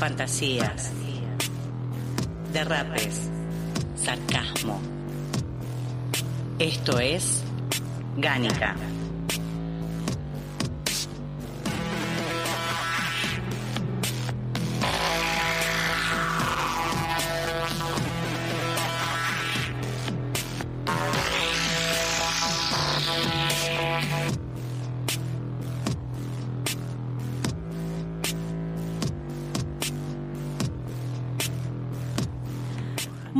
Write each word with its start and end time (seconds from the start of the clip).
Fantasías, 0.00 0.90
derrapes, 2.54 3.28
sarcasmo. 4.02 4.80
Esto 6.58 6.98
es 6.98 7.42
Gánica. 8.16 8.76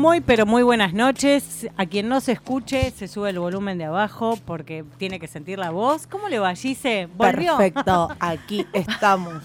Muy, 0.00 0.22
pero 0.22 0.46
muy 0.46 0.62
buenas 0.62 0.94
noches. 0.94 1.68
A 1.76 1.84
quien 1.84 2.08
no 2.08 2.22
se 2.22 2.32
escuche, 2.32 2.90
se 2.90 3.06
sube 3.06 3.28
el 3.28 3.38
volumen 3.38 3.76
de 3.76 3.84
abajo 3.84 4.38
porque 4.46 4.82
tiene 4.96 5.20
que 5.20 5.28
sentir 5.28 5.58
la 5.58 5.68
voz. 5.70 6.06
¿Cómo 6.06 6.30
le 6.30 6.38
va, 6.38 6.54
Gise? 6.54 7.06
¿Volvió? 7.16 7.58
Perfecto, 7.58 8.08
aquí 8.20 8.66
estamos. 8.72 9.42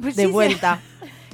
Pues 0.00 0.14
de 0.14 0.26
Gise- 0.28 0.32
vuelta. 0.32 0.78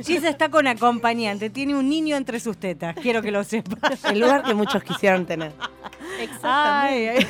Gise 0.02 0.28
está 0.30 0.48
con 0.48 0.66
acompañante, 0.66 1.50
tiene 1.50 1.74
un 1.74 1.86
niño 1.88 2.16
entre 2.16 2.40
sus 2.40 2.56
tetas, 2.56 2.96
quiero 2.96 3.20
que 3.20 3.30
lo 3.30 3.44
sepa. 3.44 3.76
El 4.10 4.20
lugar 4.20 4.42
que 4.42 4.54
muchos 4.54 4.82
quisieran 4.82 5.26
tener. 5.26 5.52
Ay, 6.42 7.08
ay. 7.08 7.26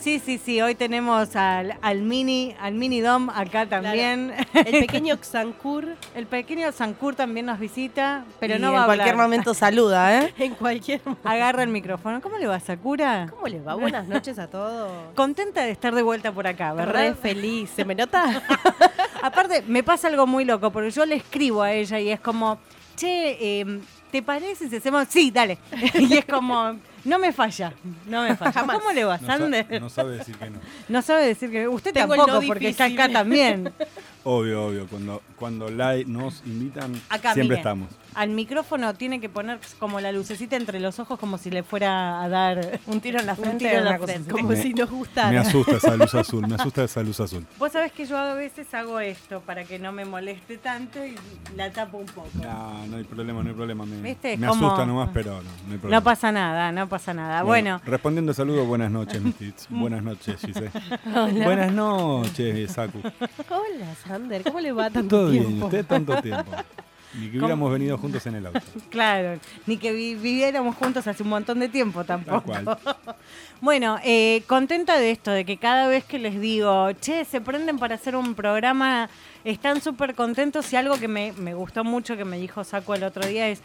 Sí, 0.00 0.18
sí, 0.24 0.38
sí, 0.42 0.60
hoy 0.62 0.74
tenemos 0.74 1.36
al, 1.36 1.76
al 1.82 2.00
mini, 2.02 2.54
al 2.58 2.72
mini 2.74 3.00
Dom 3.02 3.28
acá 3.28 3.66
también. 3.66 4.32
El 4.54 4.80
pequeño 4.86 5.18
Xancur 5.22 5.94
El 6.14 6.26
pequeño 6.26 6.72
Sancur 6.72 7.14
también 7.14 7.44
nos 7.46 7.58
visita, 7.58 8.24
pero 8.38 8.56
Y 8.56 8.58
no 8.58 8.68
en 8.68 8.74
va 8.76 8.82
a 8.82 8.86
cualquier 8.86 9.10
hablar. 9.10 9.26
momento 9.26 9.52
saluda, 9.52 10.22
¿eh? 10.22 10.34
en 10.38 10.54
cualquier 10.54 11.02
momento. 11.04 11.28
Agarra 11.28 11.62
el 11.64 11.68
micrófono. 11.68 12.22
¿Cómo 12.22 12.38
le 12.38 12.46
va, 12.46 12.58
Sakura? 12.60 13.26
¿Cómo 13.30 13.46
les 13.46 13.66
va? 13.66 13.74
Buenas 13.74 14.08
noches 14.08 14.38
a 14.38 14.46
todos. 14.48 14.90
Contenta 15.14 15.64
de 15.64 15.70
estar 15.72 15.94
de 15.94 16.02
vuelta 16.02 16.32
por 16.32 16.46
acá, 16.46 16.70
Re 16.70 16.76
¿verdad? 16.86 17.16
feliz. 17.16 17.68
¿Se 17.76 17.84
me 17.84 17.94
nota? 17.94 18.42
Aparte, 19.22 19.62
me 19.66 19.82
pasa 19.82 20.08
algo 20.08 20.26
muy 20.26 20.46
loco, 20.46 20.70
porque 20.70 20.90
yo 20.90 21.04
le 21.04 21.16
escribo 21.16 21.60
a 21.62 21.72
ella 21.72 22.00
y 22.00 22.08
es 22.10 22.20
como, 22.20 22.58
che, 22.96 23.60
eh, 23.60 23.80
¿te 24.10 24.22
parece 24.22 24.70
si 24.70 24.76
hacemos? 24.76 25.06
Sí, 25.10 25.30
dale. 25.30 25.58
y 25.98 26.16
es 26.16 26.24
como, 26.24 26.78
no 27.04 27.18
me 27.18 27.32
falla, 27.32 27.72
no 28.06 28.22
me 28.22 28.36
falla. 28.36 28.52
Jamás. 28.52 28.78
¿Cómo 28.78 28.92
le 28.92 29.04
va, 29.04 29.18
No, 29.18 29.26
sa- 29.26 29.38
Sander? 29.38 29.80
no 29.80 29.88
sabe 29.88 30.18
decir 30.18 30.36
que 30.36 30.50
no. 30.50 30.58
No 30.88 31.02
sabe 31.02 31.26
decir 31.26 31.50
que 31.50 31.68
usted 31.68 31.92
Tengo 31.92 32.14
el 32.14 32.18
tampoco, 32.18 32.40
no 32.42 32.46
porque 32.46 32.68
está 32.68 32.84
acá 32.86 33.08
también. 33.08 33.72
Obvio, 34.24 34.66
obvio. 34.66 34.86
Cuando, 34.86 35.22
cuando 35.36 35.70
la- 35.70 35.96
nos 36.06 36.42
invitan, 36.44 36.92
Acá, 37.08 37.32
siempre 37.32 37.44
mire. 37.44 37.56
estamos. 37.56 37.88
Al 38.14 38.28
micrófono 38.30 38.92
tiene 38.94 39.20
que 39.20 39.28
poner 39.28 39.60
como 39.78 40.00
la 40.00 40.10
lucecita 40.12 40.56
entre 40.56 40.80
los 40.80 40.98
ojos 40.98 41.18
como 41.18 41.38
si 41.38 41.48
le 41.50 41.62
fuera 41.62 42.20
a 42.22 42.28
dar 42.28 42.80
Un 42.88 43.00
tiro 43.00 43.20
en 43.20 43.26
la 43.26 43.32
un 43.34 43.38
frente. 43.38 43.58
tiro 43.68 43.78
en 43.78 43.84
la 43.84 43.98
frente. 43.98 44.30
Como 44.32 44.48
Me- 44.48 44.56
si 44.60 44.74
nos 44.74 44.90
Me 44.90 44.96
gustara. 44.96 45.40
asusta 45.40 45.76
esa 45.76 45.96
luz 45.96 46.14
azul, 46.16 46.46
me 46.48 46.54
asusta 46.56 46.84
esa 46.84 47.02
luz 47.02 47.20
azul. 47.20 47.46
Vos 47.58 47.70
sabés 47.72 47.92
que 47.92 48.04
yo 48.04 48.18
a 48.18 48.34
veces 48.34 48.74
hago 48.74 48.98
esto 49.00 49.40
para 49.42 49.64
que 49.64 49.78
no 49.78 49.92
me 49.92 50.04
moleste 50.04 50.58
tanto 50.58 50.98
y 51.06 51.14
la 51.56 51.70
tapo 51.70 51.98
un 51.98 52.06
poco. 52.06 52.28
No, 52.42 52.86
no 52.88 52.96
hay 52.96 53.04
problema, 53.04 53.42
no 53.44 53.48
hay 53.50 53.54
problema. 53.54 53.86
Me, 53.86 54.02
¿Viste? 54.02 54.36
me 54.36 54.48
Como- 54.48 54.66
asusta 54.66 54.84
nomás, 54.86 55.10
pero 55.14 55.36
no, 55.36 55.42
no 55.42 55.72
hay 55.72 55.78
problema. 55.78 56.00
No 56.00 56.02
pasa 56.04 56.32
nada, 56.32 56.72
no 56.72 56.88
pasa 56.88 57.14
nada. 57.14 57.42
Bueno, 57.44 57.80
Respondiendo 57.86 58.32
al 58.32 58.36
saludo, 58.36 58.64
buenas 58.66 58.90
noches, 58.90 59.22
mis 59.22 59.36
kids. 59.36 59.66
Buenas 59.70 60.02
noches, 60.02 60.36
Gise. 60.40 60.70
Buenas 61.44 61.72
noches, 61.72 62.72
Saku. 62.72 62.98
Hola, 63.48 63.94
¿Cómo 64.44 64.60
le 64.60 64.72
va 64.72 64.90
tanto 64.90 65.16
Todo 65.16 65.30
bien, 65.30 65.46
tiempo? 65.46 65.66
usted 65.66 65.86
tanto 65.86 66.20
tiempo. 66.22 66.50
Ni 67.12 67.28
que 67.28 67.38
hubiéramos 67.38 67.72
venido 67.72 67.98
juntos 67.98 68.24
en 68.26 68.36
el 68.36 68.46
auto. 68.46 68.60
claro, 68.90 69.40
ni 69.66 69.76
que 69.78 69.92
vi- 69.92 70.14
viviéramos 70.14 70.76
juntos 70.76 71.04
hace 71.08 71.24
un 71.24 71.28
montón 71.30 71.58
de 71.58 71.68
tiempo 71.68 72.04
tampoco. 72.04 72.52
Tal 72.52 72.64
cual. 72.64 72.78
Bueno, 73.60 73.98
eh, 74.04 74.42
contenta 74.46 74.96
de 74.98 75.10
esto, 75.10 75.30
de 75.32 75.44
que 75.44 75.56
cada 75.58 75.86
vez 75.88 76.04
que 76.04 76.18
les 76.18 76.40
digo, 76.40 76.92
che, 76.92 77.24
se 77.26 77.40
prenden 77.42 77.78
para 77.78 77.96
hacer 77.96 78.16
un 78.16 78.34
programa, 78.34 79.10
están 79.44 79.82
súper 79.82 80.14
contentos 80.14 80.72
y 80.72 80.76
algo 80.76 80.98
que 80.98 81.08
me, 81.08 81.32
me 81.32 81.52
gustó 81.52 81.84
mucho 81.84 82.16
que 82.16 82.24
me 82.24 82.38
dijo 82.38 82.64
Saco 82.64 82.94
el 82.94 83.02
otro 83.02 83.26
día 83.26 83.48
es, 83.48 83.60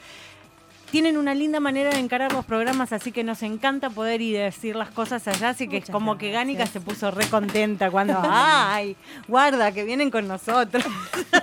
tienen 0.95 1.17
una 1.17 1.35
linda 1.35 1.59
manera 1.59 1.89
de 1.89 1.99
encarar 1.99 2.31
los 2.31 2.45
programas, 2.45 2.93
así 2.93 3.11
que 3.11 3.21
nos 3.21 3.43
encanta 3.43 3.89
poder 3.89 4.21
ir 4.21 4.39
a 4.39 4.43
decir 4.45 4.77
las 4.77 4.91
cosas 4.91 5.27
allá, 5.27 5.49
así 5.49 5.67
que 5.67 5.75
es 5.75 5.89
como 5.89 6.17
que 6.17 6.31
Gánica 6.31 6.65
se 6.67 6.79
puso 6.79 7.11
re 7.11 7.27
contenta 7.27 7.91
cuando, 7.91 8.17
ay, 8.23 8.95
guarda, 9.27 9.73
que 9.73 9.83
vienen 9.83 10.09
con 10.09 10.25
nosotros. 10.25 10.85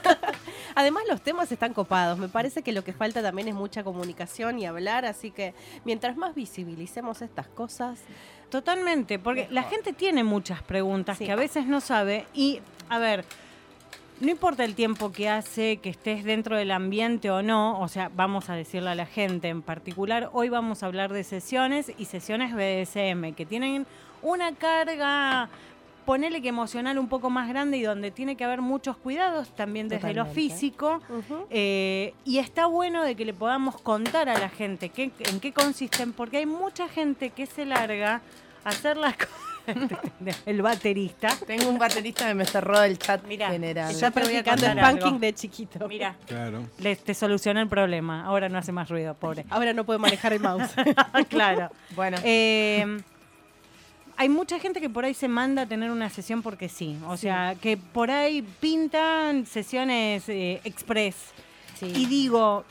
Además, 0.75 1.03
los 1.07 1.21
temas 1.21 1.53
están 1.53 1.75
copados. 1.75 2.19
Me 2.19 2.31
parece 2.31 2.63
que 2.63 2.73
lo 2.73 2.83
que 2.83 2.95
falta 2.95 3.21
también 3.21 3.47
es 3.47 3.55
mucha 3.55 3.85
comunicación 3.85 4.59
y 4.59 4.65
hablar. 4.65 5.05
Así 5.05 5.31
que 5.31 5.53
mientras 5.84 6.17
más 6.17 6.34
visibilicemos 6.34 7.21
estas 7.21 7.47
cosas, 7.47 7.99
Totalmente, 8.49 9.19
porque 9.19 9.49
la 9.51 9.65
gente 9.65 9.93
tiene 9.93 10.25
muchas 10.25 10.63
preguntas 10.63 11.19
Sí. 11.19 11.27
que 11.27 11.33
a 11.33 11.37
veces 11.37 11.67
no 11.67 11.83
sabe 11.83 12.27
y, 12.33 12.61
a 12.89 12.99
ver, 12.99 13.27
no 14.22 14.31
importa 14.31 14.65
el 14.65 14.75
tiempo 14.75 15.12
que 15.12 15.28
hace 15.28 15.77
que 15.78 15.91
estés 15.91 16.25
dentro 16.25 16.56
del 16.56 16.71
ambiente 16.71 17.31
o 17.31 17.43
no, 17.43 17.78
o 17.81 17.88
sea, 17.88 18.10
vamos 18.15 18.49
a 18.50 18.55
decirle 18.55 18.91
a 18.91 18.94
la 18.94 19.05
gente 19.06 19.49
en 19.49 19.62
particular, 19.62 20.31
hoy 20.33 20.49
vamos 20.49 20.83
a 20.83 20.87
hablar 20.87 21.12
de 21.12 21.25
sesiones 21.25 21.93
y 21.99 22.05
sesiones 22.06 22.55
BDSM 22.55 23.34
que 23.34 23.44
tienen 23.44 23.84
una 24.22 24.55
carga, 24.55 25.49
ponele 26.06 26.41
que 26.41 26.49
emocional 26.49 26.99
un 26.99 27.09
poco 27.09 27.31
más 27.31 27.49
grande 27.49 27.77
y 27.78 27.83
donde 27.83 28.10
tiene 28.12 28.37
que 28.37 28.44
haber 28.44 28.60
muchos 28.60 28.97
cuidados 28.97 29.49
también 29.56 29.88
desde 29.88 30.15
lo 30.15 30.25
Totalmente. 30.25 30.34
físico. 30.54 31.00
Eh, 31.50 32.15
y 32.25 32.39
está 32.39 32.66
bueno 32.66 33.03
de 33.03 33.15
que 33.16 33.25
le 33.25 33.34
podamos 33.34 33.81
contar 33.81 34.28
a 34.28 34.39
la 34.39 34.49
gente 34.49 34.89
qué- 34.91 35.10
en 35.19 35.41
qué 35.41 35.53
consisten, 35.53 36.12
porque 36.12 36.39
hay 36.39 36.47
mucha 36.47 36.89
gente 36.89 37.31
que 37.31 37.47
se 37.47 37.65
larga 37.66 38.21
a 38.65 38.69
hacer 38.69 38.97
las 38.97 39.16
cosas. 39.16 39.52
El 40.47 40.62
baterista. 40.62 41.28
Tengo 41.47 41.69
un 41.69 41.78
baterista 41.78 42.27
que 42.28 42.34
me 42.34 42.45
cerró 42.45 42.81
del 42.81 42.99
chat 42.99 43.25
Mirá, 43.27 43.50
general. 43.50 43.95
ya 43.95 44.11
practicando 44.11 44.67
spanking 44.67 45.19
de 45.21 45.33
chiquito. 45.34 45.89
Mira, 45.89 46.17
Claro. 46.27 46.62
le, 46.78 46.97
te 46.97 47.15
solucioné 47.15 47.61
el 47.62 47.69
problema. 47.69 48.25
Ahora 48.25 48.49
no 48.49 48.59
hace 48.59 48.72
más 48.72 48.89
ruido, 48.89 49.15
pobre. 49.15 49.45
Ahora 49.51 49.72
no 49.72 49.84
puede 49.84 49.99
manejar 49.99 50.33
el 50.33 50.41
mouse. 50.41 50.71
claro. 51.28 51.71
Bueno, 51.95 52.19
Eh, 52.25 52.84
hay 54.17 54.28
mucha 54.28 54.59
gente 54.61 54.81
que 54.81 54.89
por 54.91 55.05
ahí 55.05 55.15
se 55.15 55.27
manda 55.28 55.62
a 55.62 55.67
tener 55.67 55.91
una 55.91 56.09
sesión 56.11 56.43
porque 56.43 56.69
sí. 56.69 56.99
O 57.09 57.17
sea, 57.17 57.55
que 57.61 57.77
por 57.77 58.11
ahí 58.11 58.43
pintan 58.61 59.47
sesiones 59.47 60.28
eh, 60.28 60.61
express. 60.65 61.17
Y 61.81 62.06
digo, 62.06 62.65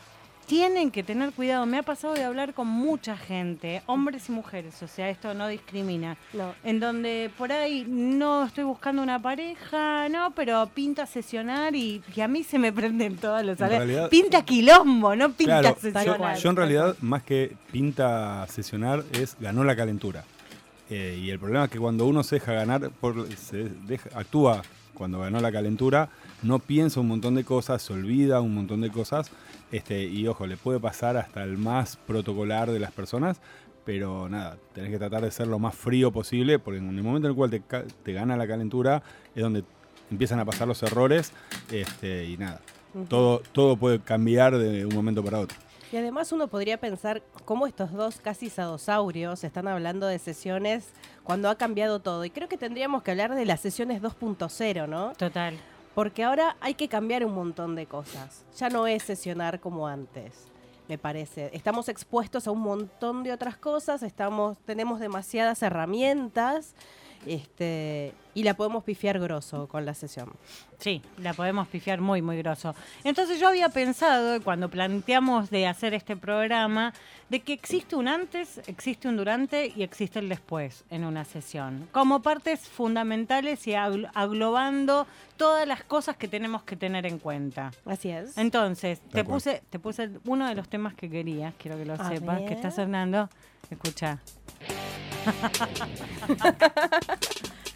tienen 0.46 0.91
que 0.91 1.03
tener 1.03 1.31
cuidado. 1.31 1.66
Me 1.66 1.78
ha 1.78 1.84
pasado 1.84 2.13
de 2.13 2.24
hablar 2.24 2.53
con 2.53 2.68
mucha 2.68 3.16
gente, 3.16 3.81
hombres 3.85 4.28
y 4.28 4.31
mujeres, 4.34 4.81
o 4.84 4.88
sea, 4.88 5.09
esto 5.09 5.34
no 5.34 5.47
discrimina. 5.47 6.18
No. 6.34 6.53
En 6.63 6.79
donde 6.79 7.31
por 7.38 7.52
ahí 7.52 7.85
no 7.88 8.46
estoy 8.46 8.63
buscando 8.66 9.01
una 9.01 9.22
pareja, 9.22 10.09
no, 10.09 10.31
pero 10.31 10.69
pinta 10.74 11.06
sesionar 11.06 11.75
y, 11.75 12.01
y 12.16 12.22
a 12.22 12.28
mí 12.28 12.44
se 12.44 12.59
me 12.59 12.74
prenden 12.74 13.16
todos 13.18 13.44
los 13.46 13.57
realidad- 13.59 14.09
Pinta 14.09 14.44
quilombo, 14.44 15.16
no 15.16 15.31
pinta 15.31 15.62
Claro, 15.62 15.78
sesionar. 15.80 16.36
yo, 16.36 16.42
yo 16.44 16.50
en 16.50 16.56
realidad, 16.56 16.95
más 17.01 17.24
que 17.24 17.56
pinta 17.71 18.45
sesionar, 18.50 19.04
es 19.13 19.38
ganó 19.39 19.63
la 19.63 19.75
calentura. 19.75 20.24
Eh, 20.89 21.18
y 21.24 21.30
el 21.30 21.39
problema 21.39 21.65
es 21.65 21.71
que 21.71 21.80
cuando 21.80 22.06
uno 22.06 22.24
se 22.24 22.36
deja 22.36 22.51
ganar, 22.51 22.89
por, 22.89 23.31
se 23.38 23.69
deja- 23.88 24.10
actúa 24.13 24.62
cuando 24.94 25.19
ganó 25.19 25.39
la 25.39 25.51
calentura, 25.51 26.10
no 26.44 26.60
piensa 26.60 27.00
un 27.00 27.07
montón 27.07 27.36
de 27.36 27.45
cosas, 27.45 27.81
se 27.81 27.94
olvida 27.94 28.42
un 28.42 28.54
montón 28.54 28.81
de 28.81 28.89
cosas. 28.92 29.31
Este, 29.71 30.03
y 30.03 30.27
ojo, 30.27 30.47
le 30.47 30.57
puede 30.57 30.79
pasar 30.79 31.18
hasta 31.18 31.44
el 31.44 31.57
más 31.57 31.97
protocolar 31.97 32.71
de 32.71 32.79
las 32.79 32.91
personas, 32.91 33.41
pero 33.85 34.29
nada, 34.29 34.57
tenés 34.73 34.91
que 34.91 35.00
tratar 35.00 35.23
de 35.23 35.31
ser 35.31 35.47
lo 35.47 35.59
más 35.59 35.75
frío 35.75 36.12
posible, 36.12 36.59
porque 36.59 36.79
en 36.79 36.89
el 36.97 37.03
momento 37.03 37.27
en 37.27 37.31
el 37.31 37.35
cual 37.35 37.50
te, 37.50 37.59
te 37.59 38.13
gana 38.13 38.35
la 38.38 38.47
calentura 38.47 39.01
es 39.33 39.41
donde 39.41 39.63
empiezan 40.12 40.39
a 40.39 40.45
pasar 40.45 40.68
los 40.68 40.83
errores 40.83 41.31
este, 41.71 42.25
y 42.25 42.38
nada. 42.38 42.59
Todo, 43.07 43.41
todo 43.53 43.77
puede 43.77 44.01
cambiar 44.01 44.57
de 44.57 44.85
un 44.85 44.94
momento 44.94 45.23
para 45.23 45.39
otro. 45.39 45.57
Y 45.94 45.97
además 45.97 46.31
uno 46.31 46.47
podría 46.47 46.77
pensar 46.77 47.21
cómo 47.45 47.67
estos 47.67 47.91
dos 47.91 48.19
casi 48.21 48.50
sadosaurios 48.50 49.44
están 49.44 49.67
hablando 49.67 50.07
de 50.07 50.19
sesiones 50.19 50.89
cuando 51.24 51.50
ha 51.50 51.56
cambiado 51.56 52.00
todo. 52.00 52.24
Y 52.24 52.29
creo 52.29 52.47
que 52.47 52.57
tendríamos 52.57 53.03
que 53.03 53.12
hablar 53.12 53.35
de 53.35 53.45
las 53.45 53.59
sesiones 53.59 54.01
2.0, 54.01 54.88
¿no? 54.88 55.13
Total. 55.13 55.57
Porque 55.95 56.23
ahora 56.23 56.55
hay 56.61 56.73
que 56.73 56.88
cambiar 56.88 57.25
un 57.25 57.33
montón 57.33 57.75
de 57.75 57.85
cosas. 57.85 58.45
Ya 58.57 58.69
no 58.69 58.88
es 58.88 59.03
sesionar 59.03 59.59
como 59.59 59.88
antes, 59.88 60.47
me 60.88 60.97
parece. 60.97 61.49
Estamos 61.53 61.89
expuestos 61.89 62.47
a 62.47 62.51
un 62.51 62.61
montón 62.61 63.23
de 63.23 63.33
otras 63.33 63.57
cosas, 63.57 64.03
estamos, 64.03 64.57
tenemos 64.59 64.99
demasiadas 64.99 65.61
herramientas 65.63 66.75
este, 67.25 68.13
y 68.33 68.44
la 68.44 68.53
podemos 68.53 68.83
pifiar 68.83 69.19
grosso 69.19 69.68
con 69.68 69.85
la 69.85 69.94
sesión. 69.94 70.29
Sí, 70.79 71.01
la 71.18 71.33
podemos 71.33 71.68
pifiar 71.68 72.01
muy, 72.01 72.21
muy 72.21 72.38
grosso. 72.38 72.73
Entonces 73.03 73.39
yo 73.39 73.47
había 73.50 73.69
pensado, 73.69 74.41
cuando 74.41 74.69
planteamos 74.69 75.50
de 75.51 75.68
hacer 75.68 75.94
este 75.94 76.15
programa, 76.15 76.94
de 77.29 77.41
que 77.41 77.53
existe 77.53 77.95
un 77.95 78.07
antes, 78.07 78.62
existe 78.68 79.07
un 79.07 79.15
durante 79.18 79.71
y 79.75 79.83
existe 79.83 80.19
el 80.19 80.27
después 80.29 80.83
en 80.89 81.06
una 81.06 81.23
sesión, 81.23 81.88
como 81.91 82.21
partes 82.21 82.62
fundamentales 82.62 83.67
y 83.67 83.71
agl- 83.71 84.09
aglobando 84.15 85.06
todas 85.38 85.67
las 85.67 85.83
cosas 85.83 86.17
que 86.17 86.27
tenemos 86.27 86.63
que 86.63 86.75
tener 86.75 87.06
en 87.06 87.19
cuenta. 87.19 87.71
Así 87.85 88.09
es. 88.09 88.38
Entonces, 88.38 89.00
te 89.12 89.24
puse, 89.24 89.62
te 89.69 89.77
puse 89.77 90.09
uno 90.25 90.47
de 90.47 90.56
los 90.56 90.67
temas 90.67 90.94
que 90.95 91.09
querías, 91.09 91.53
quiero 91.59 91.77
que 91.77 91.85
lo 91.85 91.94
A 91.94 92.09
sepas, 92.09 92.39
ver. 92.39 92.47
que 92.47 92.53
está 92.56 92.71
sonando. 92.71 93.29
Escucha. 93.69 94.19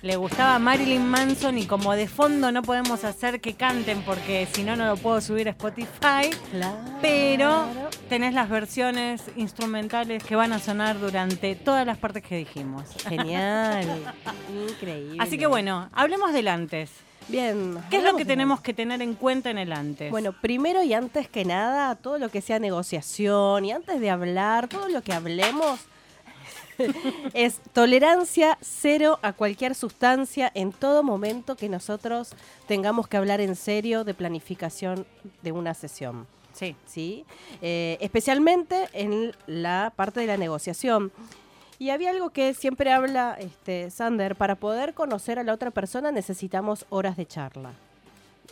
Le 0.02 0.18
gustaba 0.18 0.60
Marilyn 0.60 1.04
Manson 1.08 1.58
y 1.58 1.66
como 1.66 1.94
de 1.94 2.08
fondo 2.08 2.52
no 2.52 2.62
podemos 2.62 3.04
hacer 3.04 3.42
que 3.42 3.56
canten 3.56 4.04
porque 4.04 4.48
si 4.54 4.62
no 4.64 4.76
no 4.76 4.86
lo 4.86 4.98
puedo 4.98 5.20
subir 5.20 5.48
a 5.48 5.52
Spotify, 5.52 6.30
Claro. 6.52 6.78
pero 7.02 7.66
tenés 8.08 8.36
las 8.36 8.48
versiones 8.50 9.24
instrumentales 9.36 10.24
que 10.24 10.36
van 10.36 10.54
a 10.54 10.60
sonar 10.60 11.00
durante 11.00 11.56
todas 11.56 11.88
las 11.88 11.98
partes 11.98 12.22
que 12.22 12.38
dijimos. 12.38 12.84
Genial. 13.08 13.88
Increíble. 14.70 15.18
Así 15.20 15.40
que 15.40 15.48
bueno, 15.48 15.90
hablemos 15.92 16.34
del 16.34 16.50
antes. 16.50 16.92
Bien. 17.28 17.80
¿Qué 17.90 17.98
es 17.98 18.04
lo 18.04 18.16
que 18.16 18.26
tenemos 18.26 18.62
que 18.62 18.76
tener 18.76 19.02
en 19.02 19.16
cuenta 19.16 19.50
en 19.50 19.58
el 19.58 19.74
antes? 19.74 20.12
Bueno, 20.12 20.34
primero 20.40 20.84
y 20.84 20.94
antes 20.94 21.28
que 21.28 21.44
nada, 21.46 21.96
todo 21.96 22.20
lo 22.20 22.30
que 22.30 22.42
sea 22.42 22.60
negociación 22.60 23.66
y 23.66 23.72
antes 23.72 24.00
de 24.00 24.12
hablar, 24.12 24.68
todo 24.68 24.88
lo 24.88 25.02
que 25.02 25.14
hablemos 25.14 25.80
es 27.34 27.60
tolerancia 27.74 28.58
cero 28.62 29.20
a 29.22 29.34
cualquier 29.34 29.76
sustancia 29.76 30.52
en 30.54 30.72
todo 30.72 31.04
momento 31.04 31.56
que 31.56 31.70
nosotros 31.70 32.34
tengamos 32.68 33.08
que 33.08 33.18
hablar 33.18 33.42
en 33.42 33.56
serio 33.56 34.04
de 34.04 34.14
planificación 34.14 35.06
de 35.42 35.52
una 35.52 35.74
sesión. 35.74 36.28
sí. 36.54 36.76
¿sí? 36.86 37.26
Eh, 37.62 37.98
especialmente 38.02 38.88
en 38.94 39.34
la 39.48 39.94
parte 39.96 40.20
de 40.20 40.28
la 40.28 40.38
negociación. 40.38 41.12
Y 41.78 41.90
había 41.90 42.12
algo 42.12 42.30
que 42.30 42.54
siempre 42.54 42.92
habla 42.94 43.36
este, 43.38 43.92
Sander, 43.92 44.36
para 44.36 44.56
poder 44.56 44.94
conocer 44.94 45.40
a 45.40 45.44
la 45.44 45.54
otra 45.54 45.72
persona 45.72 46.12
necesitamos 46.12 46.86
horas 46.90 47.18
de 47.18 47.26
charla. 47.26 47.74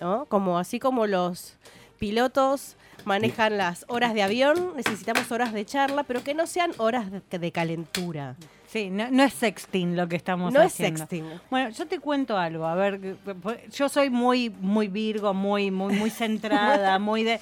¿no? 0.02 0.25
Como 0.25 0.58
así 0.60 0.80
como 0.80 1.08
los 1.08 1.56
pilotos 2.00 2.75
manejan 3.06 3.57
las 3.57 3.86
horas 3.88 4.13
de 4.13 4.24
avión, 4.24 4.74
necesitamos 4.75 5.31
horas 5.31 5.54
de 5.54 5.66
charla, 5.66 6.04
pero 6.04 6.24
que 6.24 6.34
no 6.34 6.48
sean 6.48 6.72
horas 6.78 7.07
de, 7.30 7.51
calentura. 7.51 8.36
Sí, 8.68 8.90
no, 8.90 9.10
no 9.12 9.24
es 9.24 9.34
sexting 9.34 9.95
lo 9.95 10.07
que 10.07 10.16
estamos 10.16 10.51
No 10.51 10.62
es 10.62 10.74
haciendo. 10.74 11.00
sexting. 11.00 11.25
Bueno, 11.50 11.69
yo 11.69 11.86
te 11.86 12.00
cuento 12.00 12.38
algo, 12.38 12.66
a 12.66 12.75
ver, 12.75 13.18
yo 13.72 13.90
soy 13.90 14.10
muy, 14.10 14.50
muy 14.50 14.88
virgo, 14.88 15.34
muy, 15.34 15.72
muy, 15.72 15.94
muy 15.95 16.10
centrada, 16.10 16.98
muy 17.00 17.24
de... 17.24 17.40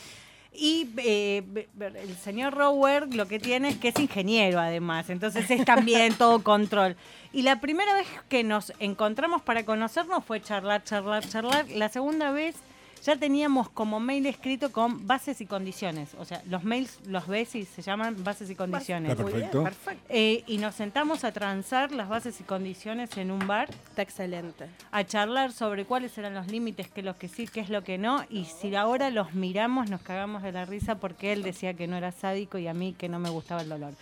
Y 0.53 0.89
eh, 0.97 1.69
el 1.79 2.15
señor 2.17 2.53
Rower 2.53 3.15
lo 3.15 3.25
que 3.25 3.39
tiene 3.39 3.69
es 3.69 3.77
que 3.77 3.87
es 3.87 3.99
ingeniero 3.99 4.59
además, 4.59 5.09
entonces 5.09 5.49
es 5.49 5.63
también 5.63 6.13
todo 6.15 6.43
control. 6.43 6.97
Y 7.31 7.43
la 7.43 7.61
primera 7.61 7.93
vez 7.93 8.07
que 8.27 8.43
nos 8.43 8.73
encontramos 8.79 9.41
para 9.41 9.63
conocernos 9.63 10.25
fue 10.25 10.41
charlar, 10.41 10.83
charlar, 10.83 11.25
charlar. 11.25 11.69
La 11.69 11.87
segunda 11.87 12.31
vez 12.31 12.57
ya 13.03 13.15
teníamos 13.15 13.69
como 13.69 13.99
mail 13.99 14.25
escrito 14.25 14.71
con 14.71 15.07
bases 15.07 15.41
y 15.41 15.45
condiciones. 15.45 16.09
O 16.19 16.25
sea, 16.25 16.41
los 16.49 16.63
mails, 16.63 16.99
los 17.07 17.27
ves 17.27 17.55
y 17.55 17.65
se 17.65 17.81
llaman 17.81 18.23
bases 18.23 18.49
y 18.49 18.55
condiciones. 18.55 19.11
Está 19.11 19.25
perfecto. 19.25 19.65
Eh, 20.09 20.43
y 20.47 20.57
nos 20.57 20.75
sentamos 20.75 21.23
a 21.23 21.31
transar 21.31 21.91
las 21.91 22.09
bases 22.09 22.39
y 22.39 22.43
condiciones 22.43 23.17
en 23.17 23.31
un 23.31 23.45
bar, 23.47 23.69
Está 23.89 24.01
excelente. 24.03 24.67
a 24.91 25.03
charlar 25.03 25.51
sobre 25.51 25.85
cuáles 25.85 26.17
eran 26.17 26.33
los 26.33 26.47
límites, 26.47 26.87
qué 26.89 27.01
es 27.01 27.05
lo 27.05 27.17
que 27.17 27.27
sí, 27.27 27.47
qué 27.47 27.59
es 27.61 27.69
lo 27.69 27.83
que 27.83 27.97
no. 27.97 28.23
Y 28.29 28.45
si 28.45 28.75
ahora 28.75 29.09
los 29.09 29.33
miramos, 29.33 29.89
nos 29.89 30.01
cagamos 30.01 30.43
de 30.43 30.51
la 30.51 30.65
risa 30.65 30.95
porque 30.95 31.33
él 31.33 31.43
decía 31.43 31.73
que 31.73 31.87
no 31.87 31.97
era 31.97 32.11
sádico 32.11 32.57
y 32.57 32.67
a 32.67 32.73
mí 32.73 32.93
que 32.97 33.09
no 33.09 33.19
me 33.19 33.29
gustaba 33.29 33.61
el 33.61 33.69
dolor. 33.69 33.93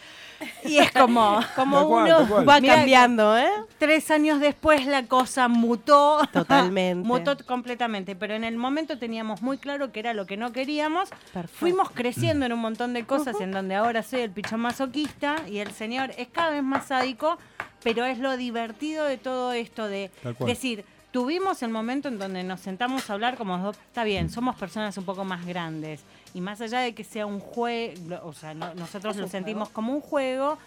Y 0.65 0.77
es 0.77 0.91
como, 0.91 1.39
Como 1.55 1.87
cual, 1.87 2.13
uno 2.27 2.45
va 2.45 2.59
Mira, 2.59 2.75
cambiando, 2.75 3.37
¿eh? 3.37 3.49
tres 3.77 4.11
años 4.11 4.39
después 4.39 4.85
la 4.85 5.05
cosa 5.05 5.47
mutó. 5.47 6.19
Totalmente. 6.31 7.07
mutó 7.07 7.37
completamente. 7.45 8.15
Pero 8.15 8.33
en 8.35 8.43
el 8.43 8.57
momento 8.57 8.88
teníamos 8.97 9.41
muy 9.41 9.57
claro 9.57 9.91
que 9.91 9.99
era 9.99 10.13
lo 10.13 10.25
que 10.25 10.37
no 10.37 10.51
queríamos. 10.51 11.09
Perfecto. 11.33 11.57
Fuimos 11.59 11.91
creciendo 11.91 12.45
en 12.45 12.53
un 12.53 12.59
montón 12.59 12.93
de 12.93 13.05
cosas 13.05 13.39
en 13.41 13.51
donde 13.51 13.75
ahora 13.75 14.01
soy 14.03 14.21
el 14.21 14.31
picho 14.31 14.57
masoquista 14.57 15.35
y 15.47 15.59
el 15.59 15.71
señor 15.71 16.11
es 16.17 16.27
cada 16.29 16.51
vez 16.51 16.63
más 16.63 16.87
sádico, 16.87 17.37
pero 17.83 18.05
es 18.05 18.17
lo 18.19 18.35
divertido 18.37 19.05
de 19.05 19.17
todo 19.17 19.51
esto 19.53 19.87
de 19.87 20.09
decir, 20.45 20.83
tuvimos 21.11 21.63
el 21.63 21.69
momento 21.69 22.07
en 22.07 22.19
donde 22.19 22.43
nos 22.43 22.59
sentamos 22.59 23.09
a 23.09 23.13
hablar 23.13 23.35
como 23.37 23.57
dos, 23.57 23.77
está 23.77 24.03
bien, 24.03 24.29
somos 24.29 24.55
personas 24.55 24.97
un 24.97 25.05
poco 25.05 25.23
más 25.25 25.45
grandes 25.45 26.01
y 26.33 26.41
más 26.41 26.61
allá 26.61 26.79
de 26.81 26.93
que 26.93 27.03
sea 27.03 27.25
un 27.25 27.39
juego, 27.39 28.19
o 28.23 28.33
sea, 28.33 28.53
no- 28.53 28.73
nosotros 28.75 29.15
lo 29.17 29.27
sentimos 29.27 29.69
como 29.69 29.93
un 29.93 30.01
juego, 30.01 30.57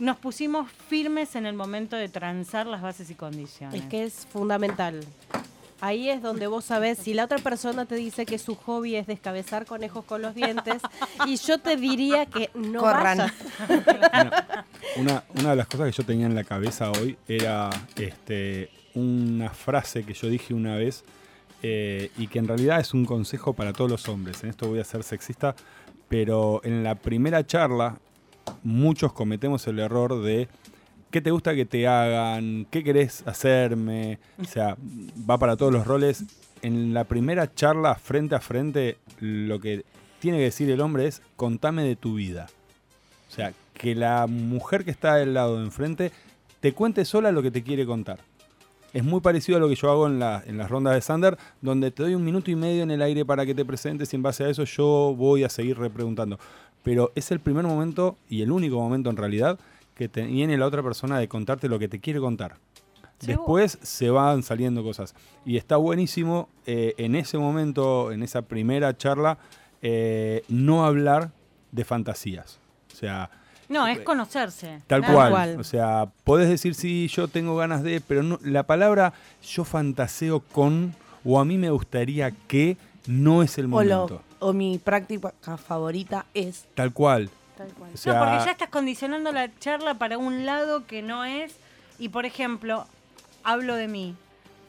nos 0.00 0.16
pusimos 0.16 0.70
firmes 0.88 1.36
en 1.36 1.44
el 1.46 1.54
momento 1.54 1.94
de 1.94 2.08
transar 2.08 2.66
las 2.66 2.80
bases 2.80 3.10
y 3.10 3.14
condiciones. 3.14 3.82
Es 3.82 3.86
que 3.88 4.04
es 4.04 4.26
fundamental. 4.32 5.04
Ahí 5.80 6.10
es 6.10 6.20
donde 6.22 6.46
vos 6.46 6.64
sabés 6.64 6.98
si 6.98 7.14
la 7.14 7.24
otra 7.24 7.38
persona 7.38 7.86
te 7.86 7.94
dice 7.94 8.26
que 8.26 8.38
su 8.38 8.54
hobby 8.54 8.96
es 8.96 9.06
descabezar 9.06 9.66
conejos 9.66 10.04
con 10.04 10.22
los 10.22 10.34
dientes 10.34 10.82
y 11.26 11.36
yo 11.36 11.58
te 11.58 11.76
diría 11.76 12.26
que 12.26 12.50
no 12.54 12.80
Corran. 12.80 13.18
vayas. 13.18 13.32
Una, 14.96 15.24
una 15.34 15.50
de 15.50 15.56
las 15.56 15.66
cosas 15.66 15.86
que 15.86 15.92
yo 15.92 16.04
tenía 16.04 16.26
en 16.26 16.34
la 16.34 16.44
cabeza 16.44 16.90
hoy 16.90 17.16
era 17.26 17.70
este, 17.96 18.70
una 18.94 19.50
frase 19.50 20.04
que 20.04 20.14
yo 20.14 20.28
dije 20.28 20.54
una 20.54 20.76
vez 20.76 21.04
eh, 21.62 22.10
y 22.16 22.26
que 22.26 22.38
en 22.38 22.48
realidad 22.48 22.80
es 22.80 22.94
un 22.94 23.04
consejo 23.04 23.52
para 23.52 23.72
todos 23.72 23.90
los 23.90 24.08
hombres. 24.08 24.42
En 24.42 24.50
esto 24.50 24.68
voy 24.68 24.80
a 24.80 24.84
ser 24.84 25.02
sexista, 25.02 25.54
pero 26.08 26.60
en 26.64 26.82
la 26.82 26.94
primera 26.94 27.46
charla 27.46 27.98
muchos 28.62 29.12
cometemos 29.12 29.66
el 29.66 29.78
error 29.78 30.22
de 30.22 30.48
qué 31.10 31.20
te 31.20 31.30
gusta 31.30 31.54
que 31.54 31.64
te 31.66 31.86
hagan, 31.86 32.66
qué 32.70 32.82
querés 32.84 33.22
hacerme, 33.26 34.18
o 34.40 34.44
sea, 34.44 34.76
va 35.28 35.38
para 35.38 35.56
todos 35.56 35.72
los 35.72 35.86
roles. 35.86 36.24
En 36.62 36.92
la 36.94 37.04
primera 37.04 37.52
charla 37.54 37.94
frente 37.94 38.34
a 38.34 38.40
frente 38.40 38.98
lo 39.18 39.58
que 39.60 39.84
tiene 40.18 40.38
que 40.38 40.44
decir 40.44 40.70
el 40.70 40.80
hombre 40.80 41.06
es 41.06 41.22
contame 41.36 41.82
de 41.84 41.96
tu 41.96 42.14
vida. 42.14 42.48
O 43.30 43.32
sea, 43.32 43.52
que 43.74 43.94
la 43.94 44.26
mujer 44.26 44.84
que 44.84 44.90
está 44.90 45.14
del 45.16 45.32
lado 45.34 45.56
de 45.58 45.64
enfrente 45.64 46.12
te 46.60 46.72
cuente 46.74 47.04
sola 47.06 47.32
lo 47.32 47.42
que 47.42 47.50
te 47.50 47.62
quiere 47.62 47.86
contar. 47.86 48.18
Es 48.92 49.04
muy 49.04 49.20
parecido 49.20 49.56
a 49.56 49.60
lo 49.60 49.68
que 49.68 49.76
yo 49.76 49.90
hago 49.90 50.06
en, 50.06 50.18
la- 50.18 50.42
en 50.46 50.58
las 50.58 50.68
rondas 50.68 50.94
de 50.94 51.00
Sander, 51.00 51.38
donde 51.62 51.90
te 51.92 52.02
doy 52.02 52.14
un 52.14 52.24
minuto 52.24 52.50
y 52.50 52.56
medio 52.56 52.82
en 52.82 52.90
el 52.90 53.00
aire 53.02 53.24
para 53.24 53.46
que 53.46 53.54
te 53.54 53.64
presentes 53.64 54.12
y 54.12 54.16
en 54.16 54.22
base 54.22 54.44
a 54.44 54.48
eso 54.50 54.64
yo 54.64 55.14
voy 55.16 55.44
a 55.44 55.48
seguir 55.48 55.78
repreguntando. 55.78 56.38
Pero 56.82 57.12
es 57.14 57.30
el 57.30 57.40
primer 57.40 57.64
momento 57.64 58.16
y 58.28 58.42
el 58.42 58.50
único 58.50 58.76
momento 58.80 59.08
en 59.08 59.16
realidad 59.16 59.58
que 60.00 60.08
te 60.08 60.22
viene 60.22 60.56
la 60.56 60.64
otra 60.66 60.82
persona 60.82 61.18
de 61.18 61.28
contarte 61.28 61.68
lo 61.68 61.78
que 61.78 61.86
te 61.86 62.00
quiere 62.00 62.20
contar. 62.20 62.56
Después 63.20 63.78
se 63.82 64.08
van 64.08 64.42
saliendo 64.42 64.82
cosas. 64.82 65.14
Y 65.44 65.58
está 65.58 65.76
buenísimo 65.76 66.48
eh, 66.64 66.94
en 66.96 67.14
ese 67.16 67.36
momento, 67.36 68.10
en 68.12 68.22
esa 68.22 68.40
primera 68.40 68.96
charla, 68.96 69.36
eh, 69.82 70.42
no 70.48 70.86
hablar 70.86 71.32
de 71.70 71.84
fantasías. 71.84 72.58
O 72.90 72.96
sea, 72.96 73.28
No, 73.68 73.86
es 73.86 74.00
conocerse. 74.00 74.80
Tal 74.86 75.02
cual. 75.04 75.30
cual. 75.32 75.60
O 75.60 75.64
sea, 75.64 76.10
podés 76.24 76.48
decir 76.48 76.74
sí, 76.74 77.08
yo 77.08 77.28
tengo 77.28 77.54
ganas 77.56 77.82
de, 77.82 78.00
pero 78.00 78.22
no, 78.22 78.38
la 78.42 78.62
palabra 78.62 79.12
yo 79.46 79.64
fantaseo 79.64 80.40
con 80.40 80.94
o 81.22 81.38
a 81.38 81.44
mí 81.44 81.58
me 81.58 81.68
gustaría 81.68 82.30
que 82.48 82.78
no 83.06 83.42
es 83.42 83.58
el 83.58 83.66
O, 83.66 83.68
momento. 83.68 84.08
lo- 84.40 84.48
o 84.48 84.54
mi 84.54 84.78
práctica 84.78 85.34
favorita 85.58 86.24
es. 86.32 86.64
Tal 86.74 86.94
cual. 86.94 87.28
Tal 87.60 87.74
cual. 87.74 87.90
O 87.92 87.96
sea, 87.98 88.14
no, 88.14 88.20
porque 88.20 88.42
ya 88.42 88.52
estás 88.52 88.70
condicionando 88.70 89.32
la 89.32 89.54
charla 89.58 89.92
para 89.92 90.16
un 90.16 90.46
lado 90.46 90.86
que 90.86 91.02
no 91.02 91.26
es. 91.26 91.54
Y 91.98 92.08
por 92.08 92.24
ejemplo, 92.24 92.86
hablo 93.44 93.74
de 93.74 93.86
mí. 93.86 94.14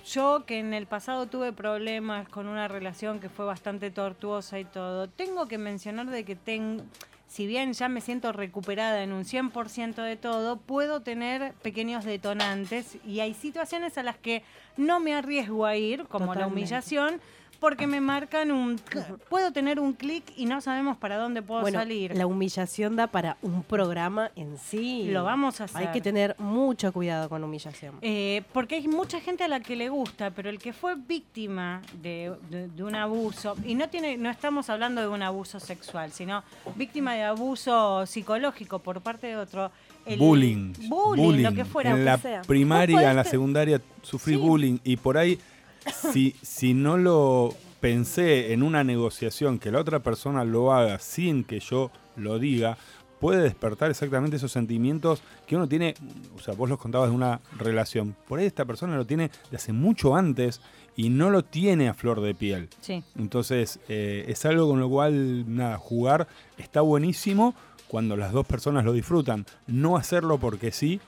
Yo 0.05 0.43
que 0.45 0.59
en 0.59 0.73
el 0.73 0.87
pasado 0.87 1.27
tuve 1.27 1.53
problemas 1.53 2.27
con 2.27 2.47
una 2.47 2.67
relación 2.67 3.21
que 3.21 3.29
fue 3.29 3.45
bastante 3.45 3.91
tortuosa 3.91 4.59
y 4.59 4.65
todo, 4.65 5.07
tengo 5.07 5.47
que 5.47 5.57
mencionar 5.57 6.07
de 6.07 6.25
que 6.25 6.35
tengo, 6.35 6.83
si 7.29 7.45
bien 7.47 7.71
ya 7.71 7.87
me 7.87 8.01
siento 8.01 8.33
recuperada 8.33 9.03
en 9.03 9.13
un 9.13 9.23
100% 9.23 10.03
de 10.03 10.17
todo, 10.17 10.57
puedo 10.57 10.99
tener 11.01 11.53
pequeños 11.61 12.03
detonantes 12.03 12.97
y 13.05 13.21
hay 13.21 13.33
situaciones 13.35 13.97
a 13.97 14.03
las 14.03 14.17
que 14.17 14.43
no 14.75 14.99
me 14.99 15.13
arriesgo 15.13 15.65
a 15.65 15.77
ir, 15.77 16.07
como 16.07 16.35
la 16.35 16.47
humillación, 16.47 17.21
porque 17.61 17.85
me 17.85 18.01
marcan 18.01 18.51
un... 18.51 18.77
Puedo 19.29 19.53
tener 19.53 19.79
un 19.79 19.93
clic 19.93 20.23
y 20.35 20.47
no 20.47 20.59
sabemos 20.61 20.97
para 20.97 21.17
dónde 21.17 21.43
puedo 21.43 21.61
Bueno, 21.61 21.77
salir. 21.77 22.13
la 22.17 22.25
humillación 22.25 22.95
da 22.95 23.05
para 23.05 23.37
un 23.43 23.61
programa 23.61 24.31
en 24.35 24.57
sí. 24.57 25.03
Lo 25.11 25.23
vamos 25.23 25.61
a 25.61 25.65
hacer. 25.65 25.77
Hay 25.87 25.93
que 25.93 26.01
tener 26.01 26.35
mucho 26.39 26.91
cuidado 26.91 27.29
con 27.29 27.43
humillación. 27.43 27.95
Eh, 28.01 28.41
porque 28.51 28.75
hay 28.75 28.87
mucha 28.87 29.21
gente 29.21 29.43
a 29.43 29.47
la 29.47 29.59
que 29.59 29.75
le 29.75 29.89
gusta, 29.89 30.31
pero 30.31 30.49
el 30.49 30.57
que 30.57 30.73
fue 30.73 30.95
víctima 30.95 31.83
de, 32.01 32.33
de- 32.49 32.67
de 32.67 32.83
un 32.83 32.95
abuso, 32.95 33.55
y 33.63 33.75
no 33.75 33.87
tiene, 33.89 34.17
no 34.17 34.31
estamos 34.31 34.69
hablando 34.71 34.99
de 35.01 35.07
un 35.07 35.21
abuso 35.21 35.59
sexual, 35.59 36.11
sino 36.11 36.43
víctima 36.75 37.13
de 37.13 37.23
abuso 37.23 38.07
psicológico 38.07 38.79
por 38.79 39.01
parte 39.01 39.27
de 39.27 39.37
otro. 39.37 39.71
el- 40.07 40.17
bullying, 40.17 40.73
bullying, 40.89 41.43
lo 41.43 41.53
que 41.53 41.63
fuera. 41.63 41.91
En 41.91 42.05
la 42.05 42.15
que 42.15 42.21
sea. 42.23 42.41
primaria, 42.41 43.11
en 43.11 43.15
la 43.15 43.23
secundaria 43.23 43.79
sufrí 44.01 44.33
Sí. 44.33 44.39
bullying 44.39 44.79
y 44.83 44.97
por 44.97 45.15
ahí, 45.15 45.37
si, 46.11 46.35
si 46.41 46.73
no 46.73 46.97
lo 46.97 47.53
pensé 47.79 48.53
en 48.53 48.63
una 48.63 48.83
negociación 48.83 49.57
que 49.59 49.71
la 49.71 49.79
otra 49.79 49.99
persona 49.99 50.43
lo 50.43 50.71
haga 50.73 50.99
sin 50.99 51.43
que 51.43 51.59
yo 51.59 51.91
lo 52.15 52.37
diga, 52.39 52.77
puede 53.19 53.41
despertar 53.41 53.89
exactamente 53.91 54.37
esos 54.37 54.51
sentimientos 54.51 55.21
que 55.47 55.55
uno 55.55 55.67
tiene, 55.67 55.93
o 56.35 56.39
sea, 56.39 56.53
vos 56.53 56.69
los 56.69 56.79
contabas 56.79 57.09
de 57.09 57.15
una 57.15 57.39
relación, 57.57 58.15
por 58.27 58.39
ahí 58.39 58.45
esta 58.45 58.65
persona 58.65 58.95
lo 58.97 59.05
tiene 59.05 59.29
de 59.49 59.57
hace 59.57 59.73
mucho 59.73 60.15
antes 60.15 60.61
y 60.95 61.09
no 61.09 61.29
lo 61.29 61.43
tiene 61.43 61.87
a 61.89 61.93
flor 61.93 62.21
de 62.21 62.35
piel. 62.35 62.69
Sí. 62.81 63.03
Entonces, 63.17 63.79
eh, 63.89 64.25
es 64.27 64.45
algo 64.45 64.67
con 64.67 64.79
lo 64.79 64.89
cual, 64.89 65.55
nada, 65.55 65.77
jugar 65.77 66.27
está 66.57 66.81
buenísimo 66.81 67.55
cuando 67.87 68.17
las 68.17 68.31
dos 68.31 68.45
personas 68.45 68.85
lo 68.85 68.93
disfrutan. 68.93 69.45
No 69.67 69.97
hacerlo 69.97 70.37
porque 70.39 70.71
sí. 70.71 70.99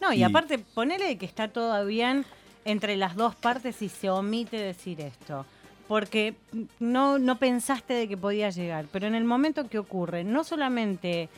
No, 0.00 0.12
y, 0.12 0.18
Y- 0.18 0.22
aparte, 0.22 0.58
ponele 0.58 1.18
que 1.18 1.26
está 1.26 1.48
todo 1.48 1.84
bien 1.86 2.24
entre 2.64 2.96
las 2.96 3.14
dos 3.16 3.34
partes 3.34 3.82
y 3.82 3.88
se 3.88 4.10
omite 4.10 4.56
decir 4.56 5.00
esto. 5.00 5.44
Porque 5.88 6.34
no, 6.80 7.18
no 7.18 7.36
pensaste 7.38 7.92
de 7.94 8.08
que 8.08 8.16
podía 8.16 8.48
llegar. 8.50 8.86
Pero 8.90 9.06
en 9.06 9.14
el 9.14 9.24
momento 9.24 9.68
que 9.68 9.78
ocurre, 9.78 10.24
no 10.24 10.42
solamente 10.44 11.28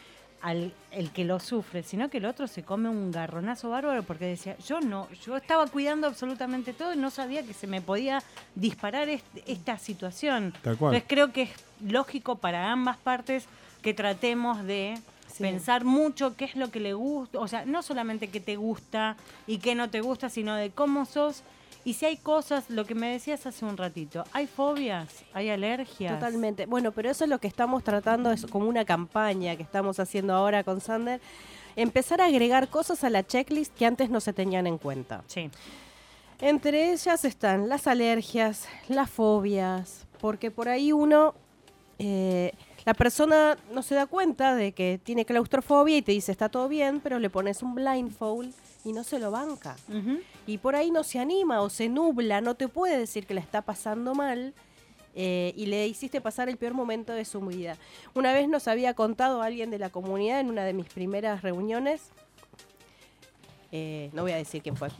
al 0.42 0.73
el 0.92 1.11
que 1.11 1.25
lo 1.25 1.40
sufre, 1.40 1.83
sino 1.83 2.09
que 2.09 2.18
el 2.18 2.26
otro 2.26 2.47
se 2.47 2.62
come 2.62 2.88
un 2.88 3.11
garronazo 3.11 3.71
bárbaro 3.71 4.02
porque 4.04 4.26
decía, 4.26 4.56
yo 4.66 4.80
no, 4.80 5.09
yo 5.25 5.37
estaba 5.37 5.66
cuidando 5.66 6.06
absolutamente 6.06 6.73
todo 6.73 6.95
y 6.95 6.97
no 6.97 7.11
sabía 7.11 7.42
que 7.42 7.52
se 7.54 7.66
me 7.66 7.80
podía 7.80 8.23
disparar 8.54 9.09
est- 9.09 9.25
esta 9.47 9.78
situación. 9.78 10.52
Entonces 10.95 11.04
creo 11.09 11.33
que 11.33 11.42
es 11.42 11.50
lógico 11.85 12.37
para 12.37 12.71
ambas 12.71 12.97
partes 12.99 13.47
que 13.83 13.92
tratemos 13.95 14.62
de 14.64 14.99
Sí. 15.37 15.43
pensar 15.43 15.85
mucho 15.85 16.37
qué 16.37 16.47
es 16.47 16.57
lo 16.57 16.71
que 16.71 16.81
le 16.81 16.95
gusta, 16.95 17.38
o 17.38 17.49
sea, 17.49 17.64
no 17.64 17.83
solamente 17.83 18.28
qué 18.28 18.40
te 18.40 18.57
gusta 18.57 19.16
y 19.47 19.59
qué 19.59 19.75
no 19.75 19.90
te 19.90 20.00
gusta, 20.00 20.28
sino 20.28 20.55
de 20.55 20.71
cómo 20.71 21.05
sos. 21.05 21.43
Y 21.85 21.95
si 21.95 22.05
hay 22.05 22.16
cosas, 22.16 22.69
lo 22.69 22.85
que 22.85 22.97
me 22.97 23.12
decías 23.12 23.47
hace 23.47 23.64
un 23.64 23.76
ratito, 23.76 24.25
hay 24.33 24.49
fobias, 24.49 25.25
hay 25.33 25.50
alergias. 25.50 26.14
Totalmente. 26.14 26.66
Bueno, 26.66 26.90
pero 26.90 27.11
eso 27.11 27.23
es 27.25 27.31
lo 27.31 27.38
que 27.38 27.47
estamos 27.47 27.85
tratando, 27.85 28.33
es 28.33 28.45
como 28.47 28.66
una 28.66 28.85
campaña 28.85 29.55
que 29.55 29.62
estamos 29.62 30.00
haciendo 30.00 30.35
ahora 30.35 30.64
con 30.64 30.81
Sander. 30.81 31.21
Empezar 31.76 32.21
a 32.21 32.25
agregar 32.25 32.69
cosas 32.69 33.05
a 33.05 33.11
la 33.11 33.25
checklist 33.25 33.73
que 33.75 33.87
antes 33.87 34.11
no 34.11 34.21
se 34.21 34.33
tenían 34.33 34.66
en 34.66 34.78
cuenta. 34.78 35.23
Sí. 35.28 35.49
Entre 36.40 36.93
ellas 36.93 37.25
están 37.25 37.69
las 37.69 37.87
alergias, 37.87 38.69
las 38.88 39.09
fobias, 39.09 40.07
porque 40.21 40.50
por 40.50 40.69
ahí 40.69 40.90
uno, 40.90 41.35
eh, 41.99 42.52
la 42.87 42.95
persona 42.95 43.59
no 43.73 43.83
se 43.83 43.97
da 43.97 44.07
cuenta 44.07 44.55
de 44.55 44.71
que 44.71 45.00
tiene 45.02 45.25
claustrofobia 45.25 45.97
y 45.97 46.02
te 46.02 46.12
dice 46.12 46.31
está 46.31 46.49
todo 46.49 46.69
bien, 46.69 47.00
pero 47.00 47.19
le 47.19 47.28
pones 47.28 47.62
un 47.64 47.75
blindfold 47.75 48.55
y 48.85 48.93
no 48.93 49.02
se 49.02 49.19
lo 49.19 49.33
banca. 49.33 49.75
Y 50.47 50.59
por 50.59 50.76
ahí 50.76 50.93
no 50.93 51.02
se 51.02 51.19
anima 51.19 51.61
o 51.62 51.69
se 51.69 51.88
nubla, 51.88 52.40
no 52.40 52.55
te 52.55 52.69
puede 52.69 52.97
decir 52.97 53.26
que 53.26 53.35
la 53.35 53.40
está 53.40 53.62
pasando 53.62 54.14
mal 54.14 54.55
eh, 55.16 55.52
y 55.57 55.66
le 55.66 55.88
hiciste 55.88 56.21
pasar 56.21 56.49
el 56.49 56.59
peor 56.59 56.75
momento 56.75 57.12
de 57.12 57.25
su 57.25 57.40
vida. 57.40 57.76
Una 58.14 58.33
vez 58.33 58.49
nos 58.49 58.69
había 58.69 58.95
contado 58.95 59.43
alguien 59.43 59.71
de 59.71 59.81
la 59.81 59.90
comunidad 59.90 60.38
en 60.38 60.49
una 60.49 60.62
de 60.62 60.73
mis 60.73 60.87
primeras 60.87 61.43
reuniones. 61.43 62.11
eh, 63.73 64.11
no 64.12 64.23
voy 64.23 64.31
a 64.31 64.37
decir 64.37 64.62
quién 64.62 64.76
fue. 64.76 64.90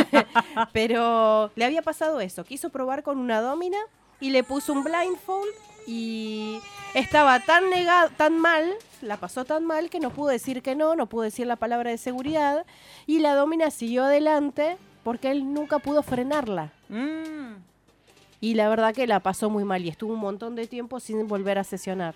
Pero 0.74 1.50
le 1.56 1.64
había 1.64 1.80
pasado 1.80 2.20
eso. 2.20 2.44
Quiso 2.44 2.68
probar 2.68 3.02
con 3.02 3.16
una 3.16 3.40
domina 3.40 3.78
y 4.20 4.28
le 4.28 4.44
puso 4.44 4.74
un 4.74 4.84
blindfold 4.84 5.54
y 5.86 6.60
estaba 6.94 7.40
tan 7.40 7.70
negado, 7.70 8.10
tan 8.16 8.38
mal, 8.38 8.72
la 9.02 9.16
pasó 9.16 9.44
tan 9.44 9.64
mal 9.64 9.90
que 9.90 10.00
no 10.00 10.10
pudo 10.10 10.28
decir 10.28 10.62
que 10.62 10.74
no, 10.74 10.94
no 10.94 11.06
pudo 11.06 11.22
decir 11.22 11.46
la 11.46 11.56
palabra 11.56 11.90
de 11.90 11.98
seguridad 11.98 12.64
y 13.06 13.18
la 13.18 13.34
domina 13.34 13.70
siguió 13.70 14.04
adelante 14.04 14.76
porque 15.02 15.30
él 15.30 15.52
nunca 15.52 15.78
pudo 15.78 16.02
frenarla. 16.02 16.72
Mm. 16.88 17.56
Y 18.40 18.54
la 18.54 18.68
verdad 18.68 18.94
que 18.94 19.06
la 19.06 19.20
pasó 19.20 19.50
muy 19.50 19.64
mal 19.64 19.84
y 19.84 19.88
estuvo 19.88 20.12
un 20.12 20.20
montón 20.20 20.54
de 20.54 20.66
tiempo 20.66 21.00
sin 21.00 21.26
volver 21.26 21.58
a 21.58 21.64
sesionar. 21.64 22.14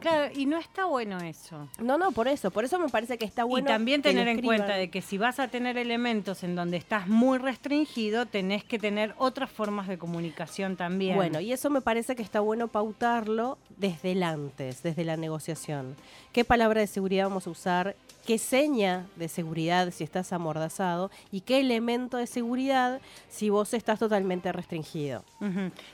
Claro, 0.00 0.32
y 0.34 0.46
no 0.46 0.58
está 0.58 0.84
bueno 0.86 1.18
eso. 1.18 1.68
No, 1.78 1.98
no, 1.98 2.12
por 2.12 2.28
eso, 2.28 2.50
por 2.50 2.64
eso 2.64 2.78
me 2.78 2.88
parece 2.88 3.18
que 3.18 3.24
está 3.24 3.44
bueno. 3.44 3.68
y 3.68 3.72
también 3.72 4.02
tener 4.02 4.28
en 4.28 4.42
cuenta 4.42 4.74
de 4.74 4.90
que 4.90 5.02
si 5.02 5.18
vas 5.18 5.38
a 5.38 5.48
tener 5.48 5.78
elementos 5.78 6.42
en 6.42 6.54
donde 6.54 6.76
estás 6.76 7.06
muy 7.08 7.38
restringido, 7.38 8.26
tenés 8.26 8.64
que 8.64 8.78
tener 8.78 9.14
otras 9.18 9.50
formas 9.50 9.88
de 9.88 9.98
comunicación 9.98 10.76
también. 10.76 11.16
Bueno, 11.16 11.40
y 11.40 11.52
eso 11.52 11.70
me 11.70 11.80
parece 11.80 12.16
que 12.16 12.22
está 12.22 12.40
bueno 12.40 12.68
pautarlo 12.68 13.58
desde 13.76 14.12
el 14.12 14.22
antes, 14.22 14.82
desde 14.82 15.04
la 15.04 15.16
negociación. 15.16 15.96
¿Qué 16.32 16.44
palabra 16.44 16.80
de 16.80 16.86
seguridad 16.86 17.28
vamos 17.28 17.46
a 17.46 17.50
usar? 17.50 17.96
¿Qué 18.26 18.38
seña 18.38 19.06
de 19.16 19.28
seguridad 19.28 19.90
si 19.92 20.04
estás 20.04 20.32
amordazado? 20.32 21.10
¿Y 21.32 21.40
qué 21.40 21.58
elemento 21.58 22.16
de 22.18 22.28
seguridad 22.28 23.00
si 23.28 23.50
vos 23.50 23.74
estás 23.74 23.98
totalmente 23.98 24.52
restringido? 24.52 25.24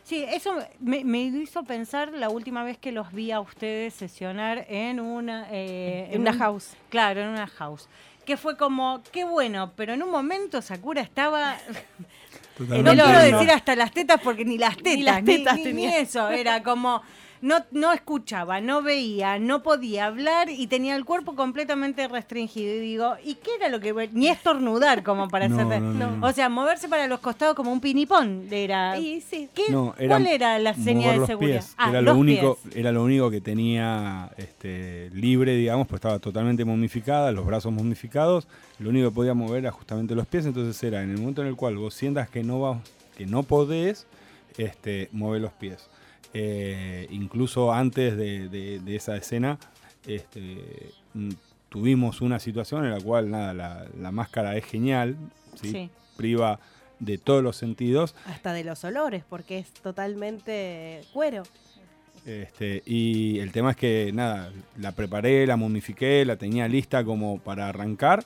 Sí, 0.05 0.25
eso 0.29 0.55
me, 0.79 1.05
me 1.05 1.21
hizo 1.23 1.63
pensar 1.65 2.13
la 2.13 2.29
última 2.29 2.65
vez 2.65 2.77
que 2.77 2.93
los 2.93 3.13
vi 3.13 3.33
a 3.33 3.41
ustedes 3.41 3.95
sesionar 3.95 4.67
en 4.69 5.01
una... 5.01 5.47
eh, 5.51 6.11
En 6.13 6.21
una 6.21 6.33
un- 6.33 6.39
house. 6.39 6.75
Claro, 6.91 7.23
en 7.23 7.29
una 7.29 7.47
house. 7.47 7.89
Que 8.27 8.37
fue 8.37 8.59
como, 8.59 9.03
qué 9.11 9.25
bueno, 9.25 9.73
pero 9.75 9.95
en 9.95 10.03
un 10.03 10.11
momento 10.11 10.61
Sakura 10.61 11.01
estaba... 11.01 11.57
no 12.59 12.93
quiero 12.93 13.19
decir 13.21 13.51
hasta 13.51 13.75
las 13.75 13.91
tetas 13.93 14.21
porque 14.23 14.45
ni 14.45 14.59
las 14.59 14.77
tetas, 14.77 14.95
Ni 14.97 15.03
las 15.03 15.25
tetas 15.25 15.57
ni- 15.57 15.63
tenía. 15.65 15.91
ni 15.91 15.97
eso, 15.97 16.29
era 16.29 16.63
como... 16.63 17.01
No, 17.41 17.65
no 17.71 17.93
escuchaba, 17.93 18.61
no 18.61 18.83
veía, 18.83 19.39
no 19.39 19.63
podía 19.63 20.07
hablar 20.07 20.49
y 20.51 20.67
tenía 20.67 20.97
el 20.97 21.05
cuerpo 21.05 21.35
completamente 21.35 22.09
restringido. 22.09 22.75
Y 22.75 22.79
digo, 22.81 23.15
¿y 23.25 23.35
qué 23.37 23.51
era 23.57 23.69
lo 23.69 23.81
que... 23.81 24.09
Ni 24.13 24.29
estornudar 24.29 25.03
como 25.03 25.29
para 25.29 25.49
No, 25.49 25.57
hacer... 25.61 25.81
no, 25.81 25.93
no, 25.95 26.17
no. 26.17 26.27
O 26.27 26.33
sea, 26.33 26.49
moverse 26.49 26.89
para 26.89 27.07
los 27.07 27.21
costados 27.21 27.55
como 27.55 27.73
un 27.73 27.81
pinipón 27.81 28.47
era... 28.51 28.99
Y 28.99 29.21
sí, 29.21 29.49
¿Qué- 29.55 29.71
No, 29.71 29.95
¿Cuál 30.07 30.27
era 30.27 30.59
la 30.59 30.75
señal 30.75 31.13
de 31.13 31.17
los 31.19 31.27
seguridad? 31.27 31.61
pies, 31.61 31.75
Ah, 31.77 31.91
era, 31.91 32.03
los 32.03 32.15
lo 32.15 32.21
único, 32.21 32.57
pies. 32.63 32.77
era 32.77 32.93
lo 32.93 33.03
único 33.05 33.31
que 33.31 33.41
tenía 33.41 34.31
este, 34.37 35.11
libre, 35.15 35.55
digamos, 35.55 35.87
pues 35.87 35.99
estaba 35.99 36.19
totalmente 36.19 36.65
momificada, 36.65 37.31
los 37.33 37.47
brazos 37.47 37.73
momificados. 37.73 38.49
Lo 38.79 38.91
único 38.91 39.09
que 39.11 39.15
podía 39.15 39.35
mover 39.35 39.61
era 39.61 39.71
justamente 39.71 40.15
los 40.15 40.27
pies. 40.27 40.47
Entonces 40.47 40.83
era 40.83 41.03
en 41.03 41.11
el 41.11 41.19
momento 41.19 41.43
en 41.43 41.49
el 41.49 41.57
cual 41.57 41.77
vos 41.77 41.95
sientas 41.95 42.29
que 42.29 42.43
no, 42.43 42.61
vas, 42.61 42.79
que 43.17 43.27
no 43.27 43.43
podés, 43.43 44.07
este, 44.57 45.09
mover 45.13 45.41
los 45.41 45.53
pies. 45.53 45.89
Eh, 46.35 47.07
incluso 47.11 47.73
antes 47.73 48.17
de, 48.17 48.49
de- 48.49 48.81
de 48.81 48.97
esa 48.97 49.17
escena, 49.17 49.59
este, 50.07 50.91
mm, 51.15 51.31
tuvimos 51.69 52.21
una 52.21 52.39
situación 52.39 52.85
en 52.85 52.91
la 52.93 53.01
cual 53.01 53.31
nada, 53.31 53.55
la, 53.55 53.87
la 54.01 54.11
máscara 54.13 54.57
es 54.57 54.65
genial, 54.65 55.17
¿sí? 55.61 55.71
Sí. 55.71 55.91
priva 56.17 56.59
de 56.99 57.17
todos 57.19 57.43
los 57.43 57.57
sentidos. 57.57 58.15
hasta 58.27 58.53
de 58.53 58.65
los 58.65 58.83
olores, 58.85 59.25
porque 59.29 59.59
es 59.59 59.71
totalmente 59.73 61.03
cuero. 61.13 61.43
Este, 62.27 62.83
y 62.85 63.39
el 63.39 63.53
tema 63.53 63.71
es 63.71 63.77
que, 63.77 64.11
nada, 64.13 64.53
la 64.77 64.93
preparé, 64.93 65.47
la 65.47 65.57
momifiqué, 65.57 66.25
la 66.25 66.37
tenía 66.37 66.69
lista 66.69 67.05
como 67.05 67.39
para 67.39 67.69
arrancar. 67.69 68.25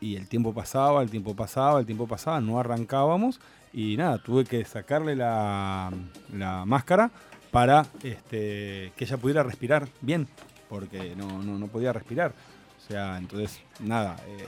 Y 0.00 0.16
el 0.16 0.26
tiempo 0.28 0.52
pasaba, 0.52 1.02
el 1.02 1.10
tiempo 1.10 1.34
pasaba, 1.36 1.78
el 1.80 1.86
tiempo 1.86 2.06
pasaba, 2.06 2.40
no 2.40 2.58
arrancábamos. 2.58 3.40
Y 3.72 3.96
nada, 3.96 4.18
tuve 4.18 4.44
que 4.44 4.64
sacarle 4.64 5.14
la, 5.16 5.92
la 6.32 6.64
máscara 6.64 7.10
para 7.56 7.86
este, 8.02 8.92
que 8.96 9.04
ella 9.04 9.16
pudiera 9.16 9.42
respirar 9.42 9.88
bien, 10.02 10.28
porque 10.68 11.16
no, 11.16 11.42
no, 11.42 11.58
no 11.58 11.68
podía 11.68 11.90
respirar. 11.90 12.34
O 12.76 12.86
sea, 12.86 13.16
entonces, 13.16 13.62
nada, 13.80 14.14
eh, 14.28 14.44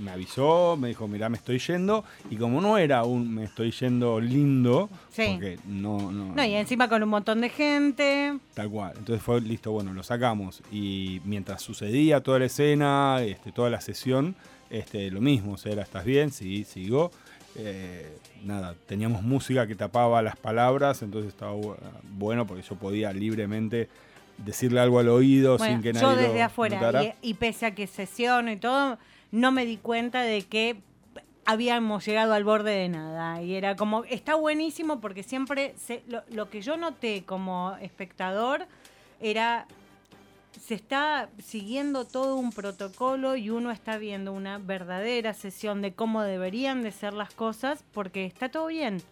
me 0.00 0.12
avisó, 0.12 0.76
me 0.78 0.86
dijo, 0.86 1.08
mira, 1.08 1.28
me 1.28 1.38
estoy 1.38 1.58
yendo. 1.58 2.04
Y 2.30 2.36
como 2.36 2.60
no 2.60 2.78
era 2.78 3.02
un 3.02 3.34
me 3.34 3.42
estoy 3.44 3.72
yendo 3.72 4.20
lindo, 4.20 4.88
Sí. 5.10 5.24
porque 5.32 5.58
no, 5.66 6.12
no, 6.12 6.34
No, 6.36 6.44
y 6.44 6.54
encima 6.54 6.88
con 6.88 7.02
un 7.02 7.08
montón 7.08 7.40
de 7.40 7.48
gente. 7.48 8.38
Tal 8.54 8.70
cual. 8.70 8.92
Entonces 8.96 9.20
fue 9.24 9.40
listo, 9.40 9.72
bueno, 9.72 9.92
lo 9.92 10.04
sacamos. 10.04 10.62
Y 10.70 11.20
mientras 11.24 11.62
sucedía 11.62 12.20
toda 12.20 12.38
la 12.38 12.44
escena, 12.46 13.18
este, 13.22 13.50
toda 13.50 13.70
la 13.70 13.80
sesión, 13.80 14.36
este, 14.70 15.10
lo 15.10 15.20
mismo. 15.20 15.54
O 15.54 15.58
sea, 15.58 15.72
era, 15.72 15.82
¿estás 15.82 16.04
bien? 16.04 16.30
Sí, 16.30 16.62
sigo. 16.64 17.10
Eh, 17.56 18.16
nada, 18.44 18.74
teníamos 18.86 19.22
música 19.22 19.66
que 19.66 19.74
tapaba 19.74 20.22
las 20.22 20.36
palabras, 20.36 21.02
entonces 21.02 21.28
estaba 21.32 21.54
bu- 21.54 21.76
bueno 22.14 22.46
porque 22.46 22.62
yo 22.62 22.76
podía 22.76 23.12
libremente 23.12 23.88
decirle 24.38 24.80
algo 24.80 24.98
al 24.98 25.08
oído 25.10 25.58
Bueno, 25.58 25.74
sin 25.74 25.82
que 25.82 25.92
nadie 25.92 26.06
yo 26.06 26.16
lo 26.16 26.22
desde 26.28 26.42
afuera, 26.42 27.14
y, 27.20 27.30
y 27.30 27.34
pese 27.34 27.66
a 27.66 27.74
que 27.74 27.86
sesiono 27.86 28.50
y 28.50 28.56
todo, 28.56 28.98
no 29.30 29.52
me 29.52 29.66
di 29.66 29.76
cuenta 29.76 30.22
de 30.22 30.42
que 30.42 30.76
habíamos 31.44 32.06
llegado 32.06 32.32
al 32.34 32.44
borde 32.44 32.70
de 32.70 32.88
nada. 32.88 33.42
Y 33.42 33.54
era 33.54 33.76
como, 33.76 34.04
está 34.04 34.34
buenísimo 34.36 35.00
porque 35.00 35.22
siempre 35.22 35.74
se- 35.76 36.02
lo, 36.08 36.22
lo 36.30 36.48
que 36.48 36.62
yo 36.62 36.76
noté 36.76 37.24
como 37.24 37.76
espectador 37.82 38.66
era, 39.20 39.66
se 40.60 40.74
está 40.74 41.28
siguiendo 41.42 42.04
todo 42.04 42.36
un 42.36 42.52
protocolo 42.52 43.36
y 43.36 43.50
uno 43.50 43.70
está 43.70 43.98
viendo 43.98 44.32
una 44.32 44.58
verdadera 44.58 45.34
sesión 45.34 45.82
de 45.82 45.92
cómo 45.92 46.22
deberían 46.22 46.82
de 46.82 46.92
ser 46.92 47.14
las 47.14 47.32
cosas 47.32 47.84
porque 47.92 48.26
está 48.26 48.48
todo 48.48 48.66
bien. 48.66 49.02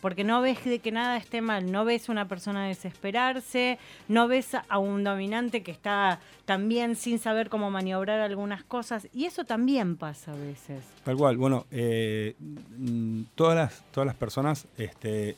Porque 0.00 0.22
no 0.22 0.40
ves 0.40 0.64
de 0.64 0.78
que 0.78 0.92
nada 0.92 1.16
esté 1.16 1.40
mal, 1.40 1.72
no 1.72 1.84
ves 1.84 2.08
una 2.08 2.28
persona 2.28 2.68
desesperarse, 2.68 3.80
no 4.06 4.28
ves 4.28 4.54
a 4.54 4.78
un 4.78 5.02
dominante 5.02 5.64
que 5.64 5.72
está 5.72 6.20
también 6.44 6.94
sin 6.94 7.18
saber 7.18 7.48
cómo 7.48 7.68
maniobrar 7.72 8.20
algunas 8.20 8.62
cosas. 8.62 9.08
Y 9.12 9.24
eso 9.24 9.44
también 9.44 9.96
pasa 9.96 10.32
a 10.32 10.36
veces. 10.36 10.84
Tal 11.02 11.16
cual. 11.16 11.36
Bueno, 11.36 11.66
eh, 11.72 12.36
mm, 12.38 13.22
todas, 13.34 13.56
las, 13.56 13.82
todas 13.90 14.06
las 14.06 14.14
personas 14.14 14.68
este, 14.76 15.36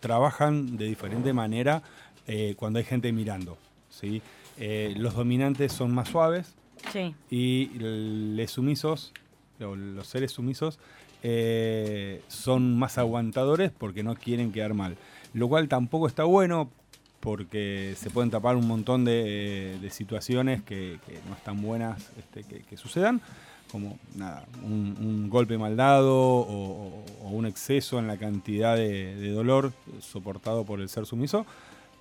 trabajan 0.00 0.78
de 0.78 0.86
diferente 0.86 1.34
manera 1.34 1.82
eh, 2.26 2.54
cuando 2.56 2.78
hay 2.78 2.84
gente 2.86 3.12
mirando. 3.12 3.58
¿sí? 3.90 4.22
Eh, 4.58 4.94
los 4.96 5.14
dominantes 5.14 5.72
son 5.72 5.92
más 5.94 6.08
suaves 6.08 6.54
Sí. 6.92 7.14
y 7.30 7.70
los 7.78 8.50
sumisos, 8.50 9.12
los 9.58 10.06
seres 10.06 10.32
sumisos, 10.32 10.78
eh, 11.22 12.22
son 12.28 12.78
más 12.78 12.98
aguantadores 12.98 13.70
porque 13.76 14.02
no 14.02 14.14
quieren 14.14 14.52
quedar 14.52 14.74
mal. 14.74 14.96
Lo 15.34 15.48
cual 15.48 15.68
tampoco 15.68 16.06
está 16.06 16.24
bueno 16.24 16.70
porque 17.20 17.94
se 17.96 18.10
pueden 18.10 18.30
tapar 18.30 18.56
un 18.56 18.68
montón 18.68 19.04
de, 19.04 19.78
de 19.80 19.90
situaciones 19.90 20.62
que, 20.62 20.98
que 21.06 21.18
no 21.28 21.34
están 21.34 21.60
buenas 21.60 22.10
este, 22.18 22.44
que, 22.44 22.62
que 22.62 22.76
sucedan, 22.76 23.20
como 23.72 23.98
nada, 24.14 24.46
un, 24.62 24.96
un 25.00 25.28
golpe 25.28 25.58
mal 25.58 25.76
dado 25.76 26.14
o, 26.14 26.44
o- 26.44 27.04
o 27.24 27.28
un 27.30 27.46
exceso 27.46 27.98
en 27.98 28.06
la 28.06 28.16
cantidad 28.16 28.76
de, 28.76 29.16
de 29.16 29.30
dolor 29.32 29.72
soportado 30.00 30.64
por 30.64 30.80
el 30.80 30.88
ser 30.88 31.04
sumiso. 31.04 31.44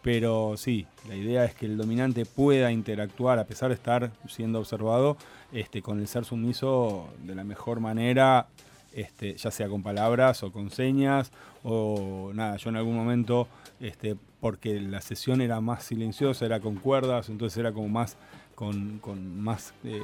Pero 0.06 0.54
sí, 0.56 0.86
la 1.10 1.16
idea 1.16 1.46
es 1.46 1.56
que 1.56 1.66
el 1.66 1.78
dominante 1.78 2.28
pueda 2.28 2.72
interactuar, 2.72 3.40
a 3.40 3.46
pesar 3.46 3.70
de 3.70 3.74
estar 3.74 4.12
siendo 4.28 4.60
observado, 4.60 5.18
este, 5.52 5.82
con 5.82 6.00
el 6.00 6.08
ser 6.08 6.26
sumiso 6.26 7.10
de 7.24 7.34
la 7.34 7.44
mejor 7.44 7.80
manera, 7.80 8.46
este, 8.94 9.36
ya 9.36 9.50
sea 9.50 9.68
con 9.68 9.82
palabras 9.82 10.44
o 10.44 10.52
con 10.52 10.70
señas, 10.70 11.32
o 11.64 12.30
nada, 12.36 12.58
yo 12.58 12.70
en 12.70 12.76
algún 12.76 12.96
momento, 12.96 13.48
este, 13.80 14.16
porque 14.42 14.80
la 14.80 15.02
sesión 15.02 15.42
era 15.42 15.60
más 15.60 15.86
silenciosa, 15.86 16.46
era 16.46 16.60
con 16.60 16.76
cuerdas, 16.76 17.30
entonces 17.30 17.58
era 17.58 17.72
como 17.72 17.90
más, 17.90 18.16
con, 18.54 19.00
con 19.00 19.42
más 19.42 19.74
eh, 19.84 20.00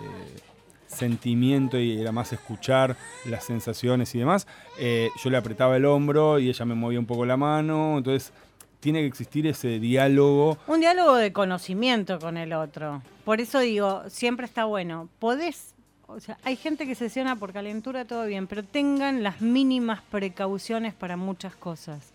sentimiento 0.87 1.77
y 1.77 2.01
era 2.01 2.11
más 2.11 2.33
escuchar 2.33 2.97
las 3.25 3.43
sensaciones 3.43 4.15
y 4.15 4.17
demás, 4.17 4.47
eh, 4.79 5.11
yo 5.23 5.29
le 5.29 5.37
apretaba 5.37 5.77
el 5.77 5.85
hombro 5.85 6.39
y 6.39 6.49
ella 6.49 6.65
me 6.65 6.73
movía 6.73 6.97
un 6.97 7.05
poco 7.05 7.23
la 7.23 7.37
mano, 7.37 7.99
entonces 7.99 8.33
tiene 8.81 8.99
que 8.99 9.07
existir 9.07 9.47
ese 9.47 9.79
diálogo. 9.79 10.57
Un 10.67 10.81
diálogo 10.81 11.15
de 11.15 11.31
conocimiento 11.31 12.19
con 12.19 12.35
el 12.35 12.51
otro. 12.51 13.01
Por 13.23 13.39
eso 13.39 13.59
digo, 13.59 14.03
siempre 14.09 14.45
está 14.45 14.65
bueno. 14.65 15.07
Podés, 15.19 15.75
o 16.07 16.19
sea, 16.19 16.37
hay 16.43 16.55
gente 16.57 16.85
que 16.85 16.95
sesiona 16.95 17.35
por 17.37 17.53
calentura, 17.53 18.05
todo 18.05 18.25
bien, 18.25 18.47
pero 18.47 18.63
tengan 18.63 19.23
las 19.23 19.39
mínimas 19.39 20.01
precauciones 20.09 20.93
para 20.95 21.15
muchas 21.15 21.55
cosas. 21.55 22.11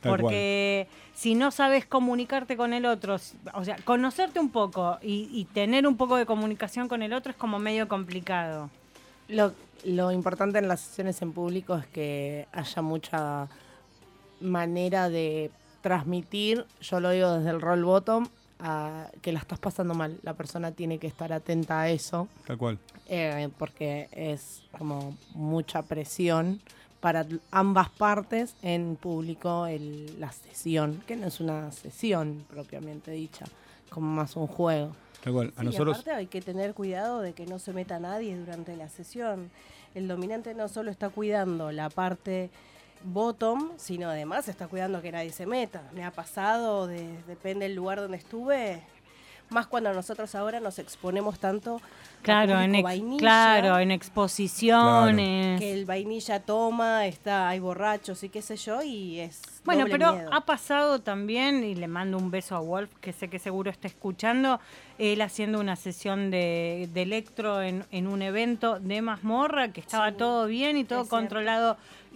Tal 0.00 0.10
Porque 0.10 0.86
si 1.14 1.34
no 1.34 1.50
sabes 1.50 1.86
comunicarte 1.86 2.56
con 2.56 2.74
el 2.74 2.84
otro, 2.84 3.16
o 3.54 3.64
sea, 3.64 3.76
conocerte 3.84 4.38
un 4.38 4.50
poco 4.50 4.98
y, 5.00 5.30
y 5.32 5.46
tener 5.46 5.86
un 5.86 5.96
poco 5.96 6.16
de 6.16 6.26
comunicación 6.26 6.88
con 6.88 7.02
el 7.02 7.14
otro 7.14 7.30
es 7.30 7.38
como 7.38 7.58
medio 7.58 7.88
complicado. 7.88 8.68
Lo, 9.28 9.54
lo 9.84 10.12
importante 10.12 10.58
en 10.58 10.68
las 10.68 10.80
sesiones 10.80 11.22
en 11.22 11.32
público 11.32 11.76
es 11.76 11.86
que 11.86 12.48
haya 12.52 12.82
mucha 12.82 13.48
manera 14.40 15.08
de 15.08 15.50
transmitir, 15.82 16.64
yo 16.80 17.00
lo 17.00 17.10
digo 17.10 17.32
desde 17.38 17.50
el 17.50 17.60
roll 17.60 17.84
bottom, 17.84 18.26
a 18.60 19.08
que 19.22 19.32
la 19.32 19.40
estás 19.40 19.58
pasando 19.58 19.92
mal. 19.92 20.16
La 20.22 20.34
persona 20.34 20.70
tiene 20.70 20.98
que 20.98 21.08
estar 21.08 21.32
atenta 21.32 21.80
a 21.82 21.90
eso, 21.90 22.28
Tal 22.46 22.56
cual. 22.56 22.78
eh, 23.08 23.48
porque 23.58 24.08
es 24.12 24.62
como 24.78 25.16
mucha 25.34 25.82
presión 25.82 26.60
para 27.00 27.26
ambas 27.50 27.90
partes 27.90 28.54
en 28.62 28.94
público 28.94 29.66
el- 29.66 30.18
la 30.20 30.30
sesión, 30.30 31.02
que 31.08 31.16
no 31.16 31.26
es 31.26 31.40
una 31.40 31.72
sesión 31.72 32.44
propiamente 32.48 33.10
dicha, 33.10 33.44
como 33.90 34.06
más 34.06 34.36
un 34.36 34.46
juego. 34.46 34.94
Tal 35.24 35.32
cual. 35.32 35.52
A 35.56 35.60
Sí, 35.60 35.66
nosotros. 35.66 35.98
aparte 35.98 36.12
hay 36.12 36.26
que 36.28 36.40
tener 36.40 36.74
cuidado 36.74 37.20
de 37.20 37.32
que 37.32 37.46
no 37.46 37.58
se 37.58 37.72
meta 37.72 37.98
nadie 37.98 38.36
durante 38.36 38.76
la 38.76 38.88
sesión. 38.88 39.50
El 39.96 40.06
dominante 40.06 40.54
no 40.54 40.68
solo 40.68 40.90
está 40.92 41.08
cuidando 41.10 41.72
la 41.72 41.90
parte 41.90 42.50
bottom, 43.04 43.70
sino 43.76 44.08
además 44.08 44.48
está 44.48 44.68
cuidando 44.68 45.00
que 45.02 45.12
nadie 45.12 45.30
se 45.30 45.46
meta. 45.46 45.82
Me 45.92 46.04
ha 46.04 46.10
pasado, 46.10 46.86
de- 46.86 47.16
depende 47.26 47.66
del 47.66 47.74
lugar 47.76 48.00
donde 48.00 48.16
estuve, 48.18 48.82
más 49.50 49.66
cuando 49.66 49.92
nosotros 49.92 50.34
ahora 50.34 50.60
nos 50.60 50.78
exponemos 50.78 51.38
tanto 51.38 51.80
Claro, 52.22 52.58
en, 52.60 52.76
ex- 52.76 52.84
vainilla, 52.84 53.18
claro, 53.18 53.78
en 53.78 53.90
exposiciones. 53.90 55.60
que 55.60 55.72
el 55.72 55.84
vainilla 55.84 56.40
toma, 56.40 57.06
está, 57.06 57.48
hay 57.48 57.58
borrachos 57.58 58.22
y 58.22 58.28
qué 58.28 58.40
sé 58.42 58.56
yo, 58.56 58.82
y 58.82 59.20
es 59.20 59.42
Bueno, 59.64 59.84
pero 59.90 60.12
miedo. 60.14 60.30
ha 60.32 60.40
pasado 60.46 61.00
también, 61.00 61.64
y 61.64 61.74
le 61.74 61.88
mando 61.88 62.16
un 62.16 62.30
beso 62.30 62.56
a 62.56 62.60
Wolf, 62.60 62.90
que 63.00 63.12
sé 63.12 63.28
que 63.28 63.38
seguro 63.38 63.70
está 63.70 63.88
escuchando, 63.88 64.60
él 64.98 65.20
haciendo 65.20 65.58
una 65.60 65.76
sesión 65.76 66.30
de, 66.30 66.88
de 66.92 67.02
electro 67.02 67.60
en, 67.60 67.84
en 67.90 68.06
un 68.06 68.22
evento 68.22 68.78
de 68.80 69.02
mazmorra, 69.02 69.72
que 69.72 69.80
estaba 69.80 70.10
Sí, 70.10 70.16
todo 70.16 70.46
bien 70.46 70.76
y 70.76 70.84
todo 70.84 71.00
cierto. 71.00 71.16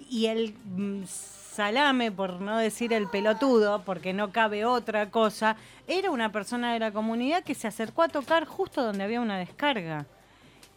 Y 0.09 0.27
el 0.27 0.55
mm, 0.77 1.05
salame, 1.07 2.12
por 2.12 2.40
no 2.40 2.57
decir 2.59 2.92
el 2.92 3.09
pelotudo, 3.09 3.83
porque 3.85 4.12
no 4.12 4.31
cabe 4.31 4.64
otra 4.64 5.11
cosa, 5.11 5.57
era 5.87 6.11
una 6.11 6.33
persona 6.33 6.73
de 6.73 6.81
la 6.81 6.92
comunidad 6.92 7.42
que 7.45 7.55
se 7.55 7.66
acercó 7.69 8.03
a 8.03 8.09
tocar 8.09 8.45
justo 8.45 8.83
donde 8.83 9.05
había 9.05 9.21
una 9.21 9.38
descarga. 9.38 10.07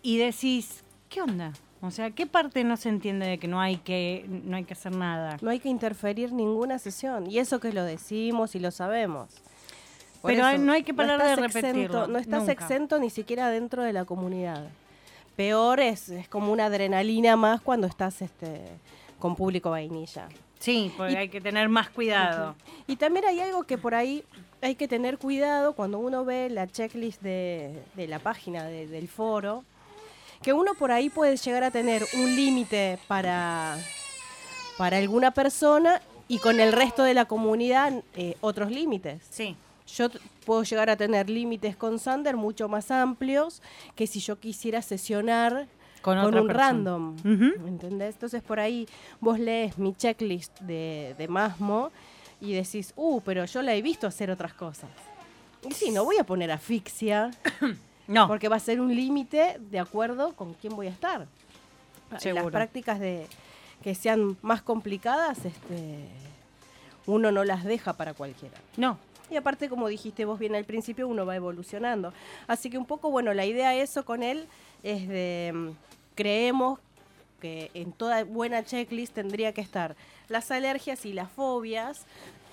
Y 0.02 0.18
decís, 0.18 0.84
¿qué 1.10 1.22
onda? 1.22 1.52
O 1.82 1.92
sea, 1.92 2.12
¿qué 2.12 2.26
parte 2.26 2.64
no 2.64 2.76
se 2.78 2.90
entiende 2.90 3.26
de 3.26 3.38
que 3.38 3.48
no 3.48 3.60
hay 3.62 3.78
que, 3.78 4.26
no 4.28 4.58
hay 4.58 4.64
que 4.66 4.74
hacer 4.74 4.94
nada? 4.96 5.38
No 5.42 5.50
hay 5.50 5.60
que 5.60 5.70
interferir 5.70 6.32
ninguna 6.34 6.78
sesión. 6.80 7.30
Y 7.30 7.40
eso 7.40 7.60
que 7.60 7.72
lo 7.74 7.84
decimos 7.84 8.56
y 8.56 8.60
lo 8.60 8.72
sabemos. 8.72 9.30
Por 10.22 10.32
Pero 10.32 10.48
eso, 10.48 10.62
no 10.62 10.74
hay 10.74 10.84
que 10.84 10.94
parar 10.94 11.22
de 11.24 11.36
repetirlo, 11.38 12.06
exento- 12.06 12.08
no 12.10 12.20
estás 12.20 12.40
nunca. 12.40 12.52
exento 12.52 13.00
ni 13.00 13.10
siquiera 13.10 13.50
dentro 13.50 13.84
de 13.84 13.94
la 13.94 14.04
comunidad. 14.04 14.68
Peor 15.38 15.80
es, 15.80 16.10
es 16.10 16.28
como 16.28 16.52
una 16.52 16.66
adrenalina 16.66 17.38
más 17.38 17.62
cuando 17.62 17.88
estás 17.88 18.22
este, 18.22 18.62
con 19.20 19.36
público 19.36 19.70
vainilla. 19.72 20.28
Sí, 20.60 20.92
porque 20.98 21.14
Y- 21.14 21.16
hay 21.16 21.30
que 21.30 21.40
tener 21.42 21.70
más 21.70 21.90
cuidado. 21.90 22.56
Y 22.88 22.96
también 22.96 23.26
hay 23.26 23.40
algo 23.40 23.64
que 23.64 23.78
por 23.78 23.96
ahí 23.96 24.24
hay 24.62 24.76
que 24.76 24.88
tener 24.88 25.18
cuidado 25.18 25.74
cuando 25.74 26.00
uno 26.00 26.26
ve 26.26 26.50
la 26.50 26.68
checklist 26.68 27.22
de, 27.22 27.82
de 27.96 28.08
la 28.08 28.20
página 28.20 28.66
de- 28.66 28.88
del 28.88 29.08
foro, 29.08 29.64
que 30.42 30.52
uno 30.54 30.74
por 30.74 30.92
ahí 30.92 31.10
puede 31.10 31.38
llegar 31.38 31.64
a 31.64 31.72
tener 31.72 32.06
un 32.16 32.36
límite 32.36 33.00
para, 33.08 33.78
para 34.78 34.98
alguna 34.98 35.32
persona 35.32 36.02
y 36.28 36.40
con 36.40 36.60
el 36.60 36.72
resto 36.74 37.04
de 37.04 37.14
la 37.14 37.26
comunidad 37.26 37.94
eh, 38.16 38.36
otros 38.42 38.70
límites. 38.72 39.22
Sí. 39.30 39.56
Yo 39.96 40.08
puedo 40.46 40.64
llegar 40.64 40.90
a 40.90 40.96
tener 40.98 41.30
límites 41.30 41.76
con 41.76 41.98
Sander 42.00 42.36
mucho 42.38 42.68
más 42.70 42.92
amplios 42.92 43.62
que 43.96 44.06
si 44.08 44.20
yo 44.20 44.40
quisiera 44.40 44.82
sesionar 44.82 45.68
Con 46.02 46.18
un 46.18 46.32
persona. 46.32 46.54
random. 46.54 47.16
Ujú. 47.20 47.68
¿Entendés? 47.68 48.16
Entonces 48.16 48.42
por 48.42 48.60
ahí 48.60 48.88
vos 49.20 49.40
lees 49.40 49.78
mi 49.78 49.94
checklist 49.94 50.60
de, 50.62 51.16
de 51.18 51.28
Masmo 51.28 51.92
y 52.42 52.54
decís, 52.54 52.94
uh, 52.96 53.22
pero 53.22 53.46
yo 53.46 53.62
la 53.62 53.74
he 53.76 53.82
visto 53.82 54.08
hacer 54.08 54.32
otras 54.32 54.54
cosas. 54.54 54.90
Y 55.68 55.74
sí, 55.74 55.92
no 55.92 56.06
voy 56.06 56.18
a 56.18 56.24
poner 56.24 56.52
asfixia 56.52 57.32
No, 58.08 58.28
porque 58.28 58.48
va 58.48 58.56
a 58.56 58.60
ser 58.60 58.80
un 58.82 58.96
límite 58.96 59.58
de 59.60 59.80
acuerdo 59.80 60.34
con 60.36 60.54
quién 60.56 60.76
voy 60.76 60.88
a 60.88 60.90
estar. 60.90 61.28
Seguro. 62.18 62.46
Las 62.46 62.52
prácticas 62.52 63.00
de 63.00 63.28
que 63.84 63.94
sean 63.94 64.36
más 64.42 64.62
complicadas, 64.64 65.46
este, 65.46 66.06
uno 67.06 67.32
no 67.32 67.44
las 67.44 67.64
deja 67.66 67.94
para 67.94 68.14
cualquiera. 68.14 68.58
no. 68.78 68.98
Y 69.32 69.36
aparte, 69.36 69.70
como 69.70 69.88
dijiste 69.88 70.26
vos 70.26 70.40
bien 70.40 70.56
al 70.56 70.66
principio, 70.66 71.08
uno 71.08 71.24
va 71.24 71.36
evolucionando. 71.36 72.12
Así 72.48 72.72
que 72.72 72.80
un 72.80 72.88
poco, 72.88 73.12
bueno, 73.12 73.32
la 73.36 73.46
idea 73.46 73.76
eso 73.76 74.04
con 74.04 74.24
él 74.24 74.48
es 74.84 75.08
de, 75.08 75.52
mm, 75.54 75.70
creemos 76.16 76.80
que 77.40 77.72
en 77.74 77.92
toda 77.92 78.24
buena 78.24 78.64
checklist 78.64 79.14
tendría 79.14 79.54
que 79.54 79.62
estar 79.62 79.96
las 80.28 80.52
alergias 80.52 81.06
y 81.06 81.14
las 81.14 81.32
fobias, 81.32 82.06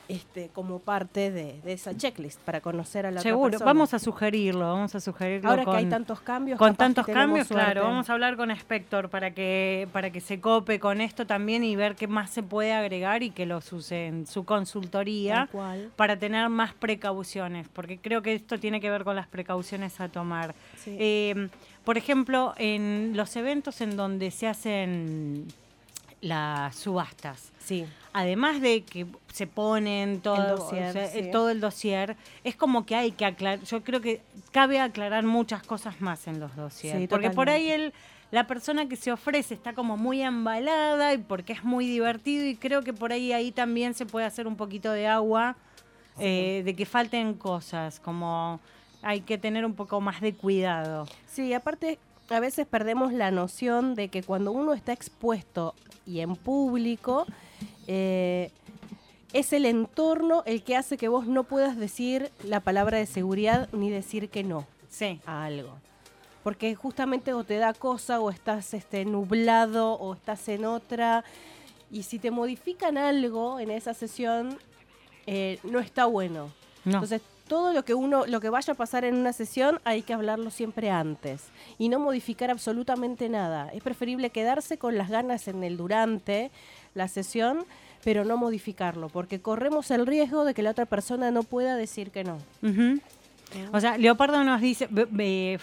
este, 0.09 0.49
como 0.53 0.79
parte 0.79 1.31
de, 1.31 1.61
de 1.63 1.73
esa 1.73 1.97
checklist 1.97 2.41
para 2.41 2.61
conocer 2.61 3.07
a 3.07 3.11
la 3.11 3.21
Seguro, 3.21 3.47
otra 3.47 3.51
persona. 3.59 3.73
vamos 3.73 3.95
a 3.95 3.99
sugerirlo, 3.99 4.61
vamos 4.61 4.95
a 4.95 5.01
sugerirlo 5.01 5.51
Ahora 5.51 5.65
con, 5.65 5.75
que 5.75 5.79
hay 5.79 5.87
tantos 5.87 6.21
cambios, 6.21 6.59
con 6.59 6.77
tantos 6.77 7.07
cambios, 7.07 7.49
claro, 7.49 7.83
vamos 7.83 8.09
a 8.09 8.13
hablar 8.13 8.37
con 8.37 8.51
Spector 8.51 9.09
para 9.11 9.33
que 9.33 9.89
para 9.93 10.11
que 10.11 10.21
se 10.21 10.41
cope 10.41 10.79
con 10.79 11.01
esto 11.01 11.27
también 11.27 11.65
y 11.65 11.77
ver 11.77 11.97
qué 11.97 12.07
más 12.07 12.31
se 12.31 12.43
puede 12.43 12.73
agregar 12.73 13.23
y 13.23 13.31
que 13.31 13.47
los 13.47 13.73
use 13.73 14.07
en 14.07 14.27
su 14.27 14.45
consultoría 14.45 15.49
para 15.97 16.19
tener 16.19 16.49
más 16.49 16.75
precauciones, 16.75 17.69
porque 17.69 17.99
creo 17.99 18.23
que 18.23 18.35
esto 18.35 18.59
tiene 18.59 18.81
que 18.81 18.91
ver 18.91 19.05
con 19.05 19.17
las 19.17 19.27
precauciones 19.27 20.01
a 20.01 20.09
tomar. 20.09 20.55
Sí. 20.77 20.97
Eh, 20.99 21.49
por 21.85 21.97
ejemplo, 21.97 22.53
en 22.59 23.13
los 23.15 23.37
eventos 23.37 23.81
en 23.81 23.97
donde 23.97 24.31
se 24.31 24.49
hacen 24.49 25.47
las 26.21 26.75
subastas, 26.77 27.53
Sí. 27.59 27.87
además 28.13 28.61
de 28.61 28.83
que 28.85 29.07
se 29.33 29.47
ponen 29.47 30.21
todo, 30.21 30.57
dossier, 30.57 30.89
o 30.89 30.93
sea, 30.93 31.07
sí. 31.09 31.19
eh, 31.19 31.29
todo 31.31 31.51
el 31.51 31.61
dossier, 31.61 32.17
es 32.43 32.57
como 32.57 32.87
que 32.87 32.97
hay 32.97 33.13
que 33.13 33.25
aclarar, 33.27 33.63
yo 33.65 33.83
creo 33.85 34.01
que 34.01 34.23
cabe 34.51 34.81
aclarar 34.81 35.25
muchas 35.25 35.63
cosas 35.63 36.01
más 36.01 36.27
en 36.27 36.41
los 36.41 36.55
dossiers, 36.57 37.01
Sí, 37.01 37.07
porque 37.07 37.31
por 37.31 37.51
ahí 37.51 37.71
el, 37.71 37.93
la 38.31 38.47
persona 38.47 38.89
que 38.89 38.97
se 38.97 39.13
ofrece 39.13 39.55
está 39.55 39.75
como 39.75 39.97
muy 39.97 40.23
embalada 40.23 41.13
y 41.13 41.19
porque 41.19 41.53
es 41.53 41.63
muy 41.65 41.87
divertido 41.87 42.47
y 42.47 42.57
creo 42.57 42.83
que 42.83 42.93
por 42.95 43.13
ahí 43.13 43.33
ahí 43.33 43.53
también 43.53 43.93
se 43.95 44.07
puede 44.07 44.25
hacer 44.27 44.47
un 44.47 44.57
poquito 44.57 44.93
de 44.93 45.07
agua, 45.07 45.57
eh, 46.19 46.63
de 46.65 46.75
que 46.75 46.87
falten 46.87 47.35
cosas, 47.35 48.01
como 48.01 48.59
hay 49.03 49.21
que 49.21 49.37
tener 49.37 49.67
un 49.67 49.75
poco 49.75 50.01
más 50.01 50.21
de 50.23 50.33
cuidado. 50.33 51.07
Sí, 51.27 51.53
aparte 51.53 51.99
a 52.29 52.41
veces 52.41 52.67
perdemos 52.67 53.13
la 53.13 53.31
noción 53.31 53.95
de 53.95 54.09
que 54.09 54.23
cuando 54.23 54.53
uno 54.53 54.73
está 54.75 54.93
expuesto 54.93 55.75
y 56.07 56.21
en 56.21 56.37
público, 56.37 57.27
eh, 57.87 58.51
es 59.33 59.53
el 59.53 59.67
entorno 59.67 60.43
el 60.47 60.63
que 60.63 60.77
hace 60.77 60.97
que 60.97 61.09
vos 61.09 61.27
no 61.27 61.45
puedas 61.45 61.77
decir 61.77 62.31
la 62.45 62.61
palabra 62.61 62.99
de 62.99 63.07
seguridad 63.07 63.69
ni 63.73 63.91
decir 63.91 64.29
que 64.29 64.43
no 64.45 64.67
Sí. 64.89 65.21
a 65.27 65.45
algo. 65.45 65.75
Porque 66.43 66.75
justamente 66.75 67.33
o 67.33 67.43
te 67.45 67.57
da 67.57 67.75
cosa 67.75 68.21
o 68.21 68.31
estás 68.31 68.73
este, 68.73 69.05
nublado 69.05 69.95
o 69.95 70.15
estás 70.15 70.49
en 70.49 70.65
otra. 70.65 71.25
Y 71.91 72.05
si 72.05 72.19
te 72.19 72.31
modifican 72.31 72.97
algo 72.97 73.59
en 73.59 73.71
esa 73.71 73.95
sesión, 73.95 74.57
eh, 75.27 75.59
no 75.65 75.81
está 75.81 76.07
bueno. 76.07 76.53
No. 76.85 76.93
Entonces, 76.95 77.21
todo 77.49 77.73
lo 77.73 77.85
que 77.85 77.95
uno, 77.95 78.27
lo 78.27 78.41
que 78.41 78.51
vaya 78.51 78.73
a 78.73 78.77
pasar 78.77 79.05
en 79.05 79.15
una 79.15 79.33
sesión, 79.33 79.81
hay 79.85 80.03
que 80.03 80.13
hablarlo 80.13 80.51
siempre 80.51 80.91
antes 80.91 81.45
y 81.79 81.89
no 81.89 81.99
modificar 81.99 82.51
absolutamente 82.51 83.29
nada. 83.29 83.71
Es 83.73 83.83
preferible 83.83 84.31
quedarse 84.31 84.79
con 84.79 84.99
las 84.99 85.09
ganas 85.09 85.49
en 85.49 85.63
el 85.63 85.77
durante 85.77 86.51
la 86.95 87.09
sesión, 87.09 87.65
pero 88.05 88.25
no 88.25 88.37
modificarlo, 88.37 89.09
porque 89.09 89.41
corremos 89.41 89.91
el 89.91 90.07
riesgo 90.07 90.45
de 90.45 90.55
que 90.55 90.63
la 90.63 90.71
otra 90.71 90.87
persona 90.87 91.31
no 91.31 91.43
pueda 91.43 91.77
decir 91.77 92.11
que 92.11 92.25
no. 92.25 92.39
O 93.73 93.81
sea, 93.81 93.97
Leopardo 93.97 94.43
nos 94.45 94.61
dice, 94.61 94.89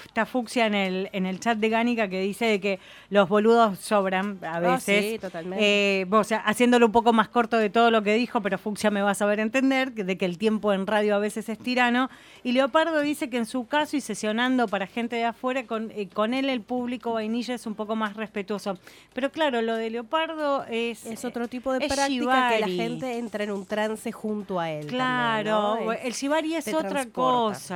está 0.05 0.25
Fucsia 0.25 0.65
en 0.65 0.73
el, 0.73 1.09
en 1.11 1.25
el 1.25 1.39
chat 1.39 1.57
de 1.57 1.69
Gánica 1.69 2.07
que 2.07 2.21
dice 2.21 2.45
de 2.45 2.59
que 2.59 2.79
los 3.09 3.27
boludos 3.29 3.77
sobran 3.79 4.39
a 4.41 4.55
Ah, 4.55 4.59
veces. 4.59 5.11
sí, 5.13 5.19
totalmente. 5.19 6.01
Eh, 6.01 6.05
o 6.09 6.23
sea, 6.23 6.39
haciéndolo 6.39 6.85
un 6.85 6.91
poco 6.91 7.11
más 7.13 7.27
corto 7.29 7.57
de 7.57 7.69
todo 7.69 7.91
lo 7.91 8.01
que 8.01 8.13
dijo, 8.15 8.41
pero 8.41 8.57
Fucsia 8.57 8.89
me 8.89 9.01
va 9.01 9.11
a 9.11 9.15
saber 9.15 9.39
entender, 9.39 9.91
de 9.93 10.17
que 10.17 10.25
el 10.25 10.37
tiempo 10.37 10.73
en 10.73 10.87
radio 10.87 11.15
a 11.15 11.19
veces 11.19 11.49
es 11.49 11.59
tirano. 11.59 12.09
Y 12.43 12.53
Leopardo 12.53 13.01
dice 13.01 13.29
que 13.29 13.37
en 13.37 13.45
su 13.45 13.67
caso 13.67 13.97
y 13.97 14.01
sesionando 14.01 14.67
para 14.67 14.87
gente 14.87 15.15
de 15.17 15.25
afuera, 15.25 15.65
con, 15.67 15.91
eh, 15.91 16.07
con 16.11 16.33
él 16.33 16.49
el 16.49 16.61
público 16.61 17.13
vainilla 17.13 17.53
es 17.55 17.65
un 17.67 17.75
poco 17.75 17.95
más 17.95 18.15
respetuoso. 18.15 18.77
Pero 19.13 19.31
claro, 19.31 19.61
lo 19.61 19.75
de 19.75 19.89
Leopardo 19.89 20.65
es... 20.69 21.05
Es 21.05 21.25
otro 21.25 21.47
tipo 21.47 21.73
de 21.73 21.79
práctica 21.87 22.49
que 22.49 22.59
la 22.61 22.67
shibari. 22.67 22.77
gente 22.77 23.17
entra 23.17 23.43
en 23.43 23.51
un 23.51 23.65
trance 23.65 24.11
junto 24.11 24.59
a 24.59 24.71
él. 24.71 24.87
Claro, 24.87 25.67
también, 25.75 25.85
¿no? 25.87 25.91
Es- 25.93 26.05
el 26.05 26.13
shibari 26.13 26.55
es 26.55 26.65
te 26.65 26.75
otra 26.75 26.89
transporta. 26.89 27.13
cosa. 27.53 27.72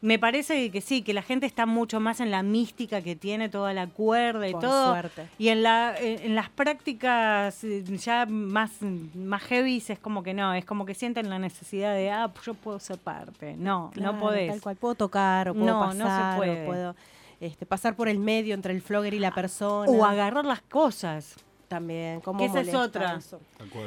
Me 0.00 0.18
parece 0.18 0.70
que 0.70 0.82
sí, 0.82 1.00
que 1.00 1.14
la 1.14 1.22
gente 1.22 1.46
está 1.46 1.64
mucho 1.64 1.98
más 1.98 2.20
en 2.20 2.30
la 2.30 2.42
mística 2.42 3.00
que 3.00 3.16
tiene 3.16 3.48
toda 3.48 3.72
la 3.72 3.86
cuerda 3.86 4.46
y 4.46 4.52
Por 4.52 4.60
todo. 4.60 4.92
suerte. 4.92 5.28
Y 5.38 5.48
en 5.48 5.62
la 5.62 5.94
en, 5.98 6.20
en 6.20 6.34
las 6.34 6.50
prácticas 6.50 7.64
eh, 7.64 7.82
ya 7.96 8.26
más 8.26 8.70
más 9.14 9.42
heavy 9.44 9.82
es 9.88 9.98
como 9.98 10.22
que 10.22 10.34
no, 10.34 10.52
es 10.52 10.66
como 10.66 10.84
que 10.84 10.92
sienten 10.94 11.30
la 11.30 11.38
necesidad 11.38 11.94
de 11.94 12.10
ah, 12.10 12.28
pues 12.34 12.44
yo 12.44 12.52
puedo 12.52 12.78
ser 12.80 12.98
parte. 12.98 13.54
No, 13.56 13.90
Claro, 13.94 14.12
no 14.12 14.20
podés. 14.20 14.50
Tal 14.50 14.60
cual, 14.60 14.76
puedo 14.76 14.94
tocar, 14.94 15.48
o 15.48 15.54
puedo 15.54 15.66
No, 15.66 15.86
no 15.86 15.92
se 15.92 16.02
pasar, 16.02 16.36
puede. 16.36 16.62
o 16.62 16.66
puedo 16.66 16.96
este, 17.40 17.64
pasar 17.66 17.96
por 17.96 18.08
el 18.08 18.18
medio 18.18 18.54
entre 18.54 18.74
el 18.74 18.82
flogger 18.82 19.14
y 19.14 19.18
la 19.18 19.30
persona. 19.34 19.90
O 19.90 20.04
agarrar 20.04 20.44
las 20.44 20.60
cosas. 20.60 21.34
También. 21.68 22.20
¿cómo 22.20 22.38
Que 22.38 22.46
esa 22.46 22.60
es 22.60 22.74
otra. 22.74 23.18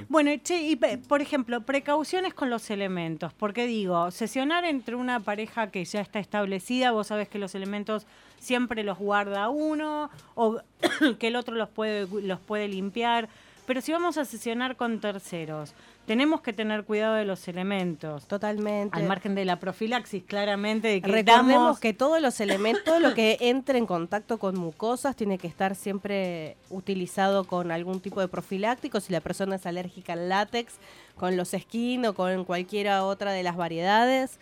Bueno, 0.09 0.31
che, 0.43 0.61
y 0.61 0.75
pe- 0.75 0.97
por 0.97 1.21
ejemplo, 1.21 1.61
precauciones 1.61 2.33
con 2.33 2.49
los 2.49 2.69
elementos, 2.69 3.33
porque 3.33 3.65
digo, 3.67 4.11
sesionar 4.11 4.65
entre 4.65 4.95
una 4.95 5.19
pareja 5.19 5.71
que 5.71 5.83
ya 5.85 6.01
está 6.01 6.19
establecida, 6.19 6.91
vos 6.91 7.07
sabés 7.07 7.27
que 7.29 7.39
los 7.39 7.55
elementos 7.55 8.05
siempre 8.39 8.83
los 8.83 8.97
guarda 8.97 9.49
uno 9.49 10.09
o 10.35 10.59
que 11.19 11.27
el 11.27 11.35
otro 11.35 11.55
los 11.55 11.69
puede 11.69 12.07
los 12.21 12.39
puede 12.39 12.67
limpiar, 12.67 13.29
pero 13.65 13.81
si 13.81 13.91
vamos 13.91 14.17
a 14.17 14.25
sesionar 14.25 14.75
con 14.75 14.99
terceros, 14.99 15.73
tenemos 16.07 16.39
que 16.39 16.53
tener 16.53 16.85
cuidado 16.85 17.15
de 17.15 17.25
los 17.25 17.49
elementos. 17.49 18.25
Totalmente. 18.27 18.97
Al 18.97 19.05
margen 19.07 19.35
de 19.35 19.43
la 19.43 19.59
profilaxis, 19.59 20.23
claramente, 20.23 21.01
que 21.01 21.11
Recordemos 21.11 21.79
que 21.81 21.93
todos 21.93 22.21
los 22.21 22.39
elementos, 22.39 22.85
todo 22.85 23.01
lo 23.01 23.13
que 23.13 23.37
entre 23.41 23.77
en 23.77 23.85
contacto 23.85 24.37
con 24.37 24.57
mucosas 24.57 25.17
tiene 25.17 25.37
que 25.37 25.47
estar 25.47 25.75
siempre 25.75 26.55
utilizado 26.69 27.43
con 27.43 27.71
algún 27.71 27.99
tipo 27.99 28.21
de 28.21 28.29
profiláctico. 28.29 29.01
Si 29.01 29.11
la 29.11 29.19
persona 29.19 29.57
es 29.57 29.65
alérgica 29.65 30.13
al 30.13 30.29
látex, 30.29 30.75
con 31.17 31.35
los 31.35 31.49
skin 31.51 32.05
o 32.05 32.13
con 32.13 32.45
cualquiera 32.45 33.03
otra 33.03 33.33
de 33.33 33.43
las 33.43 33.57
variedades. 33.57 34.39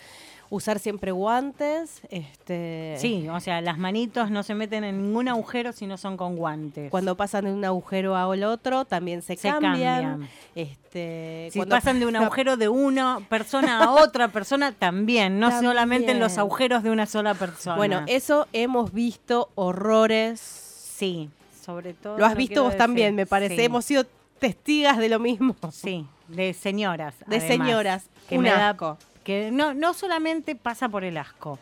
Usar 0.49 0.77
siempre 0.79 1.11
guantes. 1.11 2.01
Este, 2.09 2.95
Sí, 2.99 3.27
o 3.29 3.39
sea, 3.39 3.61
las 3.61 3.77
manitos 3.77 4.29
no 4.29 4.43
se 4.43 4.53
meten 4.55 4.83
en 4.83 5.01
ningún 5.01 5.27
agujero 5.27 5.71
si 5.71 5.87
no 5.87 5.97
son 5.97 6.17
con 6.17 6.35
guantes. 6.35 6.91
Cuando 6.91 7.17
pasan 7.17 7.45
de 7.45 7.53
un 7.53 7.65
agujero 7.65 8.15
a 8.15 8.31
el 8.33 8.43
otro, 8.43 8.85
también 8.85 9.21
se, 9.21 9.35
Se 9.35 9.49
cambian. 9.49 10.03
cambian. 10.03 10.29
Este, 10.53 11.49
Si 11.51 11.59
cuando- 11.59 11.75
pasan 11.75 11.99
de 11.99 12.05
un 12.05 12.15
agujero 12.15 12.57
de 12.57 12.67
una 12.69 13.19
persona 13.27 13.83
a 13.83 13.91
otra 13.91 14.27
persona, 14.27 14.71
también, 14.71 15.39
no 15.39 15.49
También. 15.49 15.71
solamente 15.71 16.11
en 16.11 16.19
los 16.19 16.37
agujeros 16.37 16.83
de 16.83 16.91
una 16.91 17.05
sola 17.07 17.33
persona. 17.33 17.75
Bueno, 17.75 18.03
eso 18.07 18.47
hemos 18.53 18.93
visto 18.93 19.49
horrores. 19.55 20.39
sí, 20.39 21.29
sobre 21.65 21.93
todo. 21.93 22.17
Lo 22.17 22.25
has 22.25 22.35
visto 22.35 22.63
vos 22.63 22.77
también, 22.77 23.15
me 23.15 23.25
parece. 23.25 23.55
Sí, 23.55 23.63
Hemos 23.63 23.83
sido 23.85 24.05
testigas 24.39 24.97
de 24.99 25.09
lo 25.09 25.19
mismo. 25.19 25.55
Sí, 25.71 26.05
de 26.27 26.53
señoras. 26.53 27.15
De 27.25 27.37
además, 27.37 27.47
señoras. 27.47 28.09
Que 28.29 28.37
un 28.37 28.43
me 28.43 28.49
da-. 28.51 28.97
Que 29.25 29.49
no, 29.51 29.73
no 29.73 29.95
solamente 29.95 30.55
pasa 30.55 30.87
por 30.87 31.03
el 31.03 31.17
asco. 31.17 31.57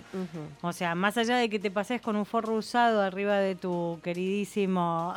O 0.62 0.74
sea, 0.74 0.94
más 0.96 1.18
allá 1.18 1.38
de 1.38 1.50
que 1.50 1.60
te 1.60 1.72
pases 1.72 2.02
con 2.02 2.18
un 2.18 2.26
forro 2.26 2.56
usado 2.56 3.02
arriba 3.02 3.38
de 3.38 3.56
tu 3.56 4.00
queridísimo 4.04 5.16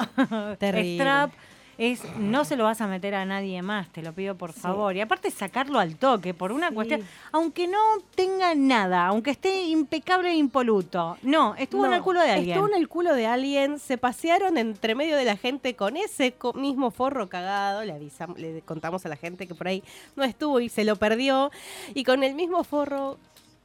strap, 0.95 1.33
es 1.79 2.03
no 2.19 2.45
se 2.45 2.57
lo 2.57 2.65
vas 2.65 2.81
a 2.81 2.87
meter 2.87 3.15
a 3.15 3.25
nadie 3.25 3.61
más, 3.63 3.89
te 3.93 4.03
lo 4.03 4.13
pido 4.13 4.35
por 4.37 4.53
favor. 4.53 4.97
Y 4.97 5.01
aparte 5.01 5.31
sacarlo 5.31 5.79
al 5.79 5.97
toque, 5.97 6.33
por 6.35 6.53
una 6.53 6.69
Sí. 6.71 6.75
cuestión, 6.75 7.03
aunque 7.33 7.67
no 7.67 7.79
tenga 8.15 8.55
nada, 8.55 9.07
aunque 9.07 9.31
esté 9.31 9.65
impecable 9.65 10.31
e 10.31 10.37
impoluto. 10.37 11.19
No, 11.23 11.55
estuvo 11.57 11.87
en 11.87 11.93
el 11.93 12.03
culo 12.03 12.21
de 12.23 12.31
alguien. 12.31 12.57
Estuvo 12.57 12.69
en 12.75 12.81
el 12.81 12.89
culo 12.89 13.15
de 13.15 13.27
alguien, 13.27 13.79
se 13.79 13.99
pasearon 13.99 14.57
entre 14.59 14.95
medio 14.95 15.17
de 15.17 15.25
la 15.25 15.37
gente 15.37 15.77
con 15.77 15.97
ese 15.97 16.35
mismo 16.55 16.91
forro 16.91 17.29
cagado, 17.29 17.85
le 17.85 17.93
avisamos, 17.93 18.39
le 18.39 18.63
contamos 18.63 19.05
a 19.05 19.09
la 19.09 19.17
gente 19.17 19.47
que 19.47 19.55
por 19.55 19.69
ahí 19.69 19.83
no 20.17 20.25
estuvo 20.25 20.61
y 20.61 20.69
se 20.69 20.85
lo 20.85 20.97
perdió, 20.97 21.51
y 21.95 22.05
con 22.05 22.23
el 22.23 22.35
mismo 22.35 22.65
forro 22.65 23.19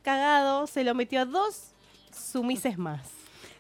cagado 0.04 0.68
se 0.68 0.84
lo 0.84 0.96
metió 0.96 1.22
a 1.22 1.26
dos 1.26 1.72
sumises 2.14 2.78
más. 2.78 3.02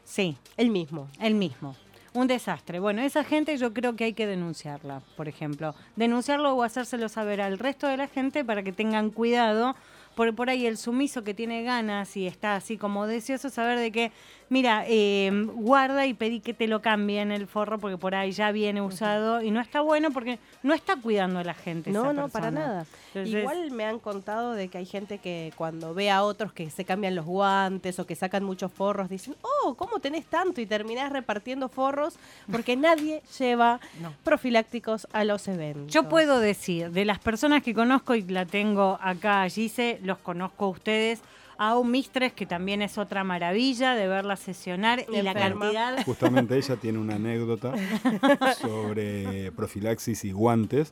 Sí, 0.03 0.35
El 0.57 0.71
mismo. 0.71 1.07
el 1.21 1.35
mismo. 1.35 1.75
Un 2.13 2.27
desastre. 2.27 2.79
Bueno, 2.79 3.01
esa 3.01 3.23
gente 3.23 3.55
yo 3.55 3.73
creo 3.73 3.95
que 3.95 4.03
hay 4.03 4.13
que 4.13 4.27
denunciarla, 4.27 5.01
por 5.15 5.29
ejemplo. 5.29 5.73
Denunciarlo 5.95 6.53
o 6.53 6.63
hacérselo 6.63 7.07
saber 7.07 7.39
al 7.39 7.57
resto 7.57 7.87
de 7.87 7.95
la 7.95 8.07
gente 8.07 8.43
para 8.43 8.63
que 8.63 8.73
tengan 8.73 9.11
cuidado. 9.11 9.75
Por, 10.15 10.35
por 10.35 10.49
ahí 10.49 10.65
el 10.65 10.75
sumiso 10.75 11.23
que 11.23 11.33
tiene 11.33 11.63
ganas 11.63 12.17
y 12.17 12.27
está 12.27 12.55
así 12.55 12.77
como 12.77 13.07
deseoso 13.07 13.49
saber 13.49 13.79
de 13.79 13.93
que, 13.93 14.11
mira, 14.51 14.83
eh, 14.85 15.31
guarda 15.53 16.05
y 16.05 16.13
pedí 16.13 16.41
que 16.41 16.53
te 16.53 16.67
lo 16.67 16.81
cambien 16.81 17.31
el 17.31 17.47
forro 17.47 17.79
porque 17.79 17.97
por 17.97 18.15
ahí 18.15 18.33
ya 18.33 18.51
viene 18.51 18.81
usado 18.81 19.41
y 19.41 19.49
no 19.49 19.61
está 19.61 19.79
bueno 19.79 20.11
porque 20.11 20.39
no 20.61 20.73
está 20.73 20.97
cuidando 20.97 21.39
a 21.39 21.45
la 21.45 21.53
gente. 21.53 21.89
No, 21.89 22.03
esa 22.03 22.13
no, 22.13 22.27
para 22.27 22.51
nada. 22.51 22.85
Entonces- 23.13 23.33
Igual 23.33 23.71
me 23.71 23.85
han 23.85 23.97
contado 23.99 24.51
de 24.51 24.67
que 24.67 24.77
hay 24.77 24.85
gente 24.85 25.19
que 25.19 25.53
cuando 25.55 25.93
ve 25.93 26.11
a 26.11 26.23
otros 26.23 26.51
que 26.51 26.69
se 26.69 26.83
cambian 26.83 27.15
los 27.15 27.25
guantes 27.25 27.97
o 27.99 28.05
que 28.05 28.15
sacan 28.15 28.43
muchos 28.43 28.73
forros, 28.73 29.07
dicen, 29.09 29.35
oh, 29.41 29.75
¿cómo 29.75 29.99
tenés 29.99 30.25
tanto? 30.25 30.59
Y 30.59 30.65
terminás 30.65 31.13
repartiendo 31.13 31.69
forros 31.69 32.15
porque 32.51 32.75
nadie 32.75 33.21
lleva 33.39 33.79
profilácticos 34.25 35.07
a 35.13 35.23
los 35.23 35.47
eventos. 35.47 35.93
Yo 35.93 36.09
puedo 36.09 36.39
decir, 36.41 36.91
de 36.91 37.05
las 37.05 37.19
personas 37.19 37.63
que 37.63 37.73
conozco 37.73 38.15
y 38.15 38.23
la 38.23 38.45
tengo 38.45 38.99
acá, 39.01 39.47
Gise, 39.47 39.99
los 40.03 40.17
conozco 40.17 40.65
a 40.65 40.69
ustedes, 40.69 41.21
a 41.61 41.77
un 41.77 41.91
Mistres, 41.91 42.33
que 42.33 42.47
también 42.47 42.81
es 42.81 42.97
otra 42.97 43.23
maravilla 43.23 43.93
de 43.93 44.07
verla 44.07 44.35
sesionar 44.35 45.05
y 45.13 45.21
la 45.21 45.35
cantidad... 45.35 46.03
Justamente 46.03 46.57
ella 46.57 46.75
tiene 46.81 46.97
una 46.97 47.17
anécdota 47.17 47.75
sobre 48.59 49.51
profilaxis 49.51 50.25
y 50.25 50.31
guantes. 50.31 50.91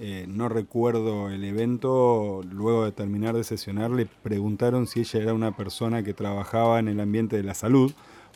eh, 0.00 0.24
no 0.26 0.48
recuerdo 0.48 1.30
el 1.30 1.44
evento, 1.44 2.42
luego 2.50 2.84
de 2.84 2.90
terminar 2.90 3.36
de 3.36 3.44
sesionar 3.44 3.92
le 3.92 4.06
preguntaron 4.06 4.88
si 4.88 4.98
ella 4.98 5.20
era 5.20 5.34
una 5.34 5.56
persona 5.56 6.02
que 6.02 6.14
trabajaba 6.14 6.80
en 6.80 6.88
el 6.88 6.98
ambiente 6.98 7.36
de 7.36 7.44
la 7.44 7.54
salud 7.54 7.92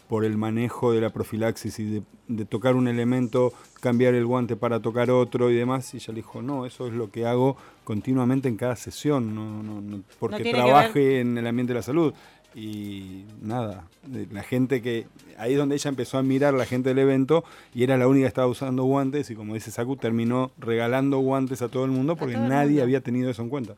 por 0.09 0.25
el 0.25 0.37
manejo 0.37 0.93
de 0.93 1.01
la 1.01 1.11
profilaxis 1.11 1.79
y 1.79 1.85
de, 1.85 2.03
de 2.29 2.45
tocar 2.45 2.77
un 2.77 2.89
elemento, 2.89 3.53
cambiar 3.81 4.15
el 4.15 4.27
guante 4.27 4.57
para 4.57 4.81
tocar 4.81 5.11
otro 5.11 5.51
y 5.51 5.57
demás. 5.57 5.93
Y 5.95 5.99
ella 5.99 6.13
le 6.13 6.17
dijo, 6.17 6.43
no, 6.43 6.67
eso 6.67 6.87
es 6.87 6.95
lo 6.95 7.11
que 7.11 7.27
hago 7.27 7.57
continuamente 7.85 8.49
en 8.49 8.57
cada 8.57 8.77
sesión, 8.77 9.35
no, 9.35 9.63
no, 9.63 9.81
no, 9.81 10.03
porque 10.19 10.51
trabaje 10.51 11.21
en 11.21 11.39
el 11.39 11.47
ambiente 11.47 11.73
de 11.73 11.79
la 11.79 11.83
salud. 11.83 12.13
Y 12.55 13.27
nada, 13.43 13.87
de 14.07 14.27
la 14.33 14.43
gente 14.43 14.81
que, 14.81 15.07
ahí 15.37 15.53
es 15.53 15.59
donde 15.59 15.75
ella 15.75 15.91
empezó 15.91 16.17
a 16.17 16.23
mirar 16.23 16.55
la 16.55 16.65
gente 16.65 16.89
del 16.89 16.99
evento 17.01 17.45
y 17.75 17.85
era 17.85 17.99
la 17.99 18.09
única 18.09 18.25
que 18.25 18.29
estaba 18.29 18.47
usando 18.47 18.85
guantes 18.85 19.31
y 19.31 19.35
como 19.35 19.53
dice 19.53 19.71
Saku, 19.71 19.97
terminó 19.97 20.53
regalando 20.57 21.19
guantes 21.19 21.61
a 21.61 21.69
todo 21.69 21.85
el 21.85 21.91
mundo 21.91 22.17
porque 22.17 22.39
nadie 22.39 22.69
mundo. 22.69 22.83
había 22.85 23.01
tenido 23.03 23.31
eso 23.31 23.43
en 23.43 23.51
cuenta. 23.51 23.75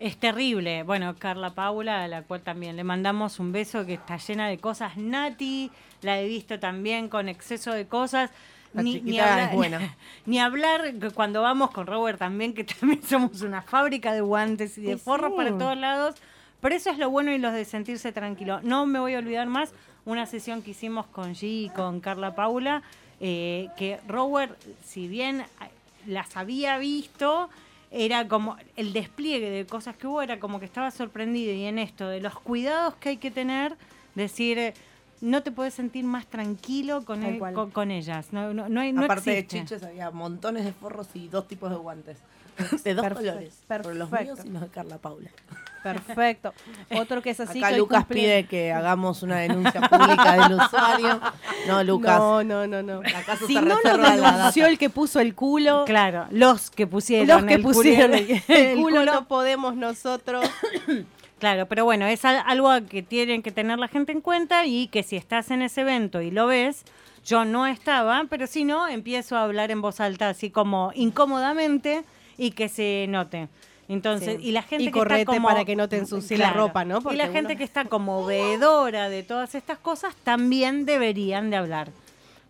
Es 0.00 0.16
terrible. 0.16 0.84
Bueno, 0.84 1.16
Carla 1.18 1.50
Paula, 1.50 2.04
a 2.04 2.08
la 2.08 2.22
cual 2.22 2.40
también 2.42 2.76
le 2.76 2.84
mandamos 2.84 3.40
un 3.40 3.50
beso 3.50 3.84
que 3.84 3.94
está 3.94 4.16
llena 4.16 4.48
de 4.48 4.58
cosas. 4.58 4.96
Nati, 4.96 5.70
la 6.02 6.20
he 6.20 6.28
visto 6.28 6.60
también 6.60 7.08
con 7.08 7.28
exceso 7.28 7.72
de 7.72 7.86
cosas. 7.86 8.30
Ni, 8.74 9.00
ni 9.00 9.18
hablar, 9.18 9.54
buena. 9.54 9.96
ni 10.26 10.38
hablar 10.38 10.94
cuando 11.14 11.42
vamos 11.42 11.70
con 11.70 11.86
Robert 11.86 12.18
también, 12.18 12.54
que 12.54 12.64
también 12.64 13.02
somos 13.08 13.40
una 13.42 13.62
fábrica 13.62 14.12
de 14.12 14.20
guantes 14.20 14.78
y 14.78 14.82
de 14.82 14.94
Sí, 14.94 15.00
forros 15.00 15.30
sí. 15.32 15.36
para 15.36 15.58
todos 15.58 15.76
lados. 15.76 16.14
Pero 16.60 16.74
eso 16.74 16.90
es 16.90 16.98
lo 16.98 17.10
bueno 17.10 17.32
y 17.32 17.38
lo 17.38 17.50
de 17.50 17.64
sentirse 17.64 18.12
tranquilo. 18.12 18.60
No 18.62 18.86
me 18.86 18.98
voy 19.00 19.14
a 19.14 19.18
olvidar 19.18 19.46
más 19.46 19.72
una 20.04 20.26
sesión 20.26 20.62
que 20.62 20.72
hicimos 20.72 21.06
con 21.06 21.34
G 21.34 21.42
y 21.42 21.70
con 21.70 22.00
Carla 22.00 22.34
Paula, 22.34 22.82
eh, 23.20 23.68
que 23.76 23.98
Robert, 24.06 24.56
si 24.84 25.08
bien 25.08 25.44
ah, 25.60 25.68
las 26.06 26.36
había 26.36 26.78
visto, 26.78 27.48
era 27.90 28.28
como 28.28 28.56
el 28.76 28.92
despliegue 28.92 29.50
de 29.50 29.66
cosas 29.66 29.96
que 29.96 30.06
hubo, 30.06 30.20
era 30.22 30.38
como 30.38 30.58
que 30.60 30.66
estaba 30.66 30.90
sorprendido 30.90 31.52
y 31.54 31.64
en 31.64 31.78
esto 31.78 32.08
de 32.08 32.20
los 32.20 32.38
cuidados 32.38 32.94
que 32.96 33.10
hay 33.10 33.16
que 33.16 33.30
tener, 33.30 33.76
decir, 34.14 34.74
no 35.20 35.42
te 35.42 35.50
puedes 35.50 35.74
sentir 35.74 36.04
más 36.04 36.26
tranquilo 36.26 37.04
con, 37.04 37.22
el- 37.22 37.38
con, 37.54 37.70
con 37.70 37.90
ellas. 37.90 38.28
No, 38.32 38.52
no, 38.54 38.68
no, 38.68 38.80
hay- 38.80 38.92
no 38.92 39.04
Aparte 39.04 39.30
de 39.30 39.36
chiches 39.64 39.82
había 39.82 40.10
montones 40.10 40.64
de 40.64 40.72
forros 40.72 41.08
y 41.14 41.28
dos 41.28 41.48
tipos 41.48 41.70
de 41.70 41.76
guantes. 41.76 42.18
De 42.84 42.94
dos 42.94 43.02
Perfecto, 43.04 43.14
colores. 43.32 43.54
Por 43.66 43.94
los 43.96 44.08
perfecto. 44.08 44.34
míos 44.34 44.46
y 44.46 44.50
los 44.50 44.62
de 44.62 44.68
Carla 44.68 44.98
Paula. 44.98 45.30
Perfecto. 45.82 46.52
Otro 46.90 47.22
que 47.22 47.30
es 47.30 47.40
así 47.40 47.60
Acá 47.60 47.70
que 47.70 47.78
Lucas 47.78 48.04
cumple- 48.04 48.14
pide 48.14 48.46
que 48.46 48.72
hagamos 48.72 49.22
una 49.22 49.36
denuncia 49.38 49.80
pública 49.82 50.32
del 50.48 50.58
usuario. 50.58 51.20
No, 51.68 51.84
Lucas. 51.84 52.18
No, 52.18 52.42
no, 52.44 52.66
no, 52.66 52.82
no. 52.82 53.00
¿Acaso 53.16 53.46
Si 53.46 53.54
se 53.54 53.62
no 53.62 53.78
lo 53.80 53.96
denunció 54.10 54.66
el 54.66 54.76
que 54.76 54.90
puso 54.90 55.20
el 55.20 55.34
culo, 55.36 55.84
Claro, 55.86 56.26
los 56.30 56.70
que 56.70 56.86
pusieron 56.88 57.28
los 57.28 57.44
que 57.46 57.54
el 57.54 57.62
pusieron 57.62 58.10
culo- 58.18 58.42
el, 58.48 58.76
culo 58.78 59.04
no 59.04 59.28
podemos 59.28 59.76
nosotros. 59.76 60.44
Claro, 61.38 61.66
pero 61.66 61.84
bueno, 61.84 62.04
es 62.06 62.24
al- 62.24 62.42
algo 62.46 62.70
que 62.90 63.00
tienen 63.04 63.42
que 63.44 63.52
tener 63.52 63.78
la 63.78 63.86
gente 63.86 64.10
en 64.10 64.20
cuenta 64.20 64.66
y 64.66 64.88
que 64.88 65.04
si 65.04 65.14
estás 65.14 65.52
en 65.52 65.62
ese 65.62 65.82
evento 65.82 66.20
y 66.20 66.32
lo 66.32 66.48
ves, 66.48 66.82
yo 67.24 67.44
no 67.44 67.68
estaba, 67.68 68.24
pero 68.28 68.48
si 68.48 68.64
no, 68.64 68.88
empiezo 68.88 69.36
a 69.36 69.44
hablar 69.44 69.70
en 69.70 69.80
voz 69.80 70.00
alta, 70.00 70.30
así 70.30 70.50
como 70.50 70.90
incómodamente 70.96 72.02
y 72.38 72.52
que 72.52 72.68
se 72.70 73.04
note. 73.08 73.48
Entonces, 73.88 74.36
Sí. 74.40 74.48
y 74.48 74.52
la 74.52 74.62
gente 74.62 74.84
Y 74.84 74.86
que 74.88 74.92
correte 74.92 75.22
está 75.22 75.32
como, 75.34 75.48
para 75.48 75.64
que 75.64 75.74
no 75.76 75.88
te 75.88 75.96
ensucie 75.98 76.36
la 76.38 76.52
ropa, 76.52 76.84
¿no? 76.84 77.00
y 77.10 77.16
la 77.16 77.24
uno- 77.24 77.32
gente 77.32 77.56
que 77.56 77.64
está 77.64 77.84
como 77.86 78.24
veedora 78.24 79.08
de 79.08 79.22
todas 79.22 79.54
estas 79.54 79.78
cosas 79.78 80.14
también 80.24 80.84
deberían 80.86 81.50
de 81.50 81.56
hablar. 81.56 81.88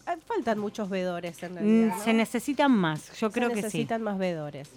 Ah, 0.06 0.16
Faltan 0.26 0.58
muchos 0.58 0.88
vedores 0.88 1.40
en 1.42 1.52
Mm, 1.52 1.56
realidad. 1.56 1.96
¿no? 1.96 2.02
Se 2.04 2.12
necesitan 2.12 2.72
más, 2.72 3.12
yo 3.20 3.28
Se 3.28 3.34
creo 3.34 3.48
que 3.50 3.56
sí. 3.56 3.62
necesitan 3.62 4.02
más 4.02 4.18
vedores. 4.18 4.68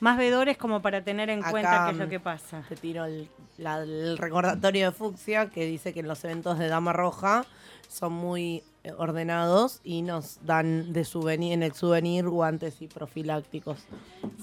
Más 0.00 0.18
veedores 0.18 0.58
como 0.58 0.82
para 0.82 1.02
tener 1.02 1.30
en 1.30 1.40
Acá, 1.40 1.50
cuenta 1.52 1.84
qué 1.86 1.92
es 1.92 1.96
lo 1.98 2.06
mm, 2.06 2.10
que 2.10 2.20
pasa. 2.20 2.62
Te 2.68 2.76
tiro 2.76 3.04
el, 3.06 3.28
la- 3.58 3.78
el 3.82 4.18
recordatorio 4.18 4.86
de 4.86 4.92
Fucsia 4.92 5.48
que 5.48 5.64
dice 5.64 5.92
que 5.94 6.00
en 6.00 6.08
los 6.08 6.22
eventos 6.24 6.58
de 6.58 6.68
Dama 6.68 6.92
Roja 6.92 7.46
son 7.88 8.12
muy 8.12 8.62
ordenados 8.98 9.80
y 9.84 10.02
nos 10.02 10.38
dan 10.44 10.92
de 10.92 11.04
souvenir, 11.04 11.52
en 11.52 11.62
el 11.62 11.72
souvenir 11.72 12.28
guantes 12.28 12.82
y 12.82 12.88
profilácticos. 12.88 13.78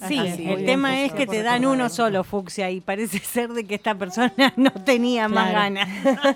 Sí, 0.07 0.17
Así, 0.17 0.49
el 0.49 0.65
tema 0.65 1.01
es 1.01 1.11
que 1.13 1.27
te 1.27 1.43
dan 1.43 1.65
uno 1.65 1.89
solo, 1.89 2.23
Fucsia, 2.23 2.69
y 2.71 2.79
parece 2.81 3.19
ser 3.23 3.49
de 3.51 3.65
que 3.65 3.75
esta 3.75 3.95
persona 3.95 4.33
no 4.55 4.71
tenía 4.71 5.27
más 5.27 5.51
ganas. 5.51 5.89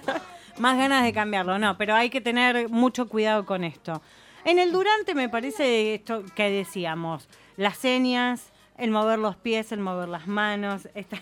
más 0.60 0.78
ganas 0.78 1.04
de 1.04 1.14
cambiarlo, 1.14 1.58
no, 1.60 1.78
pero 1.78 1.96
hay 1.96 2.10
que 2.10 2.22
tener 2.22 2.70
mucho 2.70 3.08
cuidado 3.08 3.46
con 3.46 3.64
esto. 3.64 4.02
En 4.46 4.60
el 4.60 4.72
durante 4.74 5.16
me 5.16 5.30
parece 5.30 5.94
esto 5.96 6.24
que 6.36 6.50
decíamos, 6.50 7.28
las 7.56 7.78
señas, 7.78 8.48
el 8.78 8.92
mover 8.92 9.20
los 9.20 9.36
pies, 9.38 9.72
el 9.72 9.80
mover 9.80 10.10
las 10.10 10.28
manos, 10.28 10.90
esta- 10.96 11.22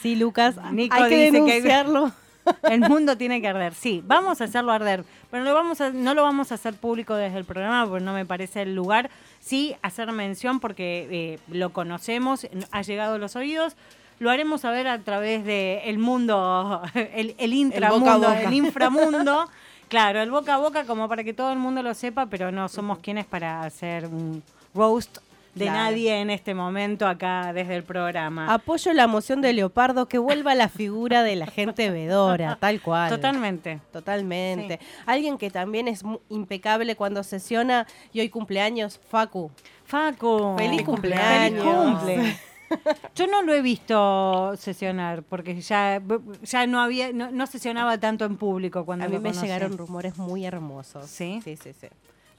Sí, 0.00 0.16
Lucas, 0.16 0.56
Nico 0.72 0.94
hay 0.96 1.08
que 1.10 1.16
dice 1.30 1.44
que- 1.44 1.52
denunciarlo. 1.60 2.12
El 2.70 2.80
mundo 2.80 3.16
tiene 3.16 3.40
que 3.40 3.48
arder. 3.48 3.74
Sí, 3.74 4.02
vamos 4.06 4.40
a 4.40 4.44
hacerlo 4.44 4.72
arder, 4.72 5.04
pero 5.30 5.44
lo 5.44 5.54
vamos 5.54 5.80
a- 5.80 5.90
no 5.90 6.14
lo 6.14 6.22
vamos 6.22 6.52
a 6.52 6.56
hacer 6.56 6.74
público 6.74 7.14
desde 7.14 7.38
el 7.38 7.44
programa 7.44 7.86
porque 7.88 8.04
no 8.04 8.12
me 8.12 8.26
parece 8.26 8.62
el 8.62 8.74
lugar. 8.74 9.10
Sí, 9.40 9.74
hacer 9.82 10.10
mención 10.12 10.60
porque 10.60 11.08
eh, 11.10 11.38
lo 11.48 11.70
conocemos, 11.70 12.46
ha 12.70 12.82
llegado 12.82 13.14
a 13.14 13.18
los 13.18 13.36
oídos. 13.36 13.76
Lo 14.18 14.30
haremos 14.30 14.60
saber 14.60 14.86
a 14.86 14.98
través 15.00 15.44
del 15.44 15.80
el 15.84 15.98
mundo, 15.98 16.80
el, 16.94 17.34
el 17.38 17.52
intramundo, 17.54 18.04
boca 18.04 18.14
a 18.14 18.18
boca. 18.18 18.42
el 18.42 18.52
inframundo. 18.54 19.48
Claro, 19.88 20.22
el 20.22 20.30
boca 20.30 20.54
a 20.54 20.58
boca 20.58 20.84
como 20.84 21.08
para 21.08 21.22
que 21.24 21.34
todo 21.34 21.52
el 21.52 21.58
mundo 21.58 21.82
lo 21.82 21.92
sepa, 21.94 22.26
pero 22.26 22.50
no 22.52 22.68
somos 22.68 22.98
quienes 23.00 23.26
para 23.26 23.62
hacer 23.62 24.06
un 24.06 24.42
roast 24.74 25.18
de 25.54 25.66
Claro. 25.66 25.78
nadie 25.78 26.20
en 26.20 26.30
este 26.30 26.54
momento 26.54 27.06
acá 27.06 27.52
desde 27.52 27.76
el 27.76 27.82
programa. 27.84 28.52
Apoyo 28.52 28.92
la 28.94 29.06
moción 29.06 29.42
de 29.42 29.52
Leopardo 29.52 30.06
que 30.08 30.16
vuelva 30.18 30.54
la 30.54 30.68
figura 30.70 31.22
de 31.22 31.36
la 31.36 31.46
gente 31.46 31.90
vedora, 31.90 32.56
tal 32.58 32.80
cual. 32.80 33.10
Totalmente. 33.10 33.80
Totalmente. 33.92 34.80
Alguien 35.06 35.36
que 35.36 35.50
también 35.50 35.88
es 35.88 36.02
impecable 36.30 36.96
cuando 36.96 37.22
sesiona 37.22 37.86
y 38.12 38.20
hoy 38.20 38.28
cumpleaños, 38.30 38.98
Facu. 39.10 39.50
Facu. 39.84 40.54
Feliz 40.56 40.70
Feliz 40.70 40.82
cumpleaños. 40.86 41.64
cumple. 41.64 42.36
Yo 43.14 43.26
no 43.26 43.42
lo 43.42 43.52
he 43.52 43.60
visto 43.60 44.56
sesionar 44.56 45.22
porque 45.22 45.60
ya, 45.60 46.00
ya 46.42 46.66
no 46.66 46.80
había 46.80 47.12
no, 47.12 47.30
no 47.30 47.46
sesionaba 47.46 47.98
tanto 47.98 48.24
en 48.24 48.38
público 48.38 48.86
cuando 48.86 49.04
A 49.04 49.08
mí 49.08 49.16
me 49.18 49.28
conocí. 49.28 49.42
llegaron 49.42 49.76
rumores 49.76 50.16
muy 50.16 50.46
hermosos. 50.46 51.04
¿Sí? 51.04 51.42
Sí, 51.44 51.56
sí, 51.56 51.74
sí. 51.78 51.88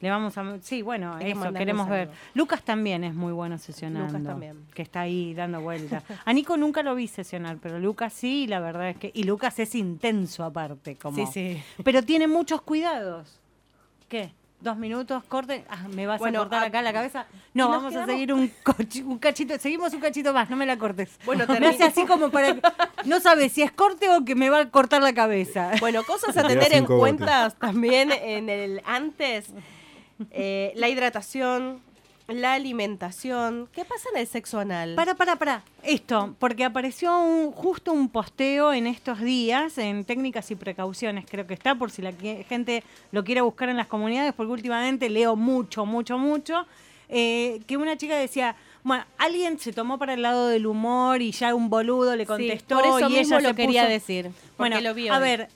Le 0.04 0.10
vamos 0.10 0.38
a 0.38 0.58
sí, 0.62 0.82
bueno, 0.82 1.16
Hay 1.16 1.32
eso 1.32 1.54
queremos 1.54 1.88
ver. 1.88 2.10
Lucas 2.34 2.62
también 2.62 3.06
es 3.06 3.14
muy 3.16 3.32
bueno 3.32 3.58
sesionando. 3.58 4.10
Lucas 4.10 4.24
también. 4.34 4.66
Que 4.74 4.82
está 4.82 5.00
ahí 5.00 5.34
dando 5.34 5.62
vueltas. 5.62 6.04
A 6.26 6.34
Nico 6.34 6.58
nunca 6.58 6.84
lo 6.84 6.94
vi 6.94 7.08
sesionar, 7.08 7.56
pero 7.62 7.80
Lucas 7.80 8.12
sí, 8.12 8.46
la 8.46 8.60
verdad 8.60 8.90
es 8.90 8.98
que 8.98 9.12
y 9.14 9.24
Lucas 9.24 9.58
es 9.60 9.74
intenso 9.76 10.44
aparte, 10.44 10.98
como 10.98 11.16
Sí, 11.16 11.26
sí. 11.32 11.64
Pero 11.86 12.04
tiene 12.04 12.28
muchos 12.28 12.62
cuidados. 12.64 13.40
¿Qué? 14.10 14.34
Dos 14.60 14.78
minutos, 14.78 15.24
corte. 15.26 15.64
Ah, 15.70 15.88
¿Me 15.94 16.06
vas 16.06 16.20
Bueno, 16.20 16.40
a 16.40 16.42
cortar 16.44 16.64
a- 16.64 16.68
acá 16.68 16.82
la 16.82 16.92
cabeza? 16.94 17.26
No, 17.54 17.66
¿y 17.68 17.72
nos 17.72 17.84
vamos 17.84 17.96
a 17.96 18.06
seguir 18.06 18.34
un, 18.34 18.50
cochi- 18.64 19.04
un 19.04 19.18
cachito. 19.20 19.58
Seguimos 19.60 19.94
un 19.94 20.00
cachito 20.02 20.34
más, 20.34 20.50
no 20.50 20.56
me 20.58 20.66
la 20.66 20.78
cortes. 20.78 21.18
Bueno, 21.26 21.46
me 21.48 21.56
termi- 21.60 21.70
hace 21.70 21.84
así 21.84 22.06
como 22.06 22.30
para. 22.30 22.56
No 23.06 23.20
sabes 23.22 23.52
si 23.54 23.62
es 23.62 23.72
corte 23.72 24.10
o 24.10 24.24
que 24.26 24.36
me 24.36 24.50
va 24.50 24.60
a 24.60 24.70
cortar 24.70 25.02
la 25.02 25.14
cabeza. 25.14 25.72
Bueno, 25.82 26.04
cosas 26.04 26.36
a 26.38 26.46
tener 26.46 26.74
en 26.74 26.86
cuenta 26.86 27.50
también 27.52 28.12
en 28.12 28.50
el 28.50 28.82
antes. 28.86 29.48
Eh, 30.32 30.72
la 30.76 30.90
hidratación, 30.90 31.80
la 32.28 32.54
alimentación. 32.54 33.68
¿Qué 33.74 33.84
pasa 33.86 34.10
en 34.14 34.22
el 34.22 34.28
sexo 34.28 34.60
anal? 34.60 34.96
Para, 34.96 35.14
para, 35.16 35.36
para. 35.36 35.64
Esto, 35.84 36.36
porque 36.40 36.64
apareció 36.64 37.20
un, 37.22 37.52
justo 37.52 37.92
un 37.92 38.08
posteo 38.10 38.72
en 38.74 38.88
estos 38.88 39.20
días 39.20 39.78
en 39.78 40.06
técnicas 40.06 40.50
y 40.52 40.56
precauciones, 40.56 41.26
creo 41.30 41.46
que 41.46 41.54
está, 41.54 41.76
por 41.76 41.92
si 41.92 42.02
la 42.02 42.14
gente 42.14 42.84
lo 43.12 43.24
quiere 43.24 43.42
buscar 43.42 43.70
en 43.70 43.78
las 43.78 43.88
comunidades, 43.88 44.34
porque 44.34 44.52
últimamente 44.54 45.10
leo 45.10 45.36
mucho, 45.36 45.86
mucho, 45.86 46.18
mucho, 46.18 46.66
eh, 47.10 47.60
que 47.68 47.76
una 47.78 47.98
chica 47.98 48.16
decía, 48.16 48.56
bueno, 48.84 49.04
alguien 49.18 49.60
se 49.60 49.74
tomó 49.74 50.00
para 50.00 50.14
el 50.14 50.22
lado 50.22 50.48
del 50.48 50.66
humor 50.66 51.22
y 51.22 51.32
ya 51.32 51.54
un 51.54 51.70
boludo 51.70 52.16
le 52.16 52.24
Sí, 52.24 52.28
contestó 52.28 52.76
por 52.80 52.86
eso 52.86 53.10
y 53.10 53.14
mismo 53.14 53.40
ella 53.40 53.50
lo 53.50 53.56
quería 53.56 53.84
puso- 53.84 53.90
decir. 53.92 54.32
Bueno, 54.58 54.80
lo 54.82 54.94
vi 54.94 55.10
a 55.10 55.20
ver, 55.20 55.50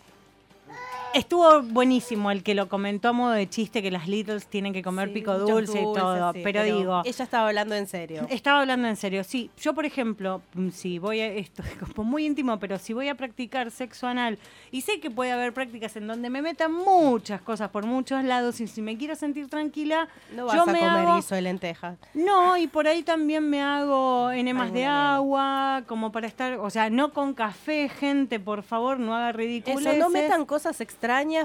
estuvo 1.13 1.61
buenísimo 1.63 2.29
el 2.31 2.43
que 2.43 2.53
lo 2.53 2.69
comentó 2.69 3.09
a 3.09 3.13
modo 3.13 3.31
de 3.31 3.49
chiste 3.49 3.81
que 3.81 3.89
las 3.91 4.07
Littles 4.07 4.47
tienen 4.47 4.73
que 4.73 4.83
comer 4.83 5.07
Sí, 5.09 5.13
pico 5.15 5.37
dulce 5.39 5.81
y 5.81 5.83
todo, 5.93 6.33
sí, 6.33 6.39
pero, 6.43 6.63
digo, 6.63 7.01
Ella 7.05 7.23
estaba 7.23 7.47
hablando 7.47 7.75
en 7.75 7.87
serio. 7.87 8.27
estaba 8.29 8.61
hablando 8.61 8.87
en 8.87 8.95
serio. 8.95 9.23
Sí, 9.23 9.49
yo 9.57 9.73
por 9.73 9.85
ejemplo, 9.85 10.41
mm, 10.53 10.69
si 10.69 10.99
voy 10.99 11.19
a 11.21 11.27
esto 11.27 11.63
es 11.63 11.75
como 11.95 12.03
muy 12.09 12.25
íntimo, 12.25 12.59
pero 12.59 12.77
si 12.77 12.93
voy 12.93 13.07
a 13.07 13.15
practicar 13.15 13.71
sexo 13.71 14.07
anal 14.07 14.37
y 14.71 14.81
sé 14.81 14.99
que 14.99 15.09
puede 15.09 15.31
haber 15.31 15.53
prácticas 15.53 15.95
en 15.95 16.07
donde 16.07 16.29
me 16.29 16.41
metan 16.41 16.71
muchas 16.73 17.41
cosas 17.41 17.69
por 17.69 17.85
muchos 17.85 18.23
lados 18.23 18.59
y 18.61 18.67
si 18.67 18.81
me 18.81 18.97
quiero 18.97 19.15
sentir 19.15 19.47
tranquila, 19.49 20.07
No 20.35 20.45
vas 20.45 20.55
yo 20.55 20.61
a 20.63 20.65
me 20.65 20.79
comer 20.79 21.07
hago- 21.07 21.15
guiso 21.15 21.35
de 21.35 21.41
lentejas. 21.41 21.97
no, 22.13 22.57
y 22.57 22.67
por 22.67 22.87
ahí 22.87 23.01
también 23.03 23.49
me 23.49 23.61
hago 23.61 24.29
enemas 24.31 24.71
de 24.73 24.85
agua, 24.85 25.83
como 25.87 26.11
para 26.11 26.27
estar, 26.27 26.53
o 26.59 26.69
sea, 26.69 26.89
no 26.89 27.13
con 27.13 27.33
café, 27.33 27.89
gente, 27.89 28.39
por 28.39 28.61
favor, 28.63 28.99
no 28.99 29.15
haga 29.15 29.31
ridículo. 29.31 29.93
No 29.97 30.09
metan 30.09 30.45
cosas 30.45 30.79
extrañas 30.81 30.96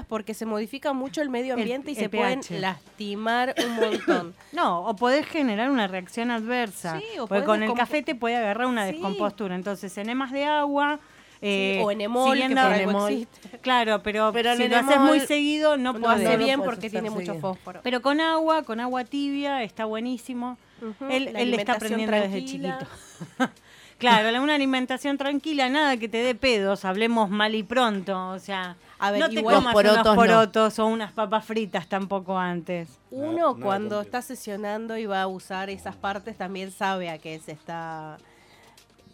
porque 0.07 0.33
se 0.33 0.45
modifica 0.45 0.93
mucho 0.93 1.21
el 1.21 1.29
medio 1.29 1.53
El- 1.53 1.61
ambiente 1.61 1.91
y 1.91 1.93
el 1.95 1.99
se 1.99 2.09
pueden 2.09 2.41
lastimar 2.61 3.53
un 3.63 3.75
montón. 3.75 4.35
No, 4.53 4.81
o 4.85 4.95
podés 4.95 5.25
generar 5.25 5.69
una 5.71 5.87
reacción 5.87 6.29
adversa. 6.31 6.99
Sí, 6.99 7.19
o 7.19 7.27
porque 7.27 7.43
con 7.45 7.63
el 7.63 7.73
café 7.73 8.03
te 8.03 8.15
puede 8.15 8.35
agarrar 8.35 8.67
una 8.67 8.85
Sí. 8.87 8.93
descompostura. 8.93 9.55
Entonces, 9.55 9.97
enemas 9.97 10.31
de 10.31 10.45
agua. 10.45 10.99
eh, 11.45 11.81
o 11.83 11.91
enemol, 11.91 12.29
que 12.29 12.39
siguiendo- 12.39 12.61
por 12.61 12.71
algo 12.71 12.83
Enemol. 12.91 13.11
existe. 13.11 13.57
Claro, 13.59 14.01
pero, 14.01 14.31
Pero 14.31 14.55
si 14.55 14.65
lo 14.69 14.77
haces 14.77 14.97
muy 14.97 15.19
seguido, 15.19 15.75
no 15.75 15.91
No 15.91 16.09
hace 16.09 16.37
no 16.37 16.43
bien 16.45 16.61
porque 16.61 16.89
tiene 16.89 17.09
mucho 17.09 17.35
fósforo. 17.35 17.81
Pero 17.83 18.01
con 18.01 18.21
agua, 18.21 18.63
con 18.63 18.79
agua 18.79 19.03
tibia, 19.03 19.61
está 19.61 19.83
buenísimo. 19.83 20.57
Ujú, 20.81 21.11
Él, 21.11 21.33
la 21.33 21.41
él 21.41 21.51
le 21.51 21.57
está 21.57 21.73
alimentación 21.73 21.75
aprendiendo 21.75 22.15
desde 22.15 22.29
tranquila. 22.29 22.77
chiquito. 22.79 23.51
claro, 23.97 24.31
la- 24.31 24.41
una 24.41 24.55
alimentación 24.55 25.17
tranquila, 25.17 25.67
nada 25.67 25.97
que 25.97 26.07
te 26.07 26.17
dé 26.23 26.33
pedos, 26.33 26.85
hablemos 26.85 27.29
mal 27.29 27.55
y 27.55 27.63
pronto. 27.63 28.29
O 28.29 28.39
sea, 28.39 28.77
A 29.05 29.11
ver, 29.11 29.19
no 29.19 29.29
te 29.29 29.35
igual- 29.35 29.55
comas 29.55 29.73
Porotos 29.73 30.01
unos 30.01 30.15
no. 30.15 30.15
porotos 30.15 30.79
o 30.79 30.85
unas 30.85 31.11
papas 31.11 31.45
fritas 31.45 31.87
tampoco 31.87 32.37
antes. 32.37 32.87
Uno 33.11 33.55
cuando 33.59 34.01
está 34.01 34.21
sesionando 34.21 34.97
y 34.97 35.05
va 35.05 35.23
a 35.23 35.27
usar 35.27 35.69
esas 35.69 35.95
partes 35.95 36.37
también 36.37 36.71
sabe 36.71 37.09
a 37.09 37.17
qué 37.17 37.37
se 37.39 37.51
está... 37.51 38.17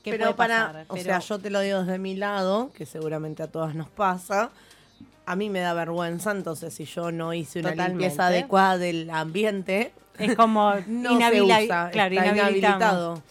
qué 0.04 0.12
pero 0.12 0.26
puede 0.26 0.34
para, 0.36 0.68
pasar, 0.68 0.86
o 0.90 0.94
pero- 0.94 1.04
sea, 1.06 1.20
yo 1.20 1.40
te 1.40 1.50
lo 1.50 1.60
digo 1.62 1.80
desde 1.80 1.98
mi 2.00 2.16
lado, 2.16 2.72
que 2.76 2.86
seguramente 2.86 3.44
a 3.44 3.48
todas 3.48 3.74
nos 3.76 3.90
pasa. 3.90 4.52
A 5.26 5.36
mí 5.36 5.50
me 5.50 5.60
da 5.60 5.74
vergüenza, 5.74 6.32
entonces 6.32 6.74
si 6.74 6.86
yo 6.86 7.12
no 7.12 7.34
hice 7.34 7.60
una 7.60 7.72
Totalmente. 7.72 8.04
limpieza 8.04 8.28
adecuada 8.28 8.78
del 8.78 9.10
ambiente, 9.10 9.92
Es 10.18 10.36
como 10.36 10.74
no 10.88 11.12
inhabila- 11.12 11.58
se 11.60 11.66
usa, 11.66 11.90
claro, 11.92 12.16
está 12.16 12.28
inhabilitado. 12.28 13.22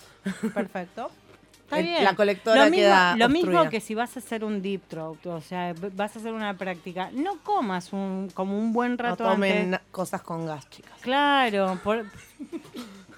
Perfecto. 0.55 1.11
Está 1.69 1.81
El- 1.81 1.85
bien. 1.87 2.03
la 2.05 2.15
colectora 2.15 2.65
lo 2.65 2.71
mismo, 2.71 2.77
queda 2.87 3.17
Lo 3.17 3.29
mismo 3.29 3.69
que 3.69 3.81
si 3.81 3.95
vas 3.95 4.17
a 4.17 4.21
hacer 4.21 4.43
un 4.43 4.63
deep 4.63 4.81
throat, 4.89 5.27
o 5.27 5.41
sea, 5.43 5.75
vas 5.95 6.17
a 6.17 6.19
hacer 6.19 6.33
una 6.33 6.55
práctica, 6.57 7.11
no 7.13 7.37
comas 7.45 7.93
un, 7.93 8.31
como 8.33 8.59
un 8.59 8.73
buen 8.73 8.93
No 8.93 9.03
rato 9.03 9.25
tomen 9.25 9.53
antes. 9.53 9.67
na- 9.69 9.83
cosas 9.91 10.23
con 10.23 10.47
gas, 10.47 10.69
chicas. 10.71 10.99
Claro, 11.03 11.79
por- 11.85 12.07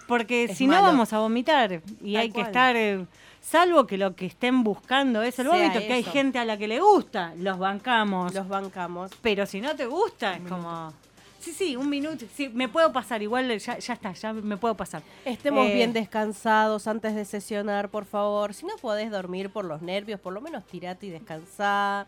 porque 0.09 0.49
si 0.53 0.67
no 0.67 0.83
vamos 0.83 1.13
a 1.13 1.19
vomitar 1.21 1.81
y 2.03 2.15
Tal 2.15 2.23
hay 2.23 2.31
que 2.33 2.41
estar, 2.41 2.75
eh, 2.75 3.07
salvo 3.41 3.87
que 3.87 3.97
lo 3.97 4.17
que 4.17 4.27
estén 4.27 4.65
buscando 4.65 5.23
es 5.23 5.39
el 5.39 5.47
vómito, 5.47 5.79
que 5.79 5.93
hay 5.93 6.03
gente 6.03 6.41
a 6.41 6.45
la 6.45 6.57
que 6.57 6.67
le 6.67 6.81
gusta, 6.81 7.33
los 7.37 7.57
bancamos. 7.59 8.35
Los 8.35 8.49
bancamos. 8.49 9.13
Pero 9.23 9.47
si 9.47 9.61
no 9.61 9.77
te 9.77 9.87
gusta, 9.87 10.35
es 10.37 10.43
como... 10.49 10.93
Sí, 11.41 11.53
sí, 11.53 11.75
un 11.75 11.89
minuto, 11.89 12.25
sí, 12.35 12.49
me 12.51 12.69
puedo 12.69 12.93
pasar, 12.93 13.23
igual 13.23 13.49
ya, 13.59 13.79
ya 13.79 13.95
está, 13.95 14.13
ya 14.13 14.33
me 14.33 14.57
puedo 14.59 14.77
pasar. 14.77 15.03
Estemos 15.25 15.67
Eh, 15.69 15.75
bien 15.75 15.93
descansados 15.93 16.87
antes 16.87 17.15
de 17.15 17.25
sesionar, 17.25 17.89
por 17.89 18.05
favor. 18.05 18.53
Si 18.55 18.67
no 18.67 18.77
podés 18.77 19.11
dormir 19.11 19.51
por 19.51 19.65
los 19.65 19.81
nervios, 19.81 20.21
por 20.21 20.33
lo 20.35 20.41
menos 20.43 20.65
tirate 20.67 21.07
y 21.07 21.11
descansá. 21.11 22.07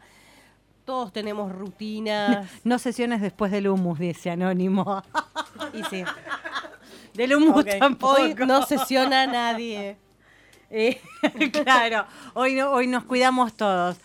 Todos 0.85 1.13
tenemos 1.13 1.51
rutinas. 1.53 2.47
No 2.65 2.79
sesiones 2.79 3.21
después 3.23 3.51
del 3.53 3.69
humus, 3.69 3.99
dice 3.99 4.31
Anónimo. 4.31 5.03
y 5.73 5.83
sí, 5.85 6.05
Del 7.15 7.35
humus 7.35 7.65
tampoco. 7.79 8.21
hoy 8.21 8.35
no 8.35 8.65
sesiona 8.67 9.27
nadie. 9.27 9.97
Eh, 10.75 10.99
claro, 11.65 12.07
hoy, 12.33 12.55
no, 12.55 12.71
hoy 12.71 12.87
nos 12.87 13.05
cuidamos 13.05 13.53
todos. 13.53 13.99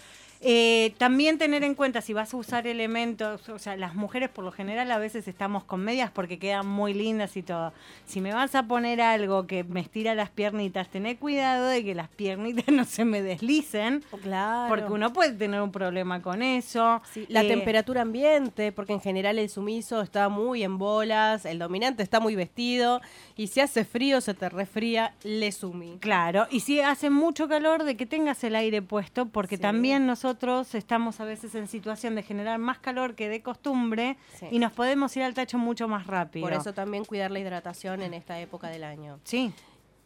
Eh, 0.49 0.93
también 0.97 1.37
tener 1.37 1.65
en 1.65 1.75
cuenta 1.75 1.99
si 1.99 2.13
vas 2.13 2.33
a 2.33 2.37
usar 2.37 2.67
elementos, 2.67 3.49
o 3.49 3.59
sea, 3.59 3.75
las 3.75 3.95
mujeres 3.95 4.29
por 4.29 4.45
lo 4.45 4.53
general 4.53 4.89
a 4.91 4.97
veces 4.97 5.27
estamos 5.27 5.65
con 5.65 5.81
medias 5.81 6.09
porque 6.09 6.39
quedan 6.39 6.65
muy 6.65 6.93
lindas 6.93 7.35
y 7.35 7.43
todo. 7.43 7.73
Si 8.05 8.21
me 8.21 8.33
vas 8.33 8.55
a 8.55 8.63
poner 8.63 9.01
algo 9.01 9.45
que 9.45 9.65
me 9.65 9.81
estira 9.81 10.15
las 10.15 10.29
piernitas, 10.29 10.87
tené 10.87 11.17
cuidado 11.17 11.67
de 11.67 11.83
que 11.83 11.93
las 11.93 12.07
piernitas 12.07 12.63
no 12.73 12.85
se 12.85 13.03
me 13.03 13.21
deslicen, 13.21 14.05
Claro. 14.23 14.69
porque 14.69 14.89
uno 14.93 15.11
puede 15.11 15.33
tener 15.33 15.59
un 15.61 15.73
problema 15.73 16.21
con 16.21 16.41
eso. 16.41 17.01
Sí, 17.11 17.25
la 17.27 17.41
Eh, 17.43 17.49
temperatura 17.49 18.03
ambiente, 18.03 18.71
porque 18.71 18.93
en 18.93 19.01
general 19.01 19.39
el 19.39 19.49
sumiso 19.49 19.99
está 20.01 20.29
muy 20.29 20.63
en 20.63 20.77
bolas, 20.77 21.43
el 21.45 21.59
dominante 21.59 22.03
está 22.03 22.21
muy 22.21 22.37
vestido, 22.37 23.01
y 23.35 23.47
si 23.47 23.59
hace 23.59 23.83
frío 23.83 24.21
se 24.21 24.33
te 24.33 24.47
resfría, 24.47 25.13
le 25.23 25.51
sumí. 25.51 25.97
Claro, 25.99 26.47
y 26.51 26.61
si 26.61 26.79
hace 26.79 27.09
mucho 27.09 27.49
calor, 27.49 27.83
de 27.83 27.97
que 27.97 28.05
tengas 28.05 28.45
el 28.45 28.55
aire 28.55 28.81
puesto, 28.81 29.25
porque 29.25 29.57
Sí. 29.57 29.61
también 29.61 30.07
nosotros 30.07 30.36
estamos 30.73 31.19
a 31.19 31.25
veces 31.25 31.53
en 31.55 31.67
situación 31.67 32.15
de 32.15 32.23
generar 32.23 32.59
más 32.59 32.79
calor 32.79 33.15
que 33.15 33.29
de 33.29 33.41
costumbre 33.41 34.17
Sí. 34.39 34.47
y 34.51 34.59
nos 34.59 34.71
podemos 34.71 35.15
ir 35.17 35.23
al 35.23 35.33
tacho 35.33 35.57
mucho 35.57 35.87
más 35.87 36.07
rápido. 36.07 36.43
Por 36.45 36.53
eso 36.53 36.73
también 36.73 37.05
cuidar 37.05 37.31
la 37.31 37.39
hidratación 37.39 38.01
en 38.01 38.13
esta 38.13 38.39
época 38.39 38.67
del 38.69 38.83
año. 38.83 39.19
Sí, 39.23 39.51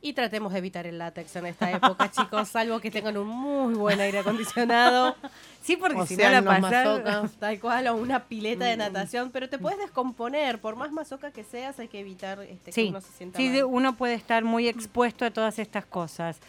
Y 0.03 0.13
tratemos 0.13 0.51
de 0.51 0.57
evitar 0.57 0.87
el 0.87 0.97
látex 0.97 1.35
en 1.35 1.45
esta 1.45 1.69
época, 1.69 2.09
chicos, 2.11 2.47
salvo 2.49 2.79
que 2.79 2.89
tengan 2.89 3.17
un 3.17 3.27
muy 3.27 3.75
buen 3.75 3.99
aire 4.01 4.17
acondicionado. 4.19 5.15
sí, 5.61 5.77
porque 5.77 5.99
O 5.99 6.05
si 6.07 6.15
sea, 6.15 6.41
no 6.41 6.49
la 6.51 6.59
mazocas. 6.59 7.31
Tal 7.39 7.59
cual, 7.59 7.85
o 7.87 7.95
una 7.97 8.23
pileta 8.23 8.65
de 8.65 8.77
natación, 8.77 9.29
pero 9.29 9.47
te 9.47 9.59
puedes 9.59 9.77
descomponer. 9.77 10.59
Por 10.59 10.75
más 10.75 10.91
masoca 10.91 11.29
que 11.31 11.43
seas, 11.43 11.77
hay 11.79 11.87
que 11.87 11.99
evitar 11.99 12.41
este, 12.41 12.65
que 12.65 12.71
Sí, 12.71 12.87
uno 12.89 12.99
se 13.01 13.11
sienta 13.11 13.37
sí, 13.37 13.49
mal. 13.49 13.63
uno 13.65 13.95
puede 13.95 14.15
estar 14.15 14.43
muy 14.43 14.67
expuesto 14.67 15.23
a 15.23 15.29
todas 15.29 15.59
estas 15.59 15.85
cosas. 15.85 16.39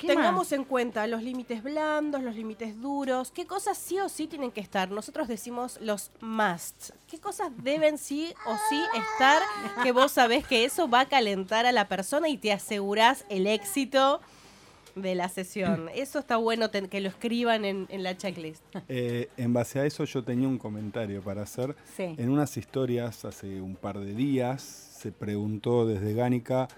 ¿Qué 0.00 0.06
Tengamos 0.06 0.46
más? 0.46 0.52
en 0.52 0.64
cuenta 0.64 1.06
los 1.06 1.22
límites 1.22 1.62
blandos, 1.62 2.22
los 2.22 2.34
límites 2.34 2.80
duros, 2.80 3.30
qué 3.30 3.46
cosas 3.46 3.76
sí 3.76 3.98
o 4.00 4.08
sí 4.08 4.26
tienen 4.26 4.50
que 4.50 4.60
estar. 4.62 4.90
Nosotros 4.90 5.28
decimos 5.28 5.78
los 5.82 6.10
must. 6.22 6.90
¿Qué 7.06 7.18
cosas 7.18 7.50
deben 7.62 7.98
sí 7.98 8.32
o 8.46 8.56
sí 8.70 8.80
estar 8.98 9.42
que 9.82 9.92
vos 9.92 10.12
sabés 10.12 10.46
que 10.46 10.64
eso 10.64 10.88
va 10.88 11.00
a 11.00 11.08
calentar 11.08 11.66
a 11.66 11.72
la 11.72 11.86
persona 11.86 12.30
y 12.30 12.38
te 12.38 12.50
asegurás 12.50 13.26
el 13.28 13.46
éxito 13.46 14.22
de 14.94 15.14
la 15.14 15.28
sesión? 15.28 15.90
Eso 15.94 16.18
está 16.18 16.36
bueno 16.38 16.70
ten- 16.70 16.88
que 16.88 17.02
lo 17.02 17.08
escriban 17.10 17.66
en, 17.66 17.86
en 17.90 18.02
la 18.02 18.16
checklist. 18.16 18.62
Eh, 18.88 19.28
en 19.36 19.52
base 19.52 19.80
a 19.80 19.84
eso 19.84 20.04
yo 20.04 20.24
tenía 20.24 20.48
un 20.48 20.56
comentario 20.58 21.20
para 21.22 21.42
hacer. 21.42 21.76
Sí. 21.96 22.14
En 22.16 22.30
unas 22.30 22.56
historias 22.56 23.24
hace 23.26 23.60
un 23.60 23.76
par 23.76 23.98
de 24.00 24.14
días 24.14 24.62
se 24.62 25.12
preguntó 25.12 25.86
desde 25.86 26.14
Gánica 26.14 26.68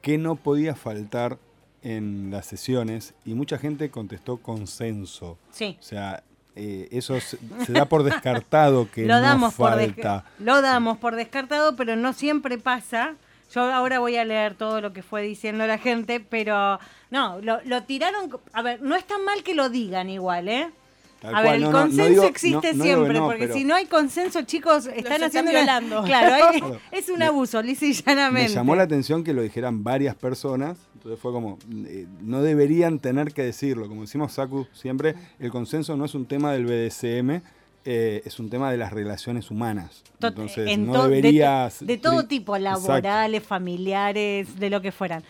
qué 0.00 0.16
no 0.16 0.36
podía 0.36 0.74
faltar 0.74 1.38
en 1.82 2.30
las 2.30 2.46
sesiones 2.46 3.14
y 3.24 3.34
mucha 3.34 3.58
gente 3.58 3.90
contestó 3.90 4.36
consenso. 4.38 5.38
Sí. 5.50 5.76
O 5.80 5.82
sea, 5.82 6.22
eh, 6.56 6.88
eso 6.90 7.18
se, 7.20 7.38
se 7.64 7.72
da 7.72 7.84
por 7.86 8.02
descartado 8.04 8.90
que 8.90 9.06
lo 9.06 9.14
no 9.14 9.20
damos 9.20 9.54
por 9.54 9.70
falta. 9.70 10.24
lo 10.38 10.60
damos 10.60 10.98
por 10.98 11.16
descartado, 11.16 11.76
pero 11.76 11.96
no 11.96 12.12
siempre 12.12 12.58
pasa. 12.58 13.14
Yo 13.52 13.62
ahora 13.62 13.98
voy 13.98 14.16
a 14.16 14.24
leer 14.24 14.54
todo 14.54 14.80
lo 14.80 14.92
que 14.92 15.02
fue 15.02 15.22
diciendo 15.22 15.66
la 15.66 15.78
gente, 15.78 16.20
pero 16.20 16.78
no, 17.10 17.40
lo, 17.40 17.60
lo 17.64 17.82
tiraron. 17.82 18.30
A 18.52 18.62
ver, 18.62 18.80
no 18.80 18.94
es 18.94 19.04
tan 19.04 19.24
mal 19.24 19.42
que 19.42 19.54
lo 19.54 19.68
digan 19.68 20.08
igual, 20.08 20.48
¿eh? 20.48 20.70
Tal 21.20 21.34
a 21.34 21.42
cual, 21.42 21.44
ver, 21.44 21.54
el 21.56 21.60
no, 21.60 21.66
no, 21.70 21.72
no 21.78 21.82
consenso 21.84 22.10
digo- 22.10 22.24
existe 22.24 22.72
no- 22.74 22.82
siempre, 22.84 23.12
no, 23.18 23.26
porque 23.26 23.40
pero 23.42 23.54
si 23.54 23.64
no 23.64 23.74
hay 23.74 23.84
consenso, 23.86 24.40
chicos, 24.42 24.86
están 24.86 24.98
están 25.12 25.22
haciendo 25.24 25.50
violando. 25.50 26.02
Claro, 26.06 26.34
hay- 26.34 26.62
es 26.98 27.08
un 27.10 27.18
Me- 27.18 27.26
abuso, 27.26 27.60
lisa 27.62 27.84
y 27.84 27.88
Me 27.88 27.94
llanamente. 27.94 28.52
llamó 28.54 28.74
la 28.74 28.84
atención 28.84 29.22
que 29.22 29.34
lo 29.34 29.42
dijeran 29.42 29.84
varias 29.84 30.14
personas, 30.14 30.78
entonces 30.94 31.20
fue 31.20 31.32
como, 31.32 31.58
eh, 31.86 32.06
no 32.22 32.40
deberían 32.42 32.98
tener 33.00 33.32
que 33.34 33.42
decirlo. 33.42 33.86
Como 33.88 34.00
decimos 34.02 34.32
Saku 34.32 34.66
siempre, 34.72 35.14
el 35.38 35.50
consenso 35.50 35.94
no 35.96 36.06
es 36.06 36.14
un 36.14 36.24
tema 36.26 36.52
del 36.52 36.64
BDSM, 36.64 37.42
eh, 37.84 38.22
es 38.24 38.38
un 38.38 38.50
tema 38.50 38.70
de 38.70 38.76
las 38.76 38.92
relaciones 38.92 39.50
humanas. 39.50 40.02
Entonces 40.20 40.68
en 40.68 40.86
no 40.86 41.04
de- 41.08 41.16
deberías... 41.16 41.84
De, 41.84 41.96
todo 41.96 42.24
tipo, 42.24 42.56
Exacto. 42.56 42.88
laborales, 42.88 43.42
familiares, 43.42 44.58
de 44.58 44.70
lo 44.70 44.80
que 44.82 44.92
fueran. 44.92 45.22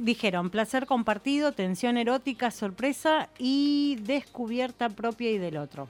Dijeron 0.00 0.50
placer 0.50 0.86
compartido, 0.86 1.52
tensión 1.52 1.98
erótica, 1.98 2.50
sorpresa 2.50 3.28
y 3.38 3.98
descubierta 4.02 4.88
propia 4.88 5.30
y 5.30 5.38
del 5.38 5.58
otro. 5.58 5.88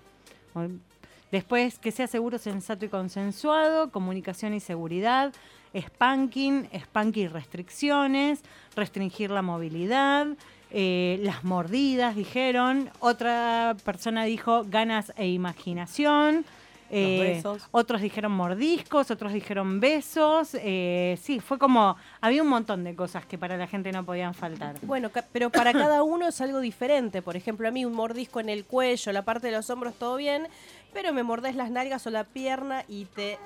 Después, 1.31 1.79
que 1.79 1.93
sea 1.93 2.07
seguro, 2.07 2.39
sensato 2.39 2.85
y 2.85 2.89
consensuado, 2.89 3.91
comunicación 3.91 4.55
y 4.55 4.61
seguridad, 4.61 5.33
spanking, 5.77 6.69
spanking 6.75 7.25
y 7.25 7.29
restricciones, 7.29 8.41
restringir 8.75 9.31
la 9.31 9.43
movilidad, 9.43 10.27
eh, 10.71 11.19
las 11.23 11.45
mordidas, 11.45 12.15
dijeron. 12.17 12.91
Otra 13.01 13.77
persona 13.85 14.25
dijo 14.25 14.65
ganas 14.69 15.13
e 15.17 15.29
imaginación. 15.29 16.45
Eh, 16.91 17.35
besos. 17.35 17.69
Otros 17.71 18.01
dijeron 18.01 18.33
mordiscos, 18.33 19.11
otros 19.11 19.35
dijeron 19.35 19.79
besos. 19.79 20.51
eh, 20.55 21.19
sí, 21.23 21.39
fue 21.39 21.59
como. 21.59 21.97
Había 22.23 22.43
un 22.43 22.49
montón 22.49 22.83
de 22.83 22.95
cosas 22.95 23.27
que 23.27 23.37
para 23.37 23.59
la 23.59 23.67
gente 23.67 23.93
no 23.93 24.05
podían 24.05 24.33
faltar. 24.33 24.77
Bueno, 24.83 25.11
ca- 25.11 25.25
pero 25.31 25.51
para 25.51 25.73
cada 25.75 26.03
uno 26.03 26.29
es 26.29 26.41
algo 26.41 26.61
diferente. 26.61 27.21
Por 27.21 27.37
ejemplo, 27.37 27.69
a 27.69 27.71
mí 27.71 27.85
un 27.85 27.93
mordisco 27.93 28.41
en 28.41 28.49
el 28.49 28.65
cuello, 28.65 29.13
la 29.13 29.23
parte 29.23 29.49
de 29.49 29.53
los 29.53 29.69
hombros, 29.69 29.95
todo 29.99 30.17
bien, 30.17 30.49
pero 30.95 31.13
me 31.13 31.23
mordés 31.23 31.57
las 31.57 31.71
nalgas 31.71 32.07
o 32.07 32.11
la 32.11 32.25
pierna 32.25 32.85
y 32.89 33.05
te 33.05 33.39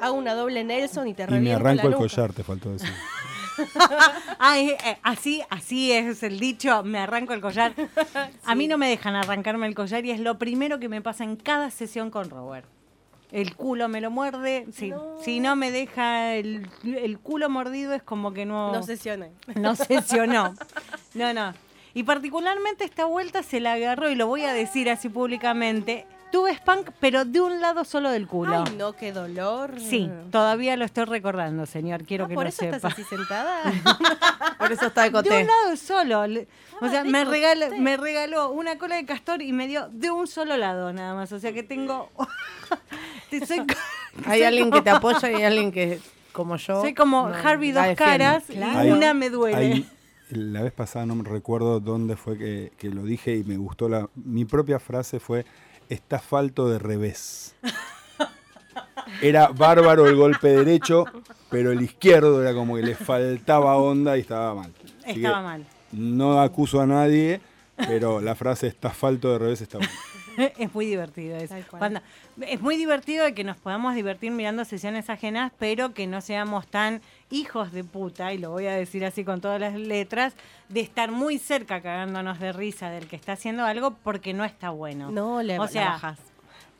hago 0.00 0.14
una 0.16 0.34
doble 0.34 0.64
Nelson 0.64 1.06
y 1.06 1.14
te 1.14 1.22
Y 1.24 1.38
me 1.40 1.52
arranco 1.54 1.88
la 1.88 1.90
el 1.90 1.94
collar, 1.94 2.32
te 2.32 2.42
faltó 2.42 2.70
decir. 2.72 2.90
Ah, 4.38 4.58
eh, 4.58 4.76
así, 5.02 5.42
así 5.50 5.92
es 5.92 6.22
el 6.22 6.40
dicho, 6.40 6.82
me 6.82 6.98
arranco 6.98 7.32
el 7.34 7.40
collar. 7.40 7.74
A 8.44 8.54
mí 8.54 8.68
no 8.68 8.78
me 8.78 8.88
dejan 8.88 9.14
arrancarme 9.14 9.66
el 9.66 9.74
collar 9.74 10.04
y 10.06 10.10
es 10.10 10.20
lo 10.20 10.38
primero 10.38 10.78
que 10.80 10.88
me 10.88 11.02
pasa 11.02 11.24
en 11.24 11.36
cada 11.36 11.70
sesión 11.70 12.10
con 12.10 12.30
Robert. 12.30 12.66
El 13.32 13.54
culo 13.54 13.88
me 13.88 14.00
lo 14.00 14.10
muerde, 14.10 14.66
si 14.72 14.88
No. 14.90 15.18
si 15.22 15.38
no 15.40 15.54
me 15.56 15.70
deja 15.70 16.34
el, 16.34 16.68
el 16.84 17.18
culo 17.20 17.48
mordido 17.48 17.92
es 17.94 18.02
como 18.02 18.32
que 18.32 18.44
no, 18.44 18.72
No 18.72 18.82
sesiona. 18.82 19.28
no 19.54 19.76
sesionó. 19.76 20.54
No, 21.14 21.32
no. 21.34 21.52
Y 21.92 22.04
particularmente 22.04 22.84
esta 22.84 23.04
vuelta 23.04 23.42
se 23.42 23.58
la 23.60 23.72
agarró, 23.74 24.10
y 24.10 24.14
lo 24.14 24.26
voy 24.28 24.42
a 24.42 24.52
decir 24.52 24.88
así 24.88 25.08
públicamente, 25.08 26.06
Tuve 26.32 26.54
spunk, 26.54 26.90
pero 27.00 27.24
de 27.24 27.40
un 27.40 27.60
lado 27.60 27.84
solo 27.84 28.10
del 28.10 28.26
culo. 28.28 28.64
Ay, 28.66 28.74
no, 28.76 28.92
qué 28.92 29.12
dolor. 29.12 29.74
Sí, 29.80 30.08
todavía 30.30 30.76
lo 30.76 30.84
estoy 30.84 31.04
recordando, 31.04 31.66
señor. 31.66 32.04
Quiero 32.04 32.26
Ah, 32.26 32.28
que 32.28 32.34
¿Por 32.34 32.44
lo 32.44 32.48
eso 32.50 32.58
sepa. 32.60 32.76
estás 32.76 32.92
así 32.92 33.02
sentada? 33.04 33.62
Por 34.58 34.70
eso 34.72 34.86
está 34.86 35.02
de 35.02 35.08
De 35.08 35.12
coté. 35.12 35.40
un 35.40 35.46
lado 35.48 35.76
solo. 35.76 36.20
O 36.80 36.88
sea, 36.88 37.02
de 37.02 37.10
me 37.10 37.24
regaló, 37.24 37.76
me 37.78 37.96
regaló 37.96 38.50
una 38.50 38.78
cola 38.78 38.96
de 38.96 39.04
castor 39.06 39.42
y 39.42 39.52
me 39.52 39.66
dio 39.66 39.88
de 39.90 40.10
un 40.10 40.26
solo 40.28 40.56
lado 40.56 40.92
nada 40.92 41.14
más. 41.14 41.32
O 41.32 41.40
sea 41.40 41.52
que 41.52 41.62
tengo. 41.62 42.10
Soy, 43.46 43.60
Hay 44.26 44.38
soy 44.38 44.42
alguien 44.42 44.70
que 44.72 44.82
te 44.82 44.90
apoya 44.90 45.30
y 45.30 45.34
hay 45.36 45.44
alguien 45.44 45.70
que, 45.70 46.00
como 46.32 46.56
yo. 46.56 46.80
Soy 46.80 46.94
como 46.94 47.28
no, 47.28 47.34
Harvey 47.34 47.70
dos 47.72 47.84
defiende. 47.84 47.96
caras 48.18 48.44
Claro. 48.48 48.88
y 48.88 48.90
una 48.92 49.14
me 49.14 49.30
duele. 49.30 49.56
Hay- 49.56 49.88
la 50.30 50.62
vez 50.62 50.72
pasada 50.72 51.06
no 51.06 51.16
me 51.16 51.24
recuerdo 51.28 51.80
dónde 51.80 52.16
fue 52.16 52.38
que, 52.38 52.72
que 52.78 52.88
lo 52.88 53.02
dije 53.02 53.36
y 53.36 53.42
me 53.44 53.56
gustó 53.56 53.88
la. 53.88 54.08
Mi 54.14 54.44
propia 54.44 54.78
frase 54.78 55.18
fue: 55.20 55.44
está 55.90 56.18
falto 56.18 56.68
de 56.70 56.78
revés. 56.78 57.54
Era 59.22 59.48
bárbaro 59.48 60.06
el 60.06 60.16
golpe 60.16 60.48
derecho, 60.48 61.04
pero 61.50 61.72
el 61.72 61.82
izquierdo 61.82 62.40
era 62.42 62.54
como 62.54 62.76
que 62.76 62.82
le 62.82 62.94
faltaba 62.94 63.76
onda 63.76 64.16
y 64.16 64.20
estaba 64.20 64.54
mal. 64.54 64.72
Así 65.04 65.16
Estaba 65.16 65.42
mal. 65.42 65.66
No 65.92 66.40
acuso 66.40 66.80
a 66.80 66.86
nadie, 66.86 67.40
pero 67.76 68.20
la 68.20 68.34
frase 68.34 68.68
está 68.68 68.90
falto 68.90 69.32
de 69.32 69.38
revés 69.38 69.60
está 69.60 69.78
buena. 69.78 69.92
es 70.58 70.72
muy 70.74 70.86
divertido 70.86 71.36
eso. 71.36 71.56
Cuando- 71.70 72.00
es 72.40 72.60
muy 72.60 72.76
divertido 72.76 73.34
que 73.34 73.44
nos 73.44 73.56
podamos 73.56 73.94
divertir 73.94 74.30
mirando 74.30 74.64
sesiones 74.64 75.10
ajenas, 75.10 75.52
pero 75.58 75.92
que 75.92 76.06
no 76.06 76.20
seamos 76.20 76.66
tan 76.68 77.02
hijos 77.30 77.72
de 77.72 77.84
puta, 77.84 78.32
y 78.32 78.38
lo 78.38 78.50
voy 78.50 78.66
a 78.66 78.72
decir 78.74 79.04
así 79.04 79.24
con 79.24 79.40
todas 79.40 79.60
las 79.60 79.74
letras, 79.74 80.34
de 80.68 80.80
estar 80.80 81.10
muy 81.10 81.38
cerca 81.38 81.80
cagándonos 81.80 82.38
de 82.40 82.52
risa 82.52 82.90
del 82.90 83.06
que 83.06 83.16
está 83.16 83.32
haciendo 83.32 83.64
algo 83.64 83.92
porque 84.02 84.34
no 84.34 84.44
está 84.44 84.70
bueno. 84.70 85.10
No, 85.10 85.42
le 85.42 85.58
O 85.58 85.62
la 85.64 85.68
sea, 85.68 85.88
bajás. 85.90 86.18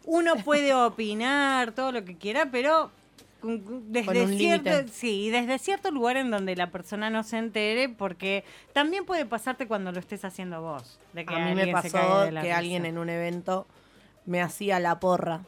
Uno 0.05 0.35
puede 0.45 0.75
opinar 0.75 1.73
todo 1.73 1.93
lo 1.93 2.05
que 2.05 2.17
quiera, 2.17 2.47
pero 2.51 2.91
con- 3.41 3.93
desde 3.93 4.07
Con 4.07 4.17
un 4.17 4.37
cierto, 4.37 4.71
sí, 4.93 5.31
desde 5.31 5.59
cierto 5.59 5.91
lugar 5.91 6.17
en 6.17 6.31
donde 6.31 6.57
la 6.57 6.71
persona 6.71 7.09
no 7.11 7.23
se 7.23 7.39
entere, 7.39 7.89
porque 7.89 8.45
también 8.73 9.05
puede 9.07 9.25
pasarte 9.27 9.67
cuando 9.67 9.93
lo 9.93 9.99
estés 10.01 10.25
haciendo 10.25 10.61
vos. 10.61 10.99
De 11.13 11.25
que 11.25 11.35
A 11.35 11.39
mí 11.47 11.55
me 11.55 11.69
pasó 11.73 12.25
que 12.31 12.41
risa. 12.43 12.59
alguien 12.59 12.85
en 12.87 12.99
un 12.99 13.09
evento 13.09 13.67
me 14.27 14.43
hacía 14.43 14.79
la 14.81 15.01
porra. 15.01 15.41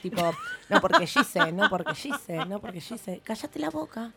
Tipo, 0.00 0.32
no 0.68 0.80
porque 0.80 1.06
Gise, 1.06 1.52
no 1.52 1.68
porque 1.68 1.94
Gise, 1.94 2.44
no 2.46 2.60
porque 2.60 2.80
Gise. 2.80 3.20
Cállate 3.24 3.58
la 3.58 3.70
boca. 3.70 4.12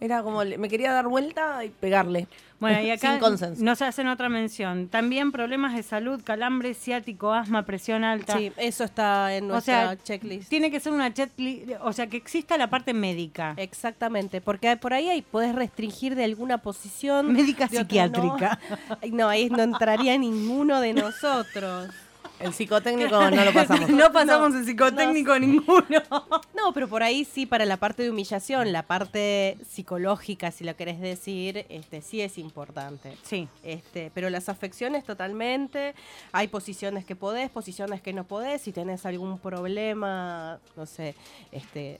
Era 0.00 0.20
como, 0.24 0.42
le- 0.42 0.58
me 0.58 0.68
quería 0.68 0.92
dar 0.92 1.06
vuelta 1.06 1.64
y 1.64 1.68
pegarle. 1.68 2.26
Bueno, 2.58 2.80
y 2.80 2.90
acá 2.90 3.12
Sin 3.12 3.20
consenso. 3.20 3.62
nos 3.62 3.80
hacen 3.82 4.08
otra 4.08 4.28
mención. 4.28 4.88
También 4.88 5.30
problemas 5.30 5.76
de 5.76 5.84
salud, 5.84 6.20
calambre 6.24 6.74
ciático, 6.74 7.32
asma, 7.32 7.62
presión 7.64 8.02
alta. 8.02 8.36
Sí, 8.36 8.52
eso 8.56 8.82
está 8.82 9.32
en 9.36 9.44
o 9.44 9.48
nuestra 9.54 9.90
sea, 9.90 10.02
checklist. 10.02 10.48
tiene 10.48 10.72
que 10.72 10.80
ser 10.80 10.92
una 10.92 11.14
checklist, 11.14 11.70
o 11.82 11.92
sea, 11.92 12.08
que 12.08 12.16
exista 12.16 12.58
la 12.58 12.68
parte 12.68 12.92
médica. 12.94 13.54
Exactamente, 13.56 14.40
porque 14.40 14.76
por 14.76 14.92
ahí, 14.92 15.08
ahí 15.08 15.22
puedes 15.22 15.54
restringir 15.54 16.16
de 16.16 16.24
alguna 16.24 16.58
posición. 16.58 17.32
Médica 17.32 17.68
de 17.68 17.78
psiquiátrica. 17.78 18.58
No. 18.68 18.96
No, 19.12 19.28
ahí 19.28 19.50
no 19.50 19.62
entraría 19.62 20.18
ninguno 20.18 20.80
de 20.80 20.94
nosotros. 20.94 21.90
El 22.42 22.52
psicotécnico 22.52 23.30
no 23.30 23.44
lo 23.44 23.52
pasamos. 23.52 23.88
no 23.90 24.12
pasamos 24.12 24.52
No, 24.52 24.58
el 24.58 24.64
psicotécnico 24.64 25.38
ninguno. 25.38 26.02
No, 26.54 26.72
pero 26.72 26.86
por 26.86 27.02
ahí 27.02 27.24
sí, 27.24 27.44
para 27.46 27.64
la 27.64 27.76
parte 27.76 28.04
de 28.04 28.10
humillación, 28.10 28.72
la 28.72 28.84
parte 28.84 29.58
psicológica, 29.68 30.50
si 30.52 30.62
lo 30.64 30.76
querés 30.76 31.00
decir, 31.00 31.66
este, 31.68 32.02
sí 32.02 32.20
es 32.20 32.38
importante. 32.38 33.16
Sí. 33.22 33.48
Este, 33.64 34.12
pero 34.14 34.30
las 34.30 34.48
afecciones 34.48 35.04
totalmente, 35.04 35.94
hay 36.30 36.48
posiciones 36.48 37.04
que 37.04 37.16
podés, 37.16 37.50
posiciones 37.50 38.00
que 38.00 38.12
no 38.12 38.24
podés, 38.24 38.62
si 38.62 38.72
tenés 38.72 39.06
algún 39.06 39.38
problema, 39.38 40.60
no 40.76 40.86
sé, 40.86 41.16
este 41.50 41.98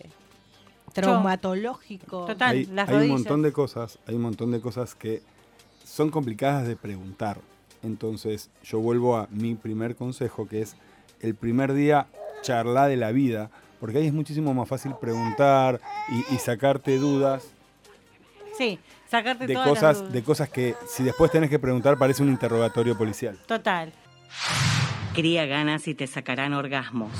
traumatológico. 0.93 2.27
Total. 2.27 2.57
Hay, 2.57 2.67
las 2.67 2.89
hay 2.89 3.09
un 3.09 3.17
montón 3.17 3.43
de 3.43 3.53
cosas, 3.53 3.99
hay 4.07 4.15
un 4.15 4.23
montón 4.23 4.53
de 4.53 4.61
cosas 4.61 4.95
que 4.95 5.23
son 5.85 6.11
complicadas 6.11 6.67
de 6.67 6.77
preguntar. 6.77 7.41
Entonces, 7.83 8.51
yo 8.63 8.79
vuelvo 8.81 9.17
a 9.17 9.27
mi 9.31 9.55
primer 9.55 9.97
consejo, 9.97 10.47
que 10.47 10.63
es 10.63 10.77
el 11.21 11.35
primer 11.35 11.73
día 11.73 12.07
charlar 12.43 12.89
de 12.91 12.97
la 12.97 13.13
vida, 13.13 13.51
porque 13.81 13.99
ahí 13.99 14.07
es 14.07 14.13
muchísimo 14.13 14.55
más 14.55 14.69
fácil 14.69 14.93
preguntar 15.01 15.81
y, 16.11 16.35
y 16.35 16.39
sacarte 16.39 16.97
dudas 16.99 17.45
Sí, 18.57 18.79
sacarte 19.11 19.47
de 19.47 19.55
todas 19.55 19.69
las 19.69 19.79
cosas, 19.79 19.99
dudas. 19.99 20.13
de 20.13 20.23
cosas 20.23 20.49
que 20.51 20.75
si 20.87 21.03
después 21.03 21.31
tenés 21.31 21.49
que 21.51 21.59
preguntar 21.59 21.97
parece 21.97 22.23
un 22.23 22.29
interrogatorio 22.29 22.97
policial. 22.97 23.39
Total. 23.47 23.93
Cría 25.15 25.47
ganas 25.47 25.89
y 25.89 25.95
te 25.95 26.07
sacarán 26.07 26.53
orgasmos. 26.53 27.11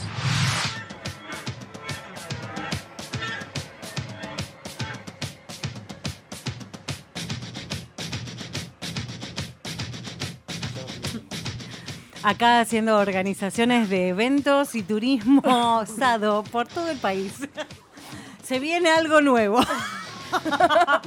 Acá 12.23 12.61
haciendo 12.61 12.99
organizaciones 12.99 13.89
de 13.89 14.09
eventos 14.09 14.75
y 14.75 14.83
turismo 14.83 15.43
osado 15.45 16.45
por 16.45 16.69
todo 16.69 16.89
el 16.91 16.99
país. 16.99 17.33
Se 18.45 18.59
viene 18.61 18.91
algo 18.91 19.21
nuevo. 19.21 19.61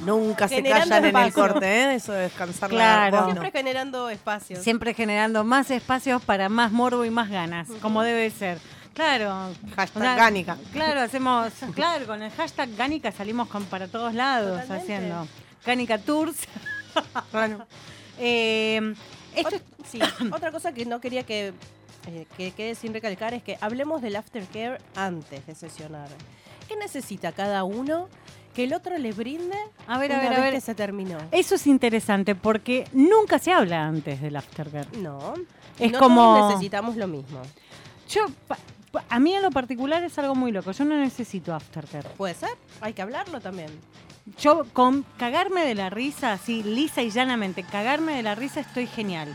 Nunca 0.04 0.46
se 0.48 0.56
Generando 0.56 0.88
callan 0.90 1.04
en 1.08 1.16
el 1.16 1.26
espacio. 1.26 1.42
corte, 1.52 1.66
¿eh? 1.66 1.94
Eso 1.94 2.12
de 2.12 2.20
descansar 2.22 2.72
la 2.72 2.78
Claro. 2.78 3.16
voz, 3.16 3.26
no. 3.26 3.32
Siempre 3.32 3.50
generando 3.58 4.08
espacios. 4.10 4.62
Siempre 4.62 4.94
generando 4.94 5.42
más 5.44 5.70
espacios 5.70 6.22
para 6.22 6.48
más 6.48 6.70
morbo 6.70 7.04
y 7.04 7.10
más 7.10 7.28
ganas, 7.30 7.68
como 7.82 8.02
debe 8.02 8.30
ser. 8.30 8.58
Claro. 8.94 9.50
Hashtag 9.74 10.16
Gánica. 10.16 10.56
Claro, 10.72 11.00
hacemos, 11.00 11.52
claro, 11.74 12.06
con 12.06 12.22
el 12.22 12.30
hashtag 12.32 12.74
Gánica 12.76 13.10
salimos 13.12 13.48
con, 13.48 13.64
para 13.64 13.88
todos 13.88 14.14
lados 14.14 14.60
Totalmente. 14.62 14.94
haciendo 14.94 15.28
Gánica 15.66 15.98
Tours. 15.98 16.36
bueno, 17.32 17.66
eh, 18.18 18.94
esto 19.36 19.56
es- 19.56 19.62
Ot- 19.62 19.86
sí, 19.88 20.00
otra 20.32 20.50
cosa 20.52 20.72
que 20.72 20.84
no 20.86 21.00
quería 21.00 21.24
que, 21.24 21.52
eh, 22.08 22.26
que 22.36 22.50
quede 22.52 22.74
sin 22.74 22.92
recalcar 22.92 23.34
es 23.34 23.42
que 23.42 23.58
hablemos 23.60 24.02
del 24.02 24.16
aftercare 24.16 24.78
antes 24.94 25.46
de 25.46 25.54
sesionar. 25.54 26.08
¿Qué 26.68 26.76
necesita 26.76 27.32
cada 27.32 27.62
uno 27.64 28.08
que 28.54 28.64
el 28.64 28.72
otro 28.74 28.96
le 28.98 29.12
brinde 29.12 29.56
A 29.86 29.98
ver, 29.98 30.12
a 30.12 30.18
una 30.20 30.30
ver, 30.30 30.38
a 30.38 30.42
ver. 30.42 30.54
que 30.54 30.60
se 30.60 30.74
terminó? 30.74 31.18
eso 31.30 31.54
es 31.54 31.66
interesante 31.66 32.34
porque 32.34 32.86
nunca 32.92 33.38
se 33.38 33.52
habla 33.52 33.86
antes 33.86 34.20
del 34.20 34.34
aftercare. 34.36 34.88
No. 34.98 35.34
Es 35.78 35.92
no 35.92 35.98
como- 35.98 36.22
todos 36.36 36.50
necesitamos 36.52 36.96
lo 36.96 37.06
mismo. 37.06 37.42
Yo, 38.08 38.24
a 39.10 39.18
mí 39.18 39.34
en 39.34 39.42
lo 39.42 39.50
particular 39.50 40.02
es 40.04 40.18
algo 40.18 40.34
muy 40.34 40.52
loco. 40.52 40.72
Yo 40.72 40.84
no 40.86 40.96
necesito 40.96 41.54
aftercare. 41.54 42.08
Puede 42.16 42.34
ser, 42.34 42.48
hay 42.80 42.94
que 42.94 43.02
hablarlo 43.02 43.40
también. 43.40 43.68
Yo 44.40 44.66
con 44.72 45.04
cagarme 45.18 45.64
de 45.64 45.74
la 45.74 45.88
risa, 45.88 46.32
así 46.32 46.62
lisa 46.62 47.02
y 47.02 47.10
llanamente, 47.10 47.62
cagarme 47.62 48.16
de 48.16 48.22
la 48.22 48.34
risa 48.34 48.60
estoy 48.60 48.86
genial. 48.86 49.34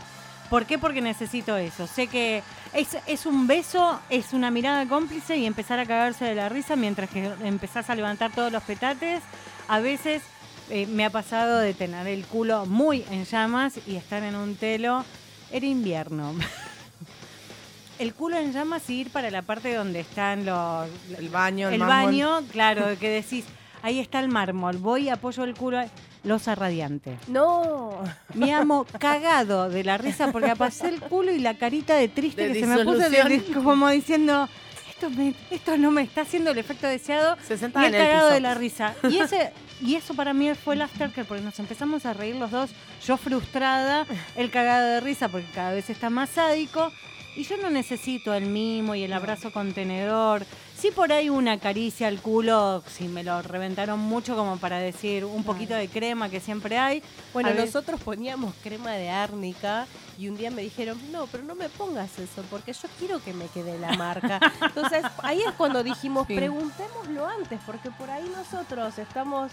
¿Por 0.50 0.66
qué? 0.66 0.78
Porque 0.78 1.00
necesito 1.00 1.56
eso. 1.56 1.86
Sé 1.86 2.08
que 2.08 2.42
es, 2.74 2.98
es 3.06 3.24
un 3.24 3.46
beso, 3.46 3.98
es 4.10 4.34
una 4.34 4.50
mirada 4.50 4.86
cómplice 4.86 5.38
y 5.38 5.46
empezar 5.46 5.78
a 5.78 5.86
cagarse 5.86 6.26
de 6.26 6.34
la 6.34 6.50
risa 6.50 6.76
mientras 6.76 7.08
que 7.08 7.24
empezás 7.42 7.88
a 7.88 7.94
levantar 7.94 8.32
todos 8.32 8.52
los 8.52 8.62
petates. 8.64 9.22
A 9.66 9.80
veces 9.80 10.22
eh, 10.68 10.86
me 10.86 11.06
ha 11.06 11.10
pasado 11.10 11.58
de 11.58 11.72
tener 11.72 12.06
el 12.06 12.26
culo 12.26 12.66
muy 12.66 13.02
en 13.10 13.24
llamas 13.24 13.80
y 13.86 13.96
estar 13.96 14.22
en 14.22 14.36
un 14.36 14.56
telo. 14.56 15.06
Era 15.50 15.64
invierno. 15.66 16.34
El 17.98 18.14
culo 18.14 18.36
en 18.36 18.52
llamas 18.52 18.90
y 18.90 19.00
ir 19.00 19.10
para 19.10 19.30
la 19.30 19.42
parte 19.42 19.72
donde 19.74 20.00
están 20.00 20.44
los, 20.44 20.88
El 21.16 21.28
baño, 21.28 21.68
el, 21.68 21.74
el 21.74 21.80
baño, 21.80 22.42
claro, 22.50 22.98
que 22.98 23.08
decís, 23.08 23.44
ahí 23.82 23.98
está 23.98 24.20
el 24.20 24.28
mármol, 24.28 24.76
voy, 24.78 25.08
apoyo 25.08 25.44
el 25.44 25.54
culo, 25.54 25.82
losa 26.24 26.54
radiante. 26.54 27.18
No. 27.28 27.98
Mi 28.34 28.50
amo 28.52 28.86
cagado 28.98 29.68
de 29.68 29.84
la 29.84 29.98
risa 29.98 30.30
porque 30.32 30.50
apasé 30.50 30.88
el 30.88 31.00
culo 31.00 31.32
y 31.32 31.38
la 31.38 31.54
carita 31.54 31.94
de 31.96 32.08
triste 32.08 32.48
De 32.48 32.54
que 32.54 32.60
se 32.60 32.66
me 32.66 32.84
puso 32.84 33.10
de- 33.10 33.42
como 33.62 33.88
diciendo, 33.90 34.48
esto, 34.88 35.10
me- 35.10 35.34
esto 35.50 35.76
no 35.76 35.90
me 35.90 36.02
está 36.02 36.20
haciendo 36.22 36.50
el 36.52 36.58
efecto 36.58 36.86
deseado. 36.86 37.36
Se 37.46 37.54
Y 37.54 37.58
sentaba 37.58 37.86
el 37.86 37.94
en 37.94 38.00
el 38.00 38.06
cagado 38.06 38.28
piso. 38.28 38.34
de 38.34 38.40
la 38.40 38.54
risa. 38.54 38.94
Y 39.10 39.18
ese 39.18 39.52
y 39.80 39.96
eso 39.96 40.14
para 40.14 40.32
mí 40.32 40.48
fue 40.54 40.76
el 40.76 40.82
aftercare 40.82 41.26
porque 41.26 41.42
nos 41.42 41.58
empezamos 41.58 42.06
a 42.06 42.12
reír 42.12 42.36
los 42.36 42.52
dos. 42.52 42.70
Yo 43.04 43.16
frustrada, 43.16 44.06
el 44.36 44.48
cagado 44.52 44.86
de 44.86 45.00
risa 45.00 45.28
porque 45.28 45.48
cada 45.52 45.72
vez 45.72 45.90
está 45.90 46.08
más 46.08 46.30
sádico. 46.30 46.92
Y 47.34 47.44
yo 47.44 47.56
no 47.56 47.70
necesito 47.70 48.34
el 48.34 48.44
mimo 48.46 48.94
y 48.94 49.04
el 49.04 49.12
abrazo 49.12 49.50
contenedor. 49.52 50.44
Sí 50.76 50.90
por 50.90 51.12
ahí 51.12 51.30
una 51.30 51.58
caricia 51.58 52.08
al 52.08 52.20
culo, 52.20 52.82
si 52.88 53.08
me 53.08 53.22
lo 53.24 53.40
reventaron 53.40 53.98
mucho 54.00 54.36
como 54.36 54.58
para 54.58 54.78
decir 54.78 55.24
un 55.24 55.42
poquito 55.44 55.74
de 55.74 55.88
crema 55.88 56.28
que 56.28 56.40
siempre 56.40 56.76
hay. 56.76 57.02
Bueno, 57.32 57.50
A 57.50 57.54
nosotros 57.54 58.00
poníamos 58.02 58.52
crema 58.62 58.90
de 58.92 59.08
árnica 59.08 59.86
y 60.18 60.28
un 60.28 60.36
día 60.36 60.50
me 60.50 60.60
dijeron, 60.62 60.98
no, 61.10 61.26
pero 61.28 61.44
no 61.44 61.54
me 61.54 61.68
pongas 61.70 62.18
eso 62.18 62.42
porque 62.50 62.72
yo 62.72 62.88
quiero 62.98 63.22
que 63.22 63.32
me 63.32 63.46
quede 63.46 63.78
la 63.78 63.92
marca. 63.96 64.38
Entonces 64.60 65.04
ahí 65.22 65.40
es 65.40 65.52
cuando 65.54 65.82
dijimos, 65.82 66.26
Sí. 66.26 66.34
preguntémoslo 66.34 67.26
antes 67.28 67.60
porque 67.64 67.90
por 67.92 68.10
ahí 68.10 68.30
nosotros 68.36 68.98
estamos 68.98 69.52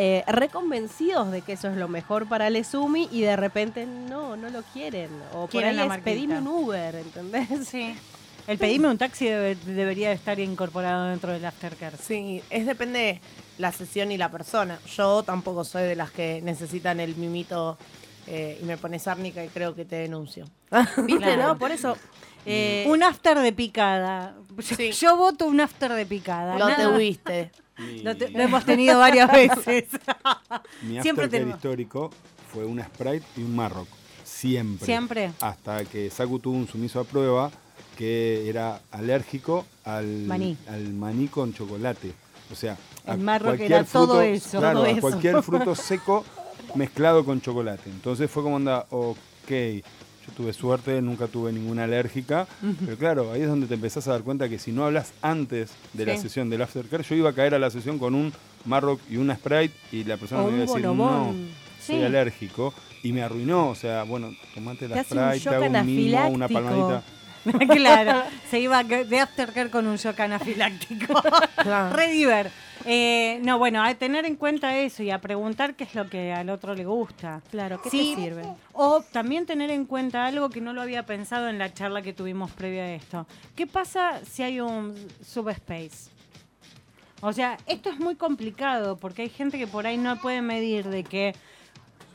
eh, 0.00 0.22
reconvencidos 0.28 1.32
de 1.32 1.42
que 1.42 1.54
eso 1.54 1.66
es 1.68 1.76
lo 1.76 1.88
mejor 1.88 2.28
para 2.28 2.50
Lesumi 2.50 3.08
y 3.10 3.22
de 3.22 3.34
repente 3.34 3.84
no, 3.84 4.36
no 4.36 4.48
lo 4.48 4.62
quieren. 4.62 5.10
O 5.32 5.40
por 5.42 5.50
Quieren 5.50 5.70
ahí 5.80 5.88
la 5.88 5.96
es 5.96 6.02
pedime 6.02 6.38
un 6.38 6.46
Uber, 6.46 6.94
¿entendés? 6.94 7.48
Sí. 7.68 7.96
El 8.46 8.58
pedime 8.58 8.86
un 8.88 8.96
taxi 8.96 9.26
debe- 9.26 9.56
debería 9.56 10.12
estar 10.12 10.38
incorporado 10.38 11.06
dentro 11.08 11.32
del 11.32 11.44
aftercare. 11.44 11.96
Sí, 11.98 12.42
es 12.48 12.64
depende 12.64 13.20
la 13.58 13.72
sesión 13.72 14.12
y 14.12 14.16
la 14.16 14.30
persona. 14.30 14.78
Yo 14.96 15.22
tampoco 15.24 15.64
soy 15.64 15.82
de 15.82 15.96
las 15.96 16.12
que 16.12 16.40
necesitan 16.44 17.00
el 17.00 17.16
mimito 17.16 17.76
eh, 18.28 18.58
y 18.62 18.64
me 18.64 18.76
pones 18.76 19.06
árnica 19.08 19.44
y 19.44 19.48
creo 19.48 19.74
que 19.74 19.84
te 19.84 19.96
denuncio. 19.96 20.46
¿Viste? 20.98 21.16
Claro. 21.18 21.42
No, 21.48 21.58
por 21.58 21.72
eso. 21.72 21.96
eh, 22.46 22.84
Un 22.88 23.02
after 23.02 23.38
de 23.40 23.52
picada. 23.52 24.34
Yo, 24.56 24.76
Sí. 24.76 24.92
yo 24.92 25.16
voto 25.16 25.44
un 25.46 25.60
after 25.60 25.92
de 25.92 26.06
picada. 26.06 26.56
Lo 26.56 26.74
te 26.74 26.86
huiste. 26.86 27.50
Mi, 27.78 28.00
Lo, 28.02 28.16
te- 28.16 28.30
lo 28.30 28.40
hemos 28.42 28.64
tenido 28.64 28.98
varias 28.98 29.30
veces. 29.30 29.84
mi 30.82 31.00
Siempre 31.02 31.28
tenemos. 31.28 31.56
histórico 31.56 32.10
fue 32.52 32.64
una 32.64 32.84
Sprite 32.84 33.24
y 33.36 33.42
un 33.42 33.54
Marrock. 33.54 33.88
Siempre. 34.24 34.84
Siempre. 34.86 35.32
Hasta 35.40 35.84
que 35.84 36.10
Saku 36.10 36.38
tuvo 36.38 36.56
un 36.56 36.68
sumiso 36.68 37.00
a 37.00 37.04
prueba 37.04 37.50
que 37.96 38.48
era 38.48 38.80
alérgico 38.92 39.66
al 39.84 40.06
Maní. 40.06 40.56
al 40.68 40.88
maní 40.92 41.28
con 41.28 41.52
chocolate. 41.52 42.12
O 42.52 42.54
sea, 42.54 42.76
El 43.06 43.18
Marrock 43.18 43.48
cualquier 43.56 43.72
era 43.72 43.84
todo 43.84 44.22
eso, 44.22 44.58
Claro, 44.58 44.78
todo 44.80 44.86
a 44.86 44.90
eso. 44.90 45.00
cualquier 45.00 45.42
fruto 45.42 45.74
seco 45.74 46.24
mezclado 46.74 47.24
con 47.24 47.40
chocolate. 47.40 47.90
Entonces 47.90 48.30
fue 48.30 48.42
como 48.42 48.56
onda, 48.56 48.86
ok, 48.90 49.50
yo 50.28 50.34
tuve 50.36 50.52
suerte, 50.52 51.00
nunca 51.02 51.26
tuve 51.26 51.52
ninguna 51.52 51.84
alérgica. 51.84 52.46
Pero 52.84 52.96
claro, 52.96 53.32
ahí 53.32 53.42
es 53.42 53.48
donde 53.48 53.66
te 53.66 53.74
empezás 53.74 54.06
a 54.08 54.12
dar 54.12 54.22
cuenta 54.22 54.48
que 54.48 54.58
si 54.58 54.72
no 54.72 54.84
hablas 54.84 55.12
antes 55.22 55.70
de 55.92 56.06
la 56.06 56.16
Sí. 56.16 56.22
sesión 56.22 56.50
del 56.50 56.62
aftercare, 56.62 57.02
yo 57.02 57.14
iba 57.14 57.30
a 57.30 57.32
caer 57.34 57.54
a 57.54 57.58
la 57.58 57.70
sesión 57.70 57.98
con 57.98 58.14
un 58.14 58.32
Marrock 58.64 59.00
y 59.10 59.16
una 59.16 59.34
Sprite 59.36 59.74
y 59.92 60.04
la 60.04 60.16
persona 60.16 60.42
O 60.42 60.46
me 60.46 60.52
iba 60.52 60.58
a 60.58 60.66
decir, 60.66 60.86
bonobón. 60.86 61.42
no, 61.42 61.48
soy 61.84 61.96
Sí. 61.96 62.02
alérgico. 62.02 62.74
Y 63.02 63.12
me 63.12 63.22
arruinó, 63.22 63.68
o 63.68 63.74
sea, 63.74 64.02
bueno, 64.02 64.32
tomate 64.54 64.88
Te 64.88 64.94
la 64.94 65.04
Sprite, 65.04 65.48
te 65.48 65.54
hago 65.54 65.66
un 65.66 65.86
mimo, 65.86 66.28
una 66.28 66.48
palmadita. 66.48 67.02
claro, 67.76 68.22
se 68.50 68.60
iba 68.60 68.82
de 68.82 69.20
aftercare 69.20 69.70
con 69.70 69.86
un 69.86 69.96
shock 69.96 70.18
anafiláctico. 70.20 71.14
Claro. 71.62 71.96
Re 71.96 72.08
diver. 72.08 72.50
Eh, 72.84 73.40
no, 73.42 73.58
bueno, 73.58 73.82
a 73.82 73.94
tener 73.94 74.24
en 74.24 74.36
cuenta 74.36 74.76
eso 74.78 75.02
y 75.02 75.10
a 75.10 75.20
preguntar 75.20 75.74
qué 75.74 75.84
es 75.84 75.94
lo 75.94 76.08
que 76.08 76.32
al 76.32 76.50
otro 76.50 76.74
le 76.74 76.84
gusta. 76.84 77.42
Claro, 77.50 77.80
¿qué 77.82 77.90
Sí, 77.90 78.14
te 78.14 78.22
sirve? 78.22 78.42
O 78.72 79.02
también 79.02 79.46
tener 79.46 79.70
en 79.70 79.84
cuenta 79.84 80.26
algo 80.26 80.50
que 80.50 80.60
no 80.60 80.72
lo 80.72 80.82
había 80.82 81.04
pensado 81.04 81.48
en 81.48 81.58
la 81.58 81.72
charla 81.72 82.02
que 82.02 82.12
tuvimos 82.12 82.50
previa 82.52 82.84
a 82.84 82.94
esto. 82.94 83.26
¿Qué 83.56 83.66
pasa 83.66 84.20
si 84.24 84.42
hay 84.42 84.60
un 84.60 84.94
subspace? 85.24 86.10
O 87.20 87.32
sea, 87.32 87.58
esto 87.66 87.90
es 87.90 87.98
muy 87.98 88.14
complicado 88.14 88.96
porque 88.96 89.22
hay 89.22 89.28
gente 89.28 89.58
que 89.58 89.66
por 89.66 89.86
ahí 89.86 89.96
no 89.96 90.16
puede 90.20 90.40
medir 90.40 90.88
de 90.88 91.02
que 91.02 91.34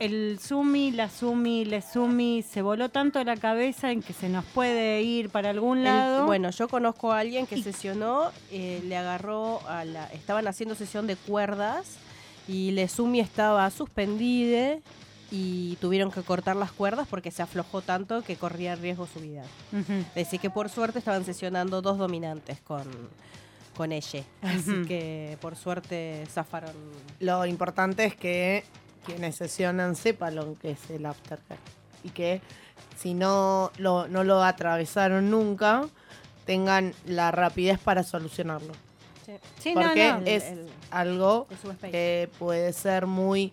el 0.00 0.38
sumi, 0.40 0.90
la 0.90 1.08
sumi, 1.08 1.64
le 1.64 1.80
sumi 1.80 2.42
se 2.42 2.62
voló 2.62 2.88
tanto 2.88 3.22
la 3.24 3.36
cabeza 3.36 3.92
en 3.92 4.02
que 4.02 4.12
se 4.12 4.28
nos 4.28 4.44
puede 4.46 5.02
ir 5.02 5.30
para 5.30 5.50
algún 5.50 5.78
El- 5.78 5.84
lado. 5.84 6.26
bueno, 6.26 6.50
yo 6.50 6.68
conozco 6.68 7.12
a 7.12 7.20
alguien 7.20 7.46
que 7.46 7.56
Y- 7.56 7.62
sesionó, 7.62 8.30
eh, 8.50 8.82
le 8.86 8.96
agarró 8.96 9.60
a 9.68 9.84
la. 9.84 10.06
Estaban 10.06 10.46
haciendo 10.48 10.74
sesión 10.74 11.06
de 11.06 11.16
cuerdas 11.16 11.96
y 12.48 12.72
le 12.72 12.88
Sumi 12.88 13.20
estaba 13.20 13.70
suspendida 13.70 14.78
y 15.30 15.76
tuvieron 15.80 16.10
que 16.12 16.22
cortar 16.22 16.56
las 16.56 16.72
cuerdas 16.72 17.06
porque 17.08 17.30
se 17.30 17.42
aflojó 17.42 17.80
tanto 17.80 18.22
que 18.22 18.36
corría 18.36 18.74
riesgo 18.76 19.06
su 19.06 19.20
vida. 19.20 19.42
Decir 20.14 20.38
que 20.40 20.50
por 20.50 20.68
suerte 20.68 20.98
estaban 20.98 21.24
sesionando 21.24 21.80
dos 21.82 21.98
dominantes 21.98 22.60
con, 22.60 22.84
con 23.76 23.90
ella. 23.92 24.22
Así 24.42 24.84
que 24.86 25.38
por 25.40 25.56
suerte 25.56 26.24
zafaron. 26.30 26.72
Lo 27.20 27.46
importante 27.46 28.04
es 28.04 28.14
que 28.14 28.64
quienes 29.04 29.36
sesionan 29.36 29.96
sepan 29.96 30.34
lo 30.36 30.54
que 30.54 30.72
es 30.72 30.90
el 30.90 31.06
aftercare. 31.06 31.60
Y 32.02 32.10
que 32.10 32.40
si 32.98 33.14
no 33.14 33.70
lo, 33.78 34.08
no 34.08 34.24
lo 34.24 34.42
atravesaron 34.42 35.30
nunca, 35.30 35.86
tengan 36.46 36.92
la 37.06 37.30
rapidez 37.30 37.78
para 37.78 38.02
solucionarlo. 38.02 38.72
Sí, 39.58 39.74
no, 39.74 39.80
Porque 39.82 40.12
no. 40.12 40.18
es 40.26 40.44
El- 40.44 40.58
el- 40.58 40.68
algo 40.90 41.46
el 41.82 41.90
que 41.90 42.30
puede 42.38 42.72
ser 42.72 43.06
muy 43.06 43.52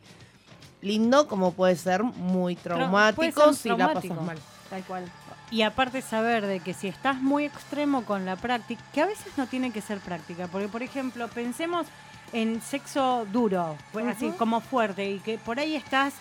lindo 0.81 1.27
como 1.27 1.53
puede 1.53 1.75
ser 1.75 2.03
muy 2.03 2.55
traumático 2.55 3.53
ser 3.53 3.55
si 3.55 3.69
la 3.77 3.93
pasas 3.93 4.21
mal. 4.21 4.37
Tal 4.69 4.83
cual. 4.83 5.05
Y 5.51 5.63
aparte 5.63 6.01
saber 6.01 6.45
de 6.45 6.59
que 6.61 6.73
si 6.73 6.87
estás 6.87 7.17
muy 7.21 7.45
extremo 7.45 8.05
con 8.05 8.25
la 8.25 8.35
práctica, 8.37 8.81
que 8.93 9.01
a 9.01 9.05
veces 9.05 9.27
no 9.37 9.47
tiene 9.47 9.71
que 9.71 9.81
ser 9.81 9.99
práctica, 9.99 10.47
porque 10.47 10.67
por 10.69 10.81
ejemplo, 10.81 11.27
pensemos 11.27 11.87
en 12.33 12.61
sexo 12.61 13.25
duro, 13.31 13.77
pues, 13.91 14.05
así 14.07 14.29
como 14.37 14.61
fuerte, 14.61 15.09
y 15.11 15.19
que 15.19 15.37
por 15.37 15.59
ahí 15.59 15.75
estás 15.75 16.13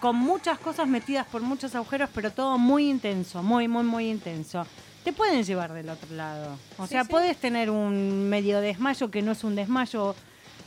con 0.00 0.14
muchas 0.16 0.58
cosas 0.58 0.86
metidas 0.86 1.26
por 1.26 1.40
muchos 1.42 1.74
agujeros, 1.74 2.08
pero 2.14 2.30
todo 2.30 2.58
muy 2.58 2.88
intenso, 2.90 3.42
muy, 3.42 3.66
muy, 3.66 3.82
muy 3.84 4.10
intenso. 4.10 4.66
Te 5.04 5.12
pueden 5.12 5.42
llevar 5.44 5.72
del 5.72 5.88
otro 5.88 6.14
lado. 6.14 6.58
O 6.78 6.84
Sí, 6.86 6.90
sea, 6.92 7.04
sí. 7.04 7.08
puedes 7.10 7.36
tener 7.38 7.70
un 7.70 8.28
medio 8.28 8.60
desmayo 8.60 9.10
que 9.10 9.22
no 9.22 9.32
es 9.32 9.42
un 9.44 9.54
desmayo, 9.56 10.14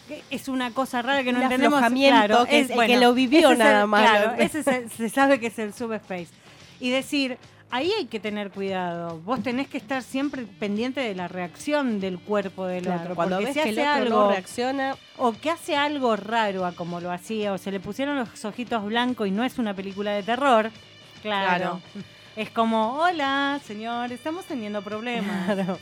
que 0.08 0.24
es 0.30 0.48
una 0.48 0.72
cosa 0.72 1.02
rara 1.02 1.24
que 1.24 1.32
no 1.32 1.42
entendemos. 1.42 1.80
Claro, 1.80 2.46
que 2.46 2.60
es 2.62 2.70
el 2.70 2.88
que 2.88 2.98
lo 2.98 3.14
vivió 3.14 3.54
nada 3.56 3.82
el- 3.82 3.88
más. 3.88 4.02
Claro, 4.10 4.34
ese 4.42 4.60
es 4.60 4.68
el- 4.68 4.90
se 4.90 5.10
sabe 5.10 5.40
que 5.40 5.48
es 5.48 5.60
el 5.60 5.74
subspace. 5.74 6.28
Y 6.80 6.90
decir, 6.90 7.38
ahí 7.72 7.92
hay 7.98 8.06
que 8.06 8.20
tener 8.20 8.52
cuidado. 8.52 9.20
Vos 9.22 9.42
tenés 9.44 9.68
que 9.68 9.78
estar 9.78 10.02
siempre 10.04 10.44
pendiente 10.44 11.00
de 11.02 11.16
la 11.16 11.28
reacción 11.28 12.00
del 12.00 12.20
cuerpo 12.20 12.66
del 12.66 12.84
Claro, 12.84 13.02
otro. 13.02 13.16
cuando 13.16 13.38
ves 13.38 13.54
si 13.54 13.62
que 13.62 13.70
el 13.70 13.80
hace 13.80 13.90
otro 13.90 14.04
algo, 14.04 14.20
no 14.26 14.32
reacciona, 14.32 14.96
o 15.18 15.32
que 15.34 15.50
hace 15.50 15.76
algo 15.76 16.16
raro 16.16 16.66
a 16.66 16.72
como 16.74 17.00
lo 17.00 17.12
hacía, 17.12 17.54
o 17.54 17.58
se 17.58 17.72
le 17.72 17.80
pusieron 17.80 18.18
los 18.18 18.46
ojitos 18.46 18.84
blancos 18.86 19.28
y 19.28 19.32
no 19.32 19.44
es 19.44 19.58
una 19.58 19.74
película 19.74 20.12
de 20.12 20.24
terror, 20.24 20.72
claro. 21.22 21.48
Claro. 21.48 21.82
Es 22.36 22.50
como, 22.52 22.94
hola, 23.00 23.60
señor, 23.66 24.12
estamos 24.12 24.46
teniendo 24.46 24.82
problemas. 24.82 25.46
Claro. 25.46 25.78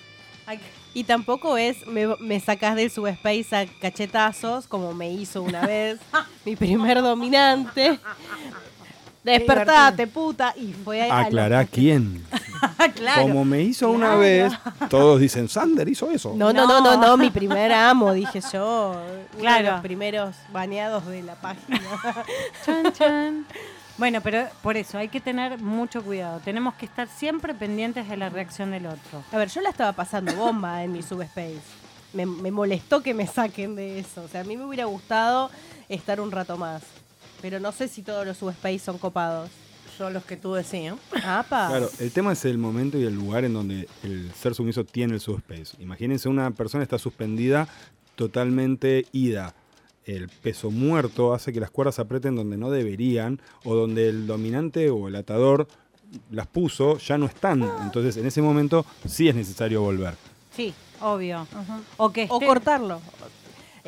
Y 0.93 1.03
tampoco 1.03 1.57
es 1.57 1.85
me, 1.85 2.07
me 2.19 2.39
sacás 2.39 2.75
del 2.75 2.89
subspace 2.89 3.55
a 3.55 3.65
cachetazos, 3.81 4.65
como 4.65 4.93
me 4.93 5.11
hizo 5.11 5.43
una 5.43 5.65
vez 5.67 5.99
mi 6.45 6.55
primer 6.55 7.01
dominante. 7.01 7.99
Despertate, 9.32 10.07
puta. 10.07 10.53
Y 10.57 10.73
fue 10.73 11.09
a- 11.09 11.19
Aclará 11.21 11.61
los- 11.61 11.69
quién. 11.69 12.23
claro. 12.95 13.21
Como 13.23 13.45
me 13.45 13.61
hizo 13.61 13.89
una 13.89 14.07
Claro. 14.07 14.19
vez, 14.19 14.53
todos 14.89 15.19
dicen, 15.19 15.47
Sander 15.49 15.88
hizo 15.89 16.09
eso. 16.11 16.34
No, 16.36 16.51
no, 16.53 16.65
no, 16.67 16.82
no, 16.82 16.97
no, 16.97 17.17
mi 17.17 17.30
primer 17.30 17.71
amo, 17.71 18.13
dije 18.13 18.41
yo. 18.51 18.91
Uno 19.34 19.39
Claro. 19.41 19.65
de 19.65 19.71
los 19.71 19.82
primeros 19.82 20.36
baneados 20.51 21.05
de 21.05 21.21
la 21.23 21.36
página. 21.36 21.80
Chan, 22.65 22.93
chan. 22.93 23.45
Bueno, 23.97 24.21
pero 24.21 24.47
por 24.61 24.78
eso 24.78 24.97
hay 24.99 25.07
que 25.09 25.19
tener 25.19 25.59
mucho 25.59 26.03
cuidado. 26.03 26.39
Tenemos 26.45 26.75
que 26.75 26.86
estar 26.86 27.07
siempre 27.07 27.53
pendientes 27.55 28.07
de 28.07 28.15
la 28.17 28.30
reacción 28.30 28.69
del 28.71 28.86
otro. 28.86 29.23
A 29.32 29.38
ver, 29.38 29.49
yo 29.49 29.59
la 29.61 29.69
estaba 29.69 29.91
pasando 29.93 30.34
bomba 30.36 30.84
en 30.84 30.91
mi 30.91 31.01
subspace. 31.01 31.61
Me, 32.13 32.25
me 32.28 32.51
molestó 32.51 33.01
que 33.01 33.13
me 33.15 33.25
saquen 33.25 33.75
de 33.75 33.99
eso. 33.99 34.21
O 34.23 34.28
sea, 34.28 34.41
a 34.41 34.43
mí 34.43 34.55
me 34.55 34.65
hubiera 34.65 34.86
gustado 34.86 35.49
estar 35.89 36.21
un 36.21 36.32
rato 36.32 36.57
más. 36.57 36.84
Pero 37.41 37.59
no 37.59 37.71
sé 37.71 37.88
si 37.88 38.01
todos 38.01 38.25
los 38.25 38.38
subspace 38.38 38.79
son 38.79 38.97
copados. 38.97 39.49
Yo 39.97 40.09
los 40.11 40.23
que 40.25 40.38
sí, 40.63 40.77
¿eh? 40.77 40.93
Apa. 41.25 41.69
Claro, 41.69 41.89
el 41.99 42.11
tema 42.11 42.33
es 42.33 42.45
el 42.45 42.59
momento 42.59 42.99
y 42.99 43.03
el 43.03 43.15
lugar 43.15 43.45
en 43.45 43.53
donde 43.53 43.88
el 44.03 44.31
ser 44.33 44.53
sumiso 44.53 44.83
tiene 44.83 45.15
el 45.15 45.19
subspace. 45.19 45.75
Imagínense 45.79 46.29
una 46.29 46.51
persona 46.51 46.83
está 46.83 46.99
suspendida 46.99 47.67
totalmente 48.15 49.05
ida. 49.11 49.55
El 50.05 50.29
peso 50.29 50.69
muerto 50.71 51.33
hace 51.33 51.51
que 51.51 51.59
las 51.59 51.71
cuerdas 51.71 51.99
aprieten 51.99 52.35
donde 52.35 52.57
no 52.57 52.69
deberían 52.69 53.41
o 53.63 53.75
donde 53.75 54.07
el 54.07 54.27
dominante 54.27 54.89
o 54.89 55.07
el 55.07 55.15
atador 55.15 55.67
las 56.31 56.47
puso 56.47 56.97
ya 56.99 57.17
no 57.17 57.25
están. 57.25 57.67
Entonces 57.81 58.17
en 58.17 58.27
ese 58.27 58.41
momento 58.41 58.85
sí 59.05 59.27
es 59.27 59.35
necesario 59.35 59.81
volver. 59.81 60.13
Sí, 60.55 60.73
obvio. 61.01 61.47
O 61.97 62.11
que 62.11 62.27
O 62.29 62.39
cortarlo. 62.39 63.01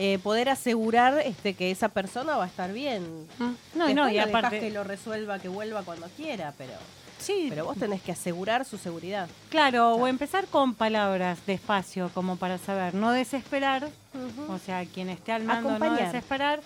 Eh, 0.02 0.18
poder 0.24 0.47
asegurar 0.47 1.20
este, 1.26 1.56
que 1.56 1.72
esa 1.72 1.89
persona 1.89 2.38
va 2.38 2.45
a 2.45 2.47
estar 2.47 2.72
bien. 2.72 3.28
No, 3.38 3.54
Después 3.86 3.95
no, 3.95 4.10
y 4.10 4.18
aparte. 4.18 4.62
que 4.62 4.72
lo 4.72 4.86
resuelva, 4.86 5.39
que 5.39 5.50
vuelva 5.50 5.82
cuando 5.84 6.08
quiera, 6.16 6.54
pero, 6.58 6.72
Sí, 7.18 7.47
pero 7.50 7.66
vos 7.66 7.78
tenés 7.78 8.02
que 8.02 8.14
asegurar 8.14 8.64
su 8.64 8.78
seguridad. 8.78 9.28
claro, 9.50 9.95
o 9.95 10.08
empezar 10.08 10.45
con 10.47 10.74
palabras 10.74 11.39
despacio, 11.45 12.10
como 12.14 12.38
para 12.38 12.58
saber, 12.58 12.93
no 12.93 13.12
desesperar, 13.12 13.89
o 14.47 14.58
sea, 14.58 14.86
quien 14.86 15.10
esté 15.10 15.34
al 15.34 15.43
mando 15.43 15.70
no 15.70 15.76
Acompañar. 15.76 16.14
desesperar, 16.14 16.62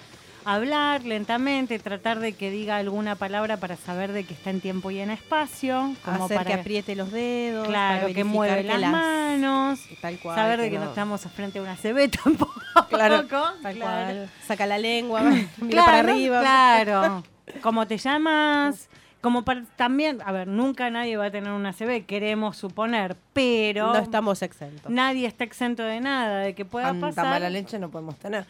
hablar 0.45 1.03
lentamente, 1.03 1.77
tratar 1.79 2.19
de 2.19 2.33
que 2.33 2.49
diga 2.51 2.77
alguna 2.77 3.15
palabra 3.15 3.57
para 3.57 3.75
saber 3.75 4.11
de 4.11 4.23
que 4.25 4.33
está 4.33 4.49
en 4.49 4.61
tiempo 4.61 4.91
y 4.91 4.99
en 4.99 5.09
espacio, 5.09 5.95
como 6.03 6.25
Hacer 6.25 6.37
para 6.37 6.47
que 6.47 6.53
apriete 6.53 6.95
los 6.95 7.11
dedos. 7.11 7.67
claro, 7.67 8.01
para 8.03 8.13
que 8.13 8.23
mueve 8.23 8.63
las, 8.63 8.91
manos, 8.91 9.79
Tal 10.01 10.17
cual. 10.19 10.35
saber 10.35 10.59
de 10.61 10.69
que 10.71 10.79
no 10.79 10.85
estamos 10.85 11.21
frente 11.21 11.59
a 11.59 11.61
una 11.61 11.75
CB 11.75 12.09
tampoco. 12.23 12.53
Claro, 12.89 13.27
claro. 13.27 13.53
tal 13.61 13.77
cual. 13.77 14.29
Saca 14.47 14.65
la 14.65 14.77
lengua, 14.77 15.21
mira 15.21 15.47
Claro, 15.69 15.85
para 15.85 15.99
arriba. 15.99 16.39
Claro. 16.41 17.23
¿Cómo 17.61 17.87
te 17.87 17.97
llamas? 18.03 18.89
Como 19.21 19.43
para 19.45 19.63
también, 19.77 20.19
a 20.25 20.33
ver, 20.33 20.49
nunca 20.49 20.89
nadie 20.89 21.15
va 21.15 21.27
a 21.27 21.31
tener 21.31 21.51
una 21.53 21.71
CB, 21.71 22.05
queremos 22.05 22.57
suponer, 22.57 23.15
pero 23.31 23.93
No 23.93 23.99
estamos 23.99 24.41
exentos. 24.41 24.91
nadie 24.91 25.27
está 25.27 25.45
exento 25.45 25.81
de 25.83 26.01
nada, 26.01 26.39
de 26.39 26.53
que 26.55 26.65
pueda 26.65 26.87
Tanta 26.87 27.07
pasar. 27.07 27.25
mala 27.27 27.49
leche 27.49 27.79
no 27.79 27.89
podemos 27.89 28.17
tener. 28.17 28.45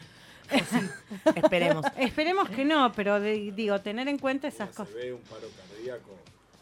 Sí, 0.70 1.30
esperemos. 1.36 1.86
Esperemos 1.97 2.49
que 2.49 2.66
no, 2.66 2.91
pero 2.93 3.20
de- 3.20 3.51
digo, 3.51 3.80
tener 3.82 4.08
en 4.08 4.18
cuenta 4.18 4.47
esas 4.47 4.70
cosas. 4.70 4.93
ve 4.93 5.14
un 5.14 5.22
paro 5.22 5.47
cardíaco. 5.70 6.12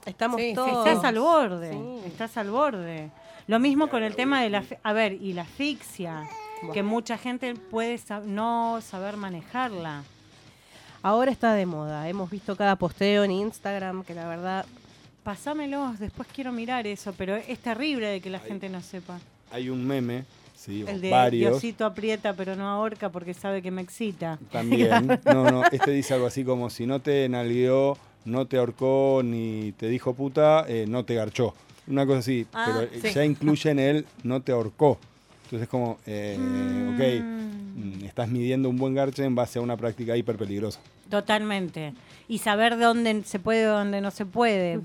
Estamos 0.06 0.40
Sí, 0.42 0.50
sí, 0.50 0.56
todos. 0.56 0.88
Estás 0.88 1.04
al 1.06 1.20
borde, 1.20 1.72
Sí. 1.72 2.02
estás 2.08 2.38
al 2.38 2.50
borde. 2.52 3.10
Lo 3.48 3.60
mismo 3.60 3.88
con 3.90 4.04
el 4.04 4.16
tema 4.16 4.42
de 4.42 4.50
la... 4.50 4.62
fi- 4.62 4.76
A 4.84 4.94
ver, 4.94 5.14
y 5.14 5.34
la 5.34 5.44
asfixia, 5.44 6.28
que 6.74 6.84
mucha 6.84 7.18
gente 7.18 7.54
puede 7.56 7.98
sa- 7.98 8.20
no 8.22 8.80
saber 8.82 9.18
manejarla. 9.18 10.04
Ahora 11.04 11.32
está 11.32 11.54
de 11.54 11.66
moda. 11.66 12.08
Hemos 12.10 12.30
visto 12.30 12.56
cada 12.56 12.76
posteo 12.76 13.24
en 13.24 13.32
Instagram 13.32 14.04
que 14.04 14.14
la 14.14 14.28
verdad 14.28 14.66
Pasámelos, 15.24 16.00
después 16.00 16.28
quiero 16.34 16.52
mirar 16.52 16.88
eso, 16.88 17.14
pero 17.16 17.36
es 17.36 17.60
terrible 17.60 18.08
de 18.08 18.22
que 18.22 18.30
la 18.32 18.40
Ahí. 18.40 18.48
gente 18.48 18.70
no 18.70 18.82
sepa. 18.82 19.20
Hay 19.52 19.70
un 19.70 19.86
meme, 19.86 20.26
sí, 20.64 20.86
El 20.88 21.02
de 21.02 21.10
varios. 21.10 21.52
Diosito 21.52 21.86
aprieta 21.86 22.34
pero 22.34 22.56
no 22.56 22.68
ahorca 22.68 23.10
porque 23.10 23.34
sabe 23.34 23.62
que 23.62 23.72
me 23.72 23.82
excita. 23.82 24.38
También. 24.52 25.20
No, 25.26 25.50
no, 25.50 25.64
este 25.72 25.92
dice 25.92 26.14
algo 26.14 26.28
así 26.28 26.44
como 26.44 26.70
si 26.70 26.86
no 26.86 27.00
te 27.00 27.28
nalgueó, 27.30 27.98
no 28.26 28.46
te 28.46 28.58
ahorcó 28.58 29.22
ni 29.24 29.72
te 29.74 29.88
dijo 29.88 30.14
puta, 30.14 30.66
eh, 30.68 30.86
no 30.88 31.04
te 31.06 31.16
garchó. 31.16 31.54
Una 31.88 32.06
cosa 32.06 32.20
así, 32.20 32.46
Ah, 32.54 32.66
pero 32.68 32.82
eh, 32.84 33.00
sí. 33.02 33.14
ya 33.14 33.26
incluye 33.26 33.70
en 33.72 33.80
él 33.80 34.06
no 34.24 34.42
te 34.42 34.52
ahorcó. 34.52 35.00
Entonces 35.46 35.64
es 35.64 35.70
como, 35.70 35.98
eh, 36.06 36.38
Mm. 36.40 36.94
ok, 36.96 38.02
mm, 38.02 38.06
estás 38.06 38.30
midiendo 38.30 38.70
un 38.70 38.78
buen 38.78 38.94
garche 38.94 39.24
en 39.26 39.34
base 39.36 39.60
a 39.60 39.62
una 39.62 39.76
práctica 39.76 40.16
hiper 40.16 40.38
peligrosa. 40.38 40.80
Totalmente. 41.10 41.94
Y 42.30 42.38
saber 42.38 42.78
dónde 42.80 43.24
se 43.26 43.38
puede 43.40 43.68
o 43.68 43.74
dónde 43.74 44.00
no 44.00 44.12
se 44.12 44.26
puede. 44.26 44.80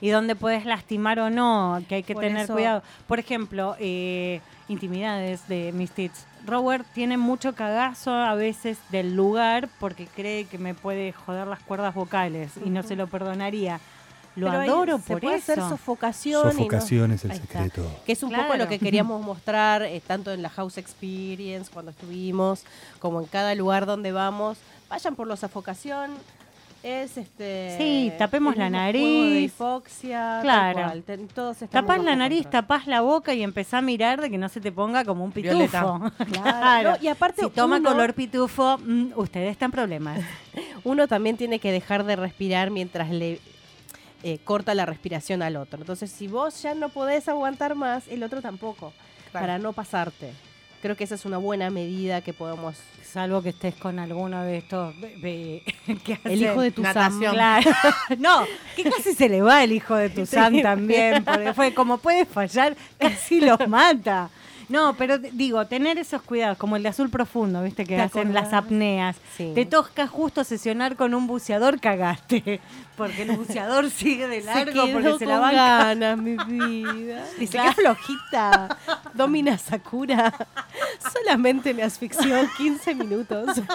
Y 0.00 0.08
dónde 0.08 0.34
puedes 0.34 0.64
lastimar 0.64 1.18
o 1.20 1.28
no, 1.28 1.82
que 1.88 1.96
hay 1.96 2.02
que 2.02 2.14
Por 2.14 2.22
tener 2.24 2.44
eso- 2.44 2.54
cuidado. 2.54 2.82
Por 3.06 3.18
ejemplo, 3.18 3.76
eh, 3.78 4.40
intimidades 4.68 5.46
de 5.48 5.72
mis 5.72 5.90
tits. 5.90 6.24
Robert 6.46 6.86
tiene 6.94 7.16
mucho 7.16 7.54
cagazo 7.54 8.12
a 8.12 8.34
veces 8.34 8.78
del 8.90 9.14
lugar 9.16 9.68
porque 9.80 10.06
cree 10.06 10.44
que 10.44 10.58
me 10.58 10.74
puede 10.74 11.12
joder 11.12 11.46
las 11.46 11.60
cuerdas 11.60 11.94
vocales 11.94 12.52
y 12.64 12.70
no 12.70 12.82
se 12.82 12.96
lo 12.96 13.06
perdonaría. 13.06 13.80
Lo 14.36 14.48
Pero 14.50 14.60
adoro 14.60 14.98
se 14.98 15.04
por 15.14 15.20
puede 15.22 15.36
eso. 15.36 15.52
hacer 15.52 15.64
sofocación. 15.66 16.42
y 16.42 16.44
no- 16.44 16.52
Sofocación 16.52 17.12
es 17.12 17.24
el 17.24 17.32
secreto. 17.32 17.82
Que 18.04 18.12
es 18.12 18.22
un 18.22 18.30
poco 18.30 18.42
Claro. 18.44 18.64
lo 18.64 18.68
que 18.68 18.78
queríamos 18.78 19.22
mostrar 19.24 19.82
eh, 19.82 20.02
tanto 20.06 20.30
en 20.30 20.42
la 20.42 20.50
House 20.50 20.76
Experience 20.76 21.70
cuando 21.72 21.90
estuvimos, 21.90 22.64
como 23.00 23.20
en 23.20 23.26
cada 23.26 23.54
lugar 23.54 23.86
donde 23.86 24.12
vamos. 24.12 24.58
Vayan 24.90 25.16
por 25.16 25.26
la 25.26 25.36
sofocación. 25.36 26.10
Es 26.88 27.16
este. 27.16 27.74
Sí, 27.78 28.12
tapemos 28.16 28.56
la 28.56 28.70
nariz. 28.70 29.02
juego 29.02 29.24
de 29.24 29.40
hipoxia. 29.40 30.18
tal 30.18 30.42
Claro. 30.42 30.82
cual, 30.84 31.02
ten- 31.02 31.26
todos 31.26 31.56
Tapás 31.68 32.00
la 32.04 32.14
nariz, 32.14 32.42
control. 32.44 32.52
tapás 32.62 32.86
la 32.86 33.00
boca 33.00 33.34
y 33.34 33.42
empezá 33.42 33.78
a 33.78 33.82
mirar 33.82 34.20
de 34.20 34.30
que 34.30 34.38
no 34.38 34.48
se 34.48 34.60
te 34.60 34.70
ponga 34.70 35.04
como 35.04 35.24
un 35.24 35.32
pitufo. 35.32 35.56
Violeta. 35.56 36.12
Claro. 36.32 36.90
No, 36.96 36.96
y 37.02 37.08
aparte 37.08 37.42
si 37.42 37.50
toma 37.50 37.78
uno- 37.78 37.90
color 37.90 38.14
pitufo, 38.14 38.78
mm, 38.78 39.12
usted 39.16 39.40
está 39.48 39.64
en 39.64 39.72
problemas. 39.72 40.20
Uno 40.84 41.08
también 41.08 41.36
tiene 41.36 41.58
que 41.58 41.72
dejar 41.72 42.04
de 42.04 42.14
respirar 42.14 42.70
mientras 42.70 43.10
le 43.10 43.40
eh, 44.22 44.38
corta 44.44 44.72
la 44.74 44.86
respiración 44.86 45.42
al 45.42 45.56
otro. 45.56 45.80
Entonces, 45.80 46.10
si 46.12 46.28
vos 46.28 46.62
ya 46.62 46.74
no 46.76 46.88
podés 46.90 47.28
aguantar 47.28 47.74
más, 47.74 48.06
el 48.06 48.22
otro 48.22 48.40
tampoco, 48.42 48.92
para 49.32 49.58
no 49.58 49.72
pasarte. 49.72 50.32
Creo 50.86 50.96
que 50.96 51.02
esa 51.02 51.16
es 51.16 51.24
una 51.24 51.38
buena 51.38 51.68
medida 51.68 52.20
que 52.20 52.32
podemos... 52.32 52.76
Salvo 53.02 53.42
que 53.42 53.48
estés 53.48 53.74
con 53.74 53.98
alguno 53.98 54.44
de 54.44 54.58
estos 54.58 54.94
que 55.20 55.62
El 55.82 56.18
hacen- 56.22 56.42
hijo 56.52 56.60
de 56.60 56.70
tu 56.70 56.80
Natación. 56.82 57.32
Claro. 57.34 57.70
No, 58.18 58.44
que 58.76 58.84
casi 58.84 59.12
se 59.14 59.28
le 59.28 59.42
va 59.42 59.64
el 59.64 59.72
hijo 59.72 59.96
de 59.96 60.10
Tuzán 60.10 60.62
también, 60.62 61.24
porque 61.24 61.52
fue 61.54 61.74
como 61.74 61.98
puede 61.98 62.24
fallar, 62.24 62.76
casi 62.98 63.40
los 63.40 63.66
mata. 63.66 64.30
No, 64.68 64.94
pero 64.96 65.18
digo, 65.18 65.64
tener 65.66 65.96
esos 65.96 66.22
cuidados, 66.22 66.58
como 66.58 66.74
el 66.76 66.82
de 66.82 66.88
azul 66.88 67.08
profundo, 67.08 67.62
viste, 67.62 67.84
que 67.84 67.94
¿Te 67.96 68.02
hacen 68.02 68.34
las 68.34 68.52
apneas. 68.52 69.16
Sí. 69.36 69.52
Te 69.54 69.64
toca 69.64 70.08
justo 70.08 70.42
sesionar 70.42 70.96
con 70.96 71.14
un 71.14 71.26
buceador, 71.28 71.78
cagaste. 71.80 72.60
Porque 72.96 73.22
el 73.22 73.36
buceador 73.36 73.90
sigue 73.90 74.26
de 74.26 74.40
largo 74.40 74.86
porque 74.90 75.18
se 75.18 75.26
la 75.26 75.38
banca. 75.38 75.56
ganas, 75.84 76.18
mi 76.18 76.36
vida. 76.46 77.24
Dice, 77.38 77.58
qué 77.62 77.72
flojita. 77.74 78.76
Domina 79.12 79.56
Sakura. 79.58 80.32
Solamente 81.12 81.74
me 81.74 81.82
asfixió 81.82 82.34
15 82.56 82.94
minutos. 82.94 83.60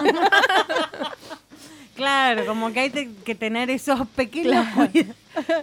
Claro, 1.94 2.46
como 2.46 2.72
que 2.72 2.80
hay 2.80 2.90
te- 2.90 3.12
que 3.24 3.34
tener 3.34 3.68
esos 3.70 4.08
pequeños 4.08 4.66
cuida- 4.74 5.14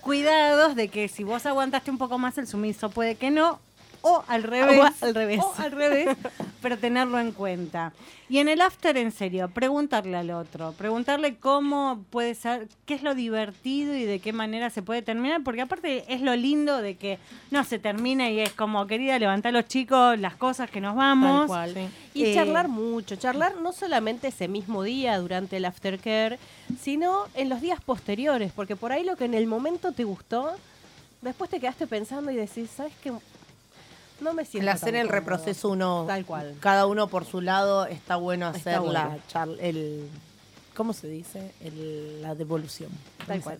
cuidados 0.01 0.75
de 0.75 0.87
que 0.87 1.07
si 1.07 1.23
vos 1.23 1.43
aguantaste 1.47 1.89
un 1.89 1.97
poco 1.97 2.19
más 2.19 2.37
el 2.37 2.45
sumiso 2.47 2.91
puede 2.91 3.15
que 3.15 3.31
no, 3.31 3.59
o 4.01 4.23
al 4.27 4.43
revés. 4.43 4.79
O 5.01 5.05
al 5.05 5.15
revés. 5.15 5.39
o 5.39 5.53
al 5.57 5.71
revés, 5.71 6.17
pero 6.61 6.77
tenerlo 6.77 7.19
en 7.19 7.31
cuenta. 7.31 7.93
Y 8.29 8.37
en 8.37 8.47
el 8.47 8.61
after, 8.61 8.95
en 8.95 9.11
serio, 9.11 9.49
preguntarle 9.49 10.15
al 10.15 10.29
otro, 10.29 10.73
preguntarle 10.73 11.37
cómo 11.37 12.03
puede 12.11 12.35
ser, 12.35 12.67
qué 12.85 12.93
es 12.93 13.01
lo 13.01 13.15
divertido 13.15 13.95
y 13.95 14.03
de 14.03 14.19
qué 14.19 14.33
manera 14.33 14.69
se 14.69 14.83
puede 14.83 15.01
terminar, 15.01 15.41
porque 15.43 15.61
aparte 15.61 16.05
es 16.13 16.21
lo 16.21 16.35
lindo 16.35 16.77
de 16.77 16.95
que 16.95 17.17
no 17.49 17.63
se 17.63 17.79
termina 17.79 18.29
y 18.29 18.39
es 18.39 18.53
como, 18.53 18.85
querida, 18.85 19.17
levantar 19.17 19.51
los 19.51 19.67
chicos 19.67 20.19
las 20.19 20.35
cosas 20.35 20.69
que 20.69 20.79
nos 20.79 20.95
vamos. 20.95 21.47
Tal 21.49 21.73
cual. 21.73 21.91
Y 22.13 22.25
Eh, 22.25 22.35
charlar 22.35 22.67
mucho, 22.67 23.15
charlar 23.15 23.55
no 23.57 23.71
solamente 23.71 24.27
ese 24.27 24.47
mismo 24.47 24.83
día 24.83 25.17
durante 25.17 25.57
el 25.57 25.65
aftercare, 25.65 26.37
sino 26.79 27.23
en 27.33 27.49
los 27.49 27.61
días 27.61 27.81
posteriores, 27.81 28.51
porque 28.55 28.75
por 28.75 28.91
ahí 28.91 29.03
lo 29.03 29.15
que 29.15 29.25
en 29.25 29.33
el 29.33 29.47
momento 29.47 29.91
te 29.91 30.03
gustó, 30.03 30.51
después 31.21 31.49
te 31.49 31.59
quedaste 31.59 31.87
pensando 31.87 32.29
y 32.29 32.35
decís, 32.35 32.69
¿sabes 32.69 32.93
qué? 33.01 33.11
No 34.21 34.33
me 34.33 34.45
siento 34.45 34.63
El 34.63 34.69
hacer 34.69 34.91
tan 34.93 34.95
el 35.01 35.07
cómodo". 35.07 35.19
reproceso 35.19 35.69
uno, 35.69 36.03
Tal 36.07 36.25
cual. 36.25 36.55
cada 36.59 36.85
uno 36.85 37.07
por 37.07 37.25
su 37.25 37.41
lado, 37.41 37.85
está 37.85 38.15
bueno 38.17 38.47
Está 38.47 38.59
hacer 38.71 38.79
bueno. 38.79 38.93
la 38.93 39.17
char- 39.31 39.57
el, 39.61 40.07
¿cómo 40.75 40.93
se 40.93 41.07
dice? 41.07 41.51
El- 41.61 42.21
la 42.21 42.35
devolución. 42.35 42.89
Tal 43.25 43.41
cual. 43.41 43.57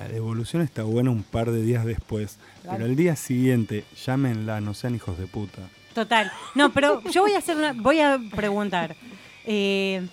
La 0.00 0.08
devolución 0.08 0.60
está 0.62 0.82
buena 0.82 1.10
un 1.10 1.22
par 1.22 1.52
de 1.52 1.62
días 1.62 1.84
después, 1.84 2.38
pero 2.68 2.84
el 2.84 2.96
día 2.96 3.14
siguiente, 3.14 3.84
llámenla, 4.04 4.60
no 4.60 4.74
sean 4.74 4.96
hijos 4.96 5.16
de 5.18 5.26
puta. 5.28 5.62
Total. 5.94 6.32
No, 6.56 6.72
pero 6.72 7.00
yo 7.10 7.22
voy 7.22 7.34
a 7.34 7.38
hacer 7.38 7.56
una, 7.56 7.72
voy 7.72 8.00
a 8.00 8.18
preguntar. 8.34 8.96
Eh, 9.46 10.04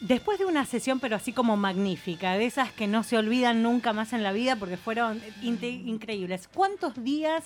después 0.00 0.38
de 0.38 0.44
una 0.44 0.66
sesión, 0.66 1.00
pero 1.00 1.16
así 1.16 1.32
como 1.32 1.56
magnífica, 1.56 2.34
de 2.36 2.44
esas 2.44 2.70
que 2.72 2.86
no 2.86 3.02
se 3.02 3.16
olvidan 3.16 3.62
nunca 3.62 3.94
más 3.94 4.12
en 4.12 4.22
la 4.22 4.32
vida 4.32 4.56
porque 4.56 4.76
fueron 4.76 5.22
increíbles. 5.40 6.46
¿Cuántos 6.52 7.02
días 7.02 7.44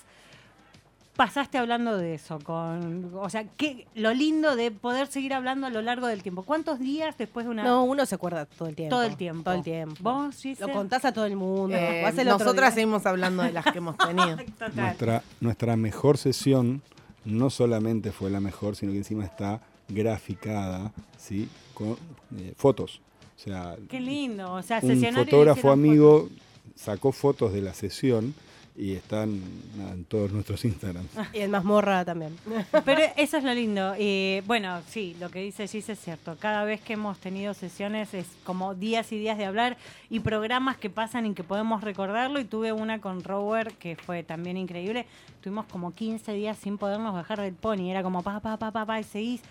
pasaste 1.19 1.59
hablando 1.59 1.99
de 1.99 2.15
eso? 2.15 2.39
Con, 2.45 3.11
o 3.17 3.29
sea, 3.29 3.45
qué, 3.57 3.89
lo 3.97 4.15
lindo 4.15 4.55
de 4.55 4.71
poder 4.71 5.09
seguir 5.09 5.35
hablando 5.35 5.67
a 5.67 5.71
lo 5.71 5.83
largo 5.83 6.07
del 6.07 6.23
tiempo. 6.23 6.45
¿Cuántos 6.45 6.79
días 6.79 7.19
después 7.19 7.45
de 7.45 7.51
una 7.51 7.65
No, 7.65 7.83
uno 7.83 8.07
se 8.07 8.15
acuerda 8.15 8.47
todo 8.47 8.69
el 8.69 8.77
tiempo. 8.77 8.95
todo 8.95 9.03
el 9.03 9.17
tiempo? 9.17 9.43
Todo 9.43 9.55
el 9.55 9.65
tiempo. 9.65 9.97
¿Vos, 10.01 10.37
Gise? 10.37 10.65
Lo 10.65 10.73
contás 10.73 11.05
a 11.05 11.13
todo 11.13 11.27
el 11.27 11.35
mundo. 11.35 11.77
Eh, 11.77 12.07
el 12.07 12.25
nosotras 12.25 12.73
seguimos 12.73 13.05
hablando 13.05 13.43
de 13.43 13.51
las 13.51 13.65
que 13.65 13.79
hemos 13.79 13.99
tenido. 13.99 14.37
Total. 14.59 14.77
Nuestra, 14.77 15.23
nuestra 15.41 15.77
mejor 15.77 16.19
sesión 16.19 16.83
no 17.25 17.51
solamente 17.51 18.13
fue 18.13 18.31
la 18.31 18.39
mejor, 18.39 18.77
sino 18.77 18.93
que 18.93 18.99
encima 18.99 19.25
está 19.25 19.61
graficada, 19.89 20.93
¿sí? 21.17 21.49
Con 21.75 21.97
eh, 22.37 22.55
fotos. 22.57 23.01
O 23.37 23.41
sea, 23.41 23.75
Qué 23.89 23.99
lindo. 23.99 24.53
O 24.53 24.63
sea, 24.63 24.79
un 24.85 25.15
fotógrafo 25.15 25.73
amigo 25.73 26.29
sacó 26.77 27.11
fotos 27.11 27.53
de 27.53 27.61
la 27.61 27.75
sesión 27.75 28.35
y 28.79 28.95
están 28.95 29.43
en 29.91 30.05
todos 30.05 30.31
nuestros 30.33 30.65
Instagrams. 30.65 31.11
Y 31.35 31.41
el 31.41 31.51
mazmorra 31.51 32.05
también. 32.05 32.37
Pero 32.85 33.03
eso 33.17 33.37
es 33.37 33.45
lo 33.45 33.53
lindo. 33.53 33.95
Y 33.99 34.41
bueno, 34.47 34.81
sí, 34.89 35.17
lo 35.19 35.31
que 35.31 35.41
dice 35.41 35.67
Gis 35.67 35.89
es 35.89 35.99
cierto. 35.99 36.37
Cada 36.39 36.65
vez 36.65 36.81
que 36.81 36.93
hemos 36.93 37.19
tenido 37.19 37.55
sesiones 37.55 38.15
es 38.15 38.27
como 38.45 38.75
días 38.75 39.11
y 39.11 39.19
días 39.19 39.37
de 39.37 39.47
hablar 39.47 39.77
y 40.09 40.21
programas 40.21 40.77
que 40.77 40.91
pasan 40.91 41.27
y 41.27 41.35
que 41.35 41.43
podemos 41.43 41.83
recordarlo. 41.83 42.39
Y 42.39 42.45
tuve 42.45 42.73
una 42.73 43.01
con 43.01 43.25
Rower 43.25 43.73
que 43.75 43.97
fue 43.97 44.23
también 44.23 44.57
increíble. 44.57 45.07
Tuvimos 45.43 45.67
como 45.67 45.93
15 45.93 46.33
días 46.33 46.57
sin 46.57 46.79
podernos 46.79 47.13
bajar 47.13 47.41
del 47.41 47.55
pony. 47.55 47.91
Era 47.91 48.05
como 48.05 48.23
pa, 48.23 48.39
pa, 48.39 48.57
pa, 48.57 48.71
pa, 48.71 48.87
pa, 48.87 49.01
y 49.01 49.05
seguís. 49.05 49.43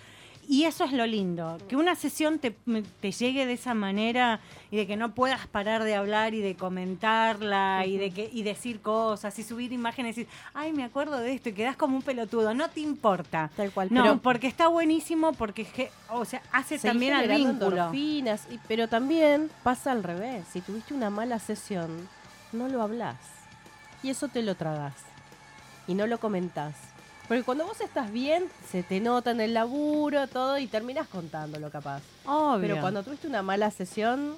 Y 0.49 0.63
eso 0.63 0.85
es 0.85 0.93
lo 0.93 1.05
lindo, 1.05 1.57
que 1.67 1.75
una 1.75 1.93
sesión 1.95 2.39
te, 2.39 2.51
te 3.01 3.11
llegue 3.11 3.45
de 3.45 3.51
esa 3.51 3.73
manera 3.73 4.39
y 4.71 4.77
de 4.77 4.87
que 4.87 4.95
no 4.95 5.13
puedas 5.13 5.45
parar 5.47 5.83
de 5.83 5.93
hablar 5.93 6.33
y 6.33 6.39
de 6.39 6.55
comentarla 6.55 7.85
y 7.85 7.97
de 7.97 8.11
que 8.11 8.29
y 8.31 8.43
decir 8.43 8.79
cosas 8.79 9.37
y 9.39 9.43
subir 9.43 9.73
imágenes 9.73 10.17
y 10.17 10.21
decir, 10.23 10.33
ay, 10.53 10.71
me 10.71 10.85
acuerdo 10.85 11.17
de 11.17 11.33
esto 11.33 11.49
y 11.49 11.53
quedás 11.53 11.75
como 11.75 11.97
un 11.97 12.01
pelotudo, 12.01 12.53
no 12.53 12.69
te 12.69 12.79
importa. 12.79 13.51
Tal 13.57 13.71
cual. 13.71 13.89
No, 13.91 14.01
pero 14.03 14.17
porque 14.21 14.47
está 14.47 14.69
buenísimo, 14.69 15.33
porque 15.33 15.91
o 16.09 16.23
sea, 16.23 16.41
hace 16.53 16.79
también 16.79 17.13
al 17.13 17.27
vínculo. 17.59 17.75
y- 18.49 18.57
pero 18.69 18.87
también 18.87 19.49
pasa 19.63 19.91
al 19.91 20.01
revés. 20.03 20.45
Si 20.53 20.61
tuviste 20.61 20.93
una 20.93 21.09
mala 21.09 21.39
sesión, 21.39 22.07
no 22.53 22.69
lo 22.69 22.81
hablas. 22.81 23.17
Y 24.01 24.09
eso 24.11 24.29
te 24.29 24.41
lo 24.43 24.55
tragas. 24.55 24.93
Y 25.87 25.93
no 25.93 26.07
lo 26.07 26.19
comentás. 26.19 26.75
Porque 27.27 27.43
cuando 27.43 27.65
vos 27.65 27.79
estás 27.81 28.11
bien, 28.11 28.45
se 28.71 28.83
te 28.83 28.99
nota 28.99 29.31
en 29.31 29.41
el 29.41 29.53
laburo, 29.53 30.27
todo, 30.27 30.57
y 30.57 30.67
terminas 30.67 31.07
contándolo 31.07 31.69
capaz. 31.69 32.01
Obvio. 32.25 32.61
Pero 32.61 32.81
cuando 32.81 33.03
tuviste 33.03 33.27
una 33.27 33.41
mala 33.41 33.69
sesión, 33.71 34.35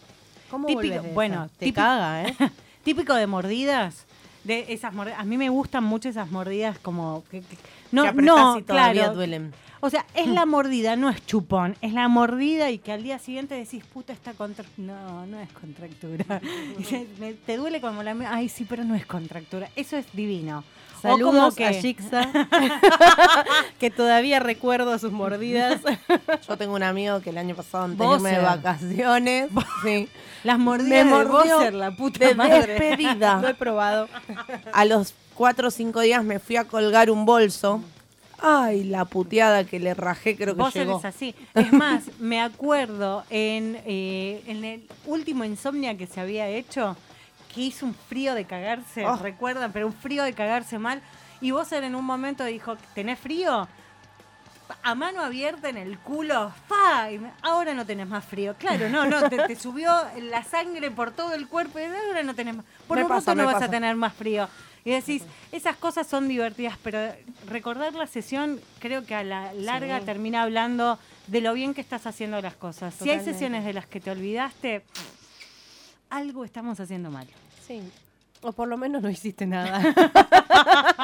¿cómo 0.49 0.67
Típico- 0.67 1.01
de 1.03 1.13
bueno, 1.13 1.45
esa? 1.45 1.53
te 1.59 1.65
típico- 1.65 1.75
caga, 1.81 2.23
¿eh? 2.27 2.35
Típico 2.83 3.13
de 3.13 3.27
mordidas. 3.27 4.05
De 4.43 4.65
esas 4.73 4.93
mordidas. 4.93 5.19
A 5.19 5.25
mí 5.25 5.37
me 5.37 5.49
gustan 5.49 5.83
mucho 5.83 6.09
esas 6.09 6.31
mordidas 6.31 6.79
como 6.79 7.23
que, 7.29 7.41
que- 7.41 7.57
no, 7.91 8.03
que 8.05 8.13
no, 8.21 8.57
y 8.57 8.63
todavía 8.63 9.01
claro. 9.03 9.15
duelen. 9.15 9.53
O 9.81 9.89
sea, 9.89 10.05
es 10.13 10.27
la 10.27 10.45
mordida, 10.45 10.95
no 10.97 11.09
es 11.09 11.25
chupón, 11.25 11.75
es 11.81 11.93
la 11.93 12.07
mordida 12.09 12.69
y 12.69 12.79
que 12.79 12.91
al 12.91 13.01
día 13.01 13.17
siguiente 13.17 13.55
decís, 13.55 13.83
puta, 13.85 14.11
está 14.11 14.33
contra... 14.33 14.65
No, 14.77 15.25
no 15.25 15.39
es 15.39 15.49
contractura. 15.53 16.41
Me- 17.19 17.33
te 17.33 17.55
duele 17.57 17.79
como 17.79 18.03
la... 18.03 18.13
Ay, 18.29 18.49
sí, 18.49 18.65
pero 18.67 18.83
no 18.83 18.93
es 18.95 19.05
contractura. 19.05 19.69
Eso 19.77 19.95
es 19.95 20.05
divino. 20.13 20.63
Saludos 21.01 21.55
que- 21.55 21.65
a 21.65 21.71
Shixa, 21.71 22.29
que 23.79 23.89
todavía 23.89 24.39
recuerdo 24.41 24.97
sus 24.99 25.11
mordidas. 25.13 25.79
Yo 26.47 26.57
tengo 26.57 26.73
un 26.75 26.83
amigo 26.83 27.21
que 27.21 27.29
el 27.29 27.37
año 27.37 27.55
pasado, 27.55 27.85
antes 27.85 27.99
de 27.99 28.15
irme 28.15 28.31
de 28.31 28.39
vacaciones, 28.39 29.49
sí, 29.83 30.09
Las 30.43 30.57
me 30.57 30.65
mordidas 30.65 31.05
de 31.05 31.05
mordió 31.05 31.71
la 31.71 31.91
puta 31.95 32.27
de 32.27 32.35
madre. 32.35 32.67
despedida. 32.73 33.39
Lo 33.41 33.47
he 33.47 33.53
probado. 33.53 34.09
A 34.73 34.83
los 34.83 35.13
cuatro 35.35 35.69
o 35.69 35.71
cinco 35.71 36.01
días 36.01 36.21
me 36.23 36.39
fui 36.39 36.57
a 36.57 36.65
colgar 36.65 37.09
un 37.09 37.25
bolso. 37.25 37.81
Ay, 38.41 38.83
la 38.85 39.05
puteada 39.05 39.63
que 39.65 39.79
le 39.79 39.93
rajé, 39.93 40.35
creo 40.35 40.55
que 40.55 40.61
Bowser 40.61 40.85
llegó. 40.85 40.99
es 40.99 41.05
así. 41.05 41.35
Es 41.53 41.73
más, 41.73 42.03
me 42.19 42.39
acuerdo 42.41 43.23
en, 43.29 43.81
eh, 43.85 44.41
en 44.47 44.63
el 44.63 44.87
último 45.05 45.43
Insomnia 45.43 45.97
que 45.97 46.07
se 46.07 46.21
había 46.21 46.47
hecho, 46.47 46.95
que 47.53 47.61
hizo 47.61 47.85
un 47.85 47.93
frío 47.93 48.35
de 48.35 48.45
cagarse, 48.45 49.05
Oh. 49.05 49.17
recuerdan, 49.17 49.71
pero 49.71 49.87
un 49.87 49.93
frío 49.93 50.23
de 50.23 50.33
cagarse 50.33 50.79
mal. 50.79 51.01
Y 51.41 51.51
Bowser 51.51 51.83
en 51.83 51.95
un 51.95 52.05
momento 52.05 52.43
dijo, 52.45 52.77
¿tenés 52.93 53.19
frío? 53.19 53.67
A 54.83 54.93
mano 54.93 55.21
abierta 55.23 55.67
en 55.69 55.77
el 55.77 55.97
culo, 55.97 56.51
¡fa! 56.67 57.07
Ahora 57.41 57.73
no 57.73 57.85
tenés 57.85 58.07
más 58.07 58.23
frío. 58.23 58.55
Claro, 58.59 58.87
no, 58.89 59.05
no, 59.05 59.27
te, 59.27 59.37
te 59.47 59.55
subió 59.55 59.91
la 60.21 60.43
sangre 60.43 60.91
por 60.91 61.11
todo 61.11 61.33
el 61.33 61.47
cuerpo 61.47 61.79
y 61.79 61.83
ahora 61.83 62.21
no 62.23 62.35
tenés 62.35 62.55
más. 62.55 62.65
Por 62.87 62.97
Me 62.97 63.03
un 63.03 63.09
pasa, 63.09 63.31
rato 63.31 63.41
no 63.41 63.45
vas 63.51 63.63
a 63.63 63.69
tener 63.69 63.95
más 63.95 64.13
frío. 64.13 64.47
Y 64.85 64.91
decís, 64.91 65.23
esas 65.51 65.75
cosas 65.75 66.07
son 66.07 66.27
divertidas, 66.27 66.77
pero 66.83 66.99
recordar 67.47 67.93
la 67.93 68.07
sesión 68.07 68.59
creo 68.79 69.05
que 69.05 69.15
a 69.15 69.23
la 69.23 69.53
larga 69.53 69.99
Sí. 69.99 70.05
termina 70.05 70.43
hablando 70.43 70.97
de 71.27 71.41
lo 71.41 71.53
bien 71.53 71.73
que 71.73 71.81
estás 71.81 72.07
haciendo 72.07 72.41
las 72.41 72.55
cosas. 72.55 72.93
Si 72.95 73.09
hay 73.09 73.19
sesiones 73.19 73.65
de 73.65 73.73
las 73.73 73.85
que 73.85 73.99
te 73.99 74.09
olvidaste, 74.11 74.83
algo 76.09 76.45
estamos 76.45 76.79
haciendo 76.79 77.11
mal. 77.11 77.27
Sí. 77.67 77.81
O 78.41 78.53
por 78.53 78.67
lo 78.69 78.77
menos 78.77 79.01
no 79.01 79.09
hiciste 79.09 79.45
nada. 79.45 79.81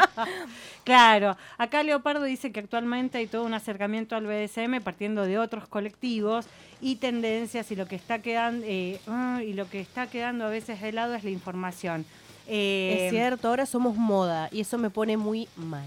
Claro, 0.84 1.36
acá 1.58 1.84
Leopardo 1.84 2.24
dice 2.24 2.52
que 2.52 2.60
actualmente 2.60 3.18
hay 3.18 3.28
todo 3.28 3.44
un 3.44 3.54
acercamiento 3.54 4.16
al 4.16 4.28
BDSM 4.28 4.82
partiendo 4.84 5.24
de 5.26 5.40
otros 5.40 5.68
colectivos 5.68 6.46
y 6.80 6.98
tendencias 6.98 7.72
y 7.72 7.76
lo 7.76 7.88
que 7.88 7.96
está 7.96 8.20
quedando 8.20 8.66
eh, 8.68 9.00
ah, 9.08 9.42
y 9.44 9.54
lo 9.54 9.68
que 9.70 9.80
está 9.80 10.08
quedando 10.08 10.46
a 10.46 10.50
veces 10.50 10.82
de 10.82 10.92
lado 10.92 11.16
es 11.16 11.24
la 11.24 11.32
información. 11.32 12.06
Eh, 12.48 13.06
es 13.08 13.12
cierto, 13.12 13.48
ahora 13.48 13.66
somos 13.66 13.96
moda 13.96 14.50
y 14.52 14.62
eso 14.62 14.78
me 14.78 14.90
pone 14.90 15.18
muy 15.18 15.48
mal. 15.56 15.84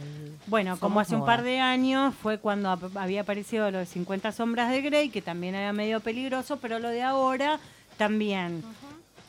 Bueno, 0.47 0.77
como 0.79 0.99
hace 1.01 1.15
un 1.15 1.21
par 1.27 1.43
de 1.45 1.61
años 1.61 2.15
fue 2.21 2.39
cuando 2.39 2.71
ap- 2.71 2.97
había 2.97 3.21
aparecido 3.21 3.71
lo 3.71 3.79
de 3.79 3.87
50 3.87 4.33
sombras 4.33 4.71
de 4.71 4.81
Grey, 4.83 5.09
que 5.11 5.23
también 5.23 5.55
era 5.55 5.73
medio 5.73 6.01
peligroso, 6.01 6.57
pero 6.59 6.79
lo 6.79 6.89
de 6.89 7.03
ahora 7.03 7.61
también. 7.97 8.63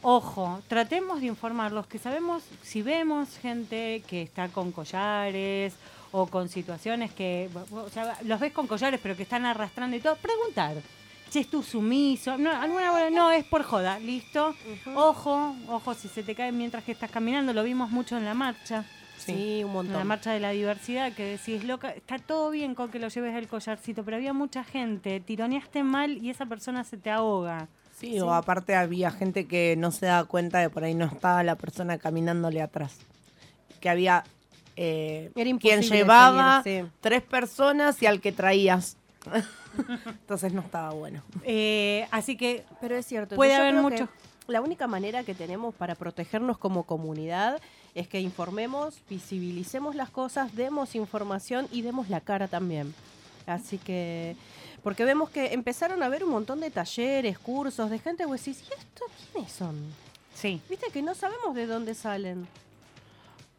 Ojo, 0.02 0.62
tratemos 0.68 1.20
de 1.20 1.28
informar 1.28 1.72
los 1.74 1.86
que 1.86 2.00
sabemos, 2.00 2.42
si 2.64 2.82
vemos 2.82 3.38
gente 3.38 4.02
que 4.08 4.22
está 4.22 4.48
con 4.48 4.72
collares 4.72 5.74
o 6.12 6.26
con 6.28 6.48
situaciones 6.50 7.12
que, 7.12 7.50
o 7.72 7.90
sea, 7.90 8.18
los 8.24 8.40
ves 8.40 8.54
con 8.54 8.66
collares 8.66 9.00
pero 9.04 9.16
que 9.18 9.24
están 9.24 9.46
arrastrando 9.46 9.96
y 9.98 10.00
todo, 10.00 10.16
preguntar. 10.16 10.78
Si 11.30 11.40
es 11.40 11.48
tu 11.48 11.62
sumiso, 11.62 12.38
no, 12.38 12.52
alguna- 12.52 13.10
no, 13.12 13.32
es 13.32 13.46
por 13.46 13.64
joda, 13.64 14.00
listo. 14.00 14.56
Ojo, 14.96 15.56
ojo, 15.68 15.94
si 15.94 16.08
se 16.08 16.24
te 16.24 16.34
cae 16.36 16.52
mientras 16.52 16.84
que 16.84 16.92
estás 16.92 17.12
caminando, 17.12 17.54
lo 17.54 17.64
vimos 17.64 17.92
mucho 17.92 18.18
en 18.18 18.26
la 18.26 18.34
marcha. 18.34 18.84
Sí, 19.18 19.62
un 19.64 19.68
En 19.70 19.74
montón. 19.74 19.98
la 19.98 20.04
marcha 20.06 20.32
de 20.32 20.40
la 20.40 20.52
diversidad, 20.52 21.12
que 21.14 21.24
decís, 21.26 21.64
loca, 21.66 21.92
está 21.92 22.18
todo 22.20 22.50
bien 22.50 22.74
con 22.74 22.90
que 22.90 23.00
lo 23.00 23.10
lleves 23.10 23.36
el 23.36 23.48
collarcito, 23.48 24.04
pero 24.04 24.18
había 24.18 24.34
mucha 24.34 24.64
gente, 24.64 25.20
tironeaste 25.20 25.84
mal 25.84 26.18
y 26.18 26.30
esa 26.30 26.46
persona 26.46 26.84
se 26.84 26.98
te 26.98 27.12
ahoga. 27.12 27.68
Sí, 27.98 28.20
o 28.22 28.34
aparte 28.34 28.76
había 28.76 29.12
gente 29.12 29.46
que 29.46 29.76
no 29.78 29.92
se 29.92 30.06
daba 30.06 30.26
cuenta 30.26 30.60
de 30.60 30.70
por 30.70 30.86
ahí 30.86 30.96
no 30.96 31.06
estaba 31.06 31.44
la 31.44 31.56
persona 31.56 31.98
caminándole 31.98 32.62
atrás. 32.62 32.98
Que 33.82 33.90
había 33.90 34.24
eh, 34.78 35.32
Era 35.36 35.58
quien 35.60 35.82
llevaba 35.82 36.64
seguir, 36.64 36.86
sí. 36.86 36.92
tres 37.02 37.22
personas 37.22 38.02
y 38.02 38.06
al 38.06 38.22
que 38.22 38.32
traías. 38.32 38.96
Entonces 40.06 40.54
no 40.54 40.62
estaba 40.62 40.92
bueno. 40.92 41.22
Eh, 41.44 42.08
así 42.12 42.38
que 42.38 42.66
Pero 42.82 42.96
es 42.96 43.06
cierto. 43.06 43.36
Puede 43.36 43.56
haber 43.56 43.76
que 43.96 44.08
La 44.48 44.62
única 44.62 44.88
manera 44.88 45.24
que 45.24 45.36
tenemos 45.36 45.76
para 45.76 45.96
protegernos 45.96 46.58
como 46.58 46.84
comunidad 46.84 47.62
es 47.96 48.08
que 48.08 48.20
informemos, 48.22 49.02
visibilicemos 49.10 49.96
las 49.96 50.10
cosas, 50.10 50.56
demos 50.56 50.96
información 50.96 51.68
y 51.72 51.82
demos 51.82 52.10
la 52.10 52.22
cara 52.22 52.48
también. 52.48 52.94
Así 53.46 53.78
que, 53.80 54.36
porque 54.84 55.06
vemos 55.06 55.30
que 55.30 55.54
empezaron 55.54 56.04
a 56.04 56.06
haber 56.06 56.24
un 56.24 56.30
montón 56.30 56.60
de 56.60 56.70
talleres, 56.70 57.40
cursos, 57.40 57.90
de 57.90 58.00
gente 58.00 58.24
que 58.24 58.28
vos 58.28 58.40
decís, 58.40 58.64
¿y 58.70 58.74
esto 58.74 59.06
quiénes 59.32 59.52
son? 59.52 59.76
sí, 60.36 60.62
Viste 60.70 60.88
que 60.92 61.02
no 61.02 61.16
sabemos 61.16 61.56
de 61.56 61.66
dónde 61.66 61.96
salen. 61.96 62.48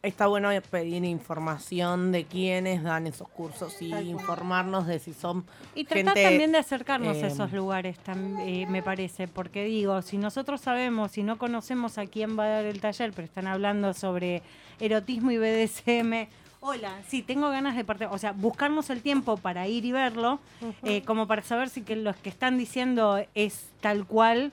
Está 0.03 0.25
bueno 0.25 0.49
pedir 0.71 1.05
información 1.05 2.11
de 2.11 2.25
quiénes 2.25 2.81
dan 2.81 3.05
esos 3.05 3.27
cursos 3.29 3.79
y 3.83 3.93
informarnos 3.93 4.87
de 4.87 4.97
si 4.97 5.13
son 5.13 5.45
y 5.75 5.83
tratar 5.83 6.15
gente, 6.15 6.23
también 6.23 6.51
de 6.51 6.57
acercarnos 6.57 7.17
a 7.17 7.27
eh, 7.27 7.27
esos 7.27 7.53
lugares, 7.53 7.97
eh, 8.39 8.65
me 8.67 8.81
parece, 8.81 9.27
porque 9.27 9.63
digo, 9.65 10.01
si 10.01 10.17
nosotros 10.17 10.59
sabemos, 10.59 11.11
si 11.11 11.21
no 11.21 11.37
conocemos 11.37 11.99
a 11.99 12.07
quién 12.07 12.37
va 12.37 12.45
a 12.45 12.49
dar 12.49 12.65
el 12.65 12.81
taller, 12.81 13.11
pero 13.13 13.25
están 13.25 13.45
hablando 13.45 13.93
sobre 13.93 14.41
erotismo 14.79 15.29
y 15.29 15.37
BDSM, 15.37 16.27
hola, 16.61 17.01
sí, 17.07 17.21
tengo 17.21 17.49
ganas 17.49 17.75
de 17.75 17.83
parte, 17.83 18.05
o 18.05 18.17
sea, 18.17 18.31
buscarnos 18.31 18.89
el 18.89 19.01
tiempo 19.01 19.35
para 19.35 19.67
ir 19.67 19.83
y 19.83 19.91
verlo, 19.91 20.39
eh, 20.83 21.03
como 21.03 21.27
para 21.27 21.41
saber 21.41 21.69
si 21.69 21.81
que 21.81 21.95
los 21.95 22.15
que 22.15 22.29
están 22.29 22.57
diciendo 22.57 23.23
es 23.35 23.65
tal 23.81 24.05
cual 24.05 24.51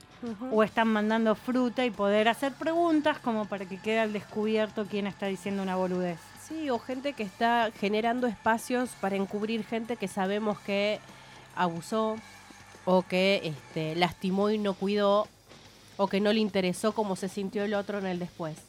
o 0.51 0.63
están 0.63 0.89
mandando 0.89 1.35
fruta 1.35 1.85
y 1.85 1.91
poder 1.91 2.27
hacer 2.27 2.53
preguntas 2.53 3.19
como 3.19 3.45
para 3.45 3.65
que 3.65 3.77
quede 3.77 3.99
al 3.99 4.11
descubierto 4.11 4.85
quién 4.89 5.07
está 5.07 5.27
diciendo 5.27 5.63
una 5.63 5.75
boludez. 5.75 6.19
Sí, 6.47 6.69
o 6.71 6.79
gente 6.79 7.13
que 7.13 7.23
está 7.23 7.71
generando 7.79 8.25
espacios 8.25 8.89
para 8.99 9.15
encubrir 9.15 9.63
gente 9.63 9.95
que 9.95 10.07
sabemos 10.07 10.59
que 10.59 10.99
abusó 11.55 12.15
o 12.85 13.03
que 13.03 13.41
este, 13.43 13.95
lastimó 13.95 14.49
y 14.49 14.57
no 14.57 14.73
cuidó 14.73 15.27
o 15.97 16.07
que 16.07 16.19
no 16.19 16.33
le 16.33 16.39
interesó 16.39 16.93
cómo 16.93 17.15
se 17.15 17.29
sintió 17.29 17.63
el 17.63 17.75
otro 17.75 17.99
en 17.99 18.07
el 18.07 18.17
después. 18.17 18.68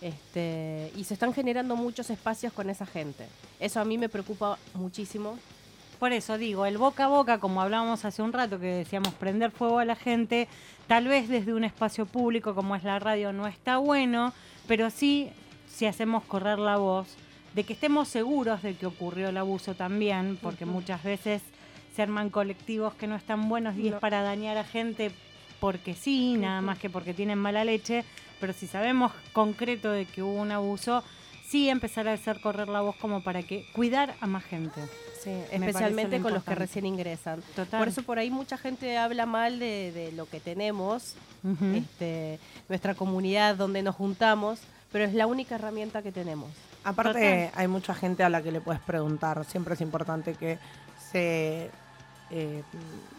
Este, 0.00 0.92
y 0.96 1.04
se 1.04 1.14
están 1.14 1.32
generando 1.34 1.76
muchos 1.76 2.10
espacios 2.10 2.52
con 2.52 2.70
esa 2.70 2.86
gente. 2.86 3.26
Eso 3.58 3.80
a 3.80 3.84
mí 3.84 3.98
me 3.98 4.08
preocupa 4.08 4.58
muchísimo. 4.74 5.38
Por 5.98 6.12
eso 6.12 6.38
digo, 6.38 6.64
el 6.64 6.78
boca 6.78 7.04
a 7.04 7.08
boca, 7.08 7.38
como 7.38 7.60
hablábamos 7.60 8.04
hace 8.06 8.22
un 8.22 8.32
rato, 8.32 8.58
que 8.58 8.66
decíamos 8.66 9.12
prender 9.14 9.50
fuego 9.50 9.80
a 9.80 9.84
la 9.84 9.96
gente, 9.96 10.48
tal 10.86 11.06
vez 11.08 11.28
desde 11.28 11.52
un 11.52 11.62
espacio 11.62 12.06
público 12.06 12.54
como 12.54 12.74
es 12.74 12.84
la 12.84 12.98
radio 12.98 13.34
no 13.34 13.46
está 13.46 13.76
bueno, 13.76 14.32
pero 14.66 14.88
sí 14.88 15.30
si 15.68 15.84
hacemos 15.84 16.24
correr 16.24 16.58
la 16.58 16.78
voz 16.78 17.16
de 17.54 17.64
que 17.64 17.74
estemos 17.74 18.08
seguros 18.08 18.62
de 18.62 18.74
que 18.76 18.86
ocurrió 18.86 19.28
el 19.28 19.36
abuso 19.36 19.74
también, 19.74 20.38
porque 20.40 20.64
muchas 20.64 21.02
veces 21.02 21.42
se 21.94 22.02
arman 22.02 22.30
colectivos 22.30 22.94
que 22.94 23.06
no 23.06 23.16
están 23.16 23.48
buenos 23.48 23.76
y 23.76 23.88
es 23.88 23.94
para 23.94 24.22
dañar 24.22 24.56
a 24.56 24.64
gente 24.64 25.10
porque 25.58 25.94
sí, 25.94 26.36
nada 26.38 26.62
más 26.62 26.78
que 26.78 26.88
porque 26.88 27.12
tienen 27.12 27.38
mala 27.38 27.64
leche, 27.64 28.04
pero 28.40 28.52
si 28.52 28.66
sabemos 28.66 29.12
concreto 29.32 29.90
de 29.90 30.06
que 30.06 30.22
hubo 30.22 30.40
un 30.40 30.50
abuso, 30.50 31.04
sí 31.50 31.68
empezar 31.68 32.08
a 32.08 32.12
hacer 32.12 32.40
correr 32.40 32.68
la 32.68 32.80
voz 32.80 32.96
como 32.96 33.22
para 33.22 33.42
que 33.42 33.66
cuidar 33.72 34.14
a 34.20 34.26
más 34.26 34.44
gente. 34.44 34.80
parece 34.80 35.48
especialmente 35.54 36.18
lo 36.18 36.22
con 36.22 36.34
los 36.34 36.44
que 36.44 36.54
recién 36.54 36.86
ingresan. 36.86 37.42
Total. 37.56 37.80
Por 37.80 37.88
eso 37.88 38.02
por 38.02 38.18
ahí 38.18 38.30
mucha 38.30 38.56
gente 38.56 38.96
habla 38.96 39.26
mal 39.26 39.58
de, 39.58 39.92
de 39.92 40.12
lo 40.12 40.28
que 40.28 40.40
tenemos, 40.40 41.14
este, 41.74 42.38
nuestra 42.68 42.94
comunidad 42.94 43.56
donde 43.56 43.82
nos 43.82 43.96
juntamos, 43.96 44.60
pero 44.92 45.04
es 45.04 45.12
la 45.12 45.26
única 45.26 45.56
herramienta 45.56 46.02
que 46.02 46.12
tenemos. 46.12 46.50
Aparte, 46.84 47.46
Total. 47.46 47.60
hay 47.60 47.68
mucha 47.68 47.94
gente 47.94 48.22
a 48.22 48.28
la 48.28 48.42
que 48.42 48.52
le 48.52 48.60
puedes 48.60 48.80
preguntar. 48.80 49.44
Siempre 49.44 49.74
es 49.74 49.80
importante 49.80 50.34
que 50.34 50.58
se, 51.10 51.70
eh, 52.30 52.62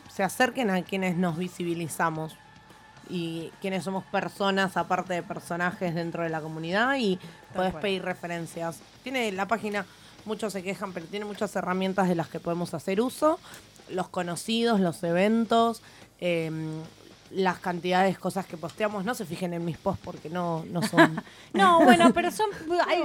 se 0.10 0.24
acerquen 0.24 0.70
a 0.70 0.82
quienes 0.84 1.18
nos 1.18 1.38
visibilizamos 1.38 2.38
y 3.12 3.52
quienes 3.60 3.84
somos 3.84 4.04
personas, 4.06 4.78
aparte 4.78 5.14
de 5.14 5.24
personajes 5.24 5.94
dentro 5.94 6.24
de 6.24 6.30
la 6.30 6.40
comunidad, 6.42 6.96
y 6.98 7.20
podés 7.54 7.72
cual. 7.72 7.82
pedir 7.82 8.04
referencias. 8.04 8.80
Tiene 9.04 9.32
la 9.34 9.48
página, 9.48 9.86
muchos 10.26 10.54
se 10.54 10.64
quejan, 10.64 10.94
pero 10.94 11.06
tiene 11.08 11.26
muchas 11.26 11.56
herramientas 11.56 12.08
de 12.08 12.16
las 12.16 12.30
que 12.30 12.40
podemos 12.40 12.74
hacer 12.74 13.02
uso. 13.02 13.40
Los 13.90 14.08
conocidos, 14.08 14.80
los 14.80 15.04
eventos, 15.04 15.82
em, 16.22 16.82
las 17.32 17.60
cantidades 17.60 18.16
de 18.16 18.20
cosas 18.20 18.46
que 18.46 18.58
posteamos. 18.58 19.06
No 19.06 19.14
se 19.16 19.26
fijen 19.26 19.54
en 19.54 19.64
mis 19.64 19.78
posts 19.78 20.02
porque 20.04 20.30
no, 20.30 20.66
no 20.70 20.82
son... 20.82 21.22
No, 21.54 21.82
bueno, 21.84 22.12
pero 22.14 22.30
son 22.32 22.50
hay- 22.88 23.04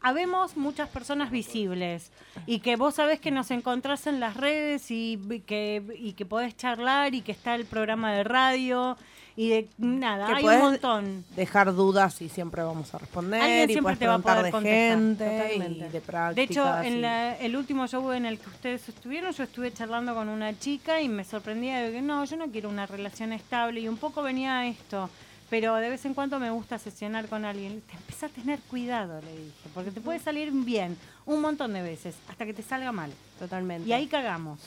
habemos 0.00 0.56
muchas 0.56 0.88
personas 0.88 1.30
visibles 1.30 2.10
y 2.46 2.58
que 2.60 2.76
vos 2.76 2.94
sabés 2.96 3.20
que 3.20 3.30
nos 3.30 3.50
encontrás 3.50 4.06
en 4.06 4.18
las 4.20 4.36
redes 4.36 4.90
y 4.90 5.42
que, 5.46 5.82
y 5.98 6.12
que 6.14 6.26
podés 6.26 6.56
charlar 6.56 7.14
y 7.14 7.22
que 7.22 7.32
está 7.32 7.54
el 7.54 7.64
programa 7.64 8.12
de 8.12 8.24
radio 8.24 8.96
y 9.36 9.48
de 9.48 9.68
nada, 9.78 10.26
Que 10.26 10.32
hay 10.34 10.44
un 10.44 10.58
montón. 10.58 11.24
dejar 11.36 11.74
dudas 11.74 12.20
y 12.20 12.28
siempre 12.28 12.62
vamos 12.62 12.94
a 12.94 12.98
responder 12.98 13.40
Alguien 13.40 13.70
y 13.70 13.72
siempre 13.72 13.96
te 13.96 14.06
va 14.06 14.14
a 14.14 14.18
poder 14.18 14.44
de 14.44 14.50
contestar, 14.50 14.98
gente 14.98 15.56
y 15.56 15.88
de 15.90 16.00
prácticas. 16.00 16.34
De 16.36 16.42
hecho, 16.42 16.82
y- 16.82 16.86
en 16.88 17.02
la- 17.02 17.36
el 17.38 17.56
último 17.56 17.86
show 17.86 18.12
en 18.12 18.26
el 18.26 18.38
que 18.38 18.48
ustedes 18.50 18.88
estuvieron, 18.88 19.32
yo 19.32 19.44
estuve 19.44 19.72
charlando 19.72 20.14
con 20.14 20.28
una 20.28 20.58
chica 20.58 21.00
y 21.00 21.08
me 21.08 21.24
sorprendía 21.24 21.78
de 21.80 21.92
que 21.92 22.02
no, 22.02 22.24
yo 22.24 22.36
no 22.36 22.46
quiero 22.48 22.68
una 22.68 22.86
relación 22.86 23.32
estable 23.32 23.80
y 23.80 23.88
un 23.88 23.96
poco 23.96 24.22
venía 24.22 24.66
esto. 24.66 25.08
pero 25.50 25.74
de 25.74 25.90
vez 25.90 26.02
en 26.06 26.14
cuando 26.14 26.38
me 26.40 26.48
gusta 26.48 26.78
sesionar 26.78 27.28
con 27.28 27.44
alguien. 27.44 27.82
Te 27.82 27.94
empezás 27.94 28.30
a 28.30 28.34
tener 28.34 28.58
cuidado, 28.70 29.20
le 29.20 29.32
dije, 29.32 29.68
porque 29.74 29.90
te 29.90 30.00
puede 30.00 30.18
salir 30.18 30.50
bien 30.50 30.96
un 31.26 31.42
montón 31.42 31.74
de 31.74 31.82
veces, 31.82 32.14
hasta 32.30 32.46
que 32.46 32.54
te 32.54 32.62
salga 32.62 32.90
mal. 32.90 33.10
Totalmente. 33.38 33.86
Y 33.86 33.92
ahí 33.92 34.06
cagamos. 34.06 34.60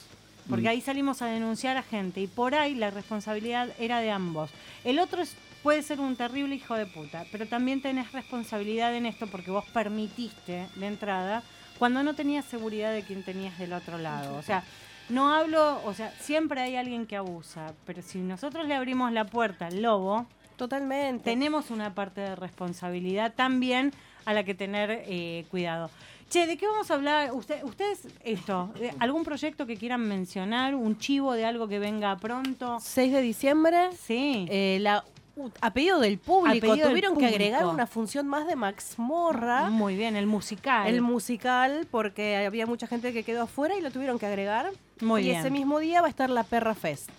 Porque 0.50 0.66
Mm. 0.66 0.70
ahí 0.70 0.82
salimos 0.82 1.22
a 1.22 1.26
denunciar 1.28 1.78
a 1.78 1.84
gente 1.84 2.22
y 2.22 2.28
por 2.28 2.54
ahí 2.56 2.76
la 2.76 2.91
responsabilidad 2.91 3.70
era 3.80 4.00
de 4.00 4.12
ambos. 4.12 4.52
El 4.84 5.00
otro 5.00 5.22
es- 5.22 5.36
puede 5.64 5.82
ser 5.82 6.00
un 6.00 6.16
terrible 6.16 6.54
hijo 6.56 6.76
de 6.76 6.86
puta, 6.86 7.26
pero 7.32 7.48
también 7.48 7.82
tenés 7.82 8.12
responsabilidad 8.12 8.96
en 8.96 9.08
esto 9.08 9.26
porque 9.28 9.50
vos 9.50 9.66
permitiste 9.74 10.68
de 10.76 10.88
entrada 10.88 11.41
cuando 11.80 12.04
no 12.04 12.14
tenías 12.14 12.46
seguridad 12.46 12.93
de 12.93 13.02
quién 13.02 13.24
tenías 13.24 13.58
del 13.58 13.74
otro 13.74 13.98
lado. 13.98 14.38
O 14.38 14.43
sea, 14.43 14.64
no 15.10 15.34
hablo, 15.34 15.82
o 15.86 15.93
sea, 15.93 16.12
siempre 16.20 16.62
hay 16.62 16.76
alguien 16.76 17.06
que 17.08 17.16
abusa, 17.16 17.74
pero 17.86 18.02
si 18.04 18.20
nosotros 18.20 18.68
le 18.68 18.76
abrimos 18.76 19.12
la 19.12 19.26
puerta 19.26 19.68
al 19.68 19.82
lobo, 19.82 20.28
Totalmente. 20.58 21.24
tenemos 21.24 21.70
una 21.72 21.93
parte 21.96 22.22
de 22.22 22.36
responsabilidad 22.36 23.34
también 23.36 23.91
a 24.26 24.34
la 24.34 24.43
que 24.43 24.54
tener 24.56 24.89
eh, 25.08 25.46
cuidado. 25.52 25.89
Che, 26.30 26.47
¿de 26.47 26.57
qué 26.57 26.67
vamos 26.67 26.89
a 26.91 26.95
hablar? 26.95 27.32
Usted, 27.34 27.63
ustedes, 27.63 28.07
esto, 28.23 28.71
eh, 28.80 28.93
¿algún 28.99 29.23
proyecto 29.23 29.65
que 29.65 29.78
quieran 29.78 30.01
mencionar? 30.01 30.76
¿Un 30.76 30.97
chivo 30.97 31.34
de 31.34 31.45
algo 31.45 31.67
que 31.67 31.80
venga 31.80 32.17
pronto? 32.17 32.78
6 32.82 33.13
de 33.13 33.21
diciembre, 33.21 33.89
Sí. 34.05 34.45
eh, 34.49 34.80
la, 34.82 35.05
u- 35.38 35.49
a 35.61 35.71
pedido 35.71 35.99
del 35.99 36.17
público, 36.17 36.59
pedido 36.59 36.88
del 36.88 36.89
tuvieron 36.89 37.17
que 37.17 37.28
agregar 37.28 37.65
una 37.67 37.88
función 37.88 38.28
más 38.28 38.47
de 38.47 38.55
Max 38.55 38.95
Morra. 38.97 39.69
Muy 39.69 39.95
bien, 39.95 40.15
el 40.15 40.26
musical. 40.26 40.88
El 40.88 41.01
musical, 41.01 41.88
porque 41.89 42.36
había 42.45 42.65
mucha 42.65 42.88
gente 42.88 43.13
que 43.13 43.23
quedó 43.23 43.43
afuera 43.43 43.78
y 43.78 43.82
lo 43.82 43.91
tuvieron 43.91 44.17
que 44.19 44.26
agregar. 44.26 44.71
Muy 45.01 45.21
y 45.21 45.26
bien. 45.26 45.39
ese 45.39 45.51
mismo 45.51 45.80
día 45.80 46.01
va 46.01 46.07
a 46.07 46.09
estar 46.09 46.30
la 46.30 46.43
Perra 46.43 46.73
Fest. 46.76 47.09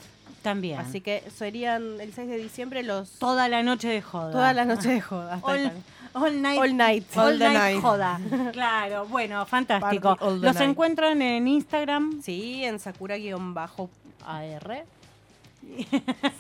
También. 0.43 0.79
Así 0.79 1.01
que 1.01 1.25
serían 1.35 2.01
el 2.01 2.13
6 2.13 2.29
de 2.29 2.37
diciembre 2.39 2.85
los 2.85 3.19
Toda 3.19 3.49
la 3.49 3.65
noche 3.65 3.89
de 3.89 4.01
joda. 4.01 4.31
toda 4.31 4.53
la 4.53 4.65
noche 4.65 4.91
de 4.91 5.01
joda. 5.01 5.41
All, 5.43 5.73
all 6.17 6.43
night. 6.43 6.59
All 6.59 6.77
night. 6.77 7.07
All 7.17 7.25
All 7.33 7.39
the 7.39 7.49
night 7.49 7.75
night. 7.75 7.83
joda. 7.83 8.21
Claro, 8.53 9.07
bueno, 9.07 9.47
fantástico. 9.47 10.17
Party 10.17 10.41
Los 10.41 10.55
night. 10.57 10.69
encuentran 10.71 11.23
en 11.23 11.47
Instagram. 11.49 12.21
Sí, 12.23 12.65
en 12.65 12.79
Sakura-AR. 12.81 14.85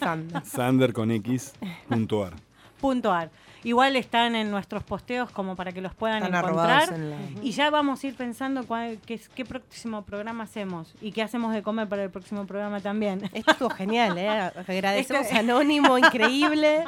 Sanda. 0.01 0.41
Sander 0.45 0.93
con 0.93 1.11
X, 1.11 1.53
punto 1.89 2.24
ar. 2.24 2.35
Punto 2.81 3.12
ar. 3.12 3.31
Igual 3.64 3.97
están 3.97 4.37
en 4.37 4.51
nuestros 4.51 4.85
posteos 4.85 5.29
como 5.31 5.57
para 5.57 5.72
que 5.72 5.81
los 5.81 5.93
puedan 5.93 6.22
Están 6.22 6.45
encontrar. 6.45 6.93
en 6.93 7.11
la... 7.11 7.16
Y 7.43 7.51
ya 7.51 7.68
vamos 7.70 8.05
a 8.05 8.07
ir 8.07 8.14
pensando 8.14 8.64
cuál, 8.64 8.99
qué, 9.05 9.20
qué 9.35 9.45
próximo 9.45 10.03
programa 10.03 10.45
hacemos 10.45 10.95
y 11.01 11.11
qué 11.11 11.22
hacemos 11.22 11.53
de 11.53 11.62
comer 11.64 11.89
para 11.89 12.05
el 12.05 12.11
próximo 12.11 12.47
programa 12.47 12.81
también. 12.81 13.29
Esto 13.33 13.51
estuvo 13.51 13.70
genial, 13.70 14.16
¿eh? 14.18 14.29
Agradecemos 14.68 15.27
Este- 15.27 15.39
Anónimo, 15.39 15.99
increíble. 15.99 16.85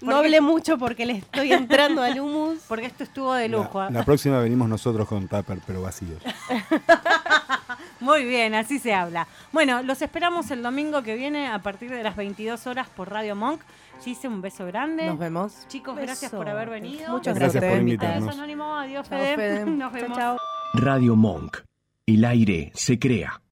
No 0.00 0.16
hablé 0.16 0.40
mucho 0.40 0.78
porque 0.78 1.06
le 1.06 1.14
estoy 1.14 1.52
entrando 1.52 2.02
al 2.02 2.18
humus. 2.20 2.58
Porque 2.68 2.86
esto 2.86 3.04
estuvo 3.04 3.32
de 3.34 3.48
lujo. 3.48 3.80
La, 3.82 3.90
la 3.90 4.04
próxima 4.04 4.38
venimos 4.40 4.68
nosotros 4.68 5.06
con 5.08 5.28
tupper, 5.28 5.58
pero 5.66 5.82
vacíos. 5.82 6.22
Muy 8.00 8.24
bien, 8.24 8.54
así 8.54 8.78
se 8.78 8.92
habla. 8.94 9.26
Bueno, 9.52 9.82
los 9.82 10.02
esperamos 10.02 10.50
el 10.50 10.62
domingo 10.62 11.02
que 11.02 11.14
viene 11.16 11.48
a 11.48 11.60
partir 11.60 11.90
de 11.90 12.02
las 12.02 12.14
22 12.16 12.66
horas 12.66 12.88
por 12.88 13.10
Radio 13.10 13.34
Monk. 13.34 13.60
Gise, 14.04 14.28
un 14.28 14.42
beso 14.42 14.66
grande. 14.66 15.06
Nos 15.06 15.18
vemos. 15.18 15.66
Chicos, 15.68 15.94
Beso. 15.96 16.06
gracias 16.06 16.30
por 16.32 16.48
haber 16.48 16.68
venido. 16.68 17.10
Muchas 17.10 17.34
Gracias 17.34 17.64
por 17.64 17.78
invitarnos. 17.78 18.22
Adiós, 18.24 18.34
Anónimo. 18.36 18.76
Adiós, 18.76 19.08
Chao, 19.08 19.18
Fede. 19.18 19.36
Fede. 19.36 19.64
Nos 19.66 19.92
Chao, 19.92 20.00
vemos. 20.02 20.18
chao. 20.18 20.36
Radio 20.74 21.16
Monk. 21.16 21.58
El 22.06 22.24
aire 22.24 22.70
se 22.74 22.98
crea. 22.98 23.40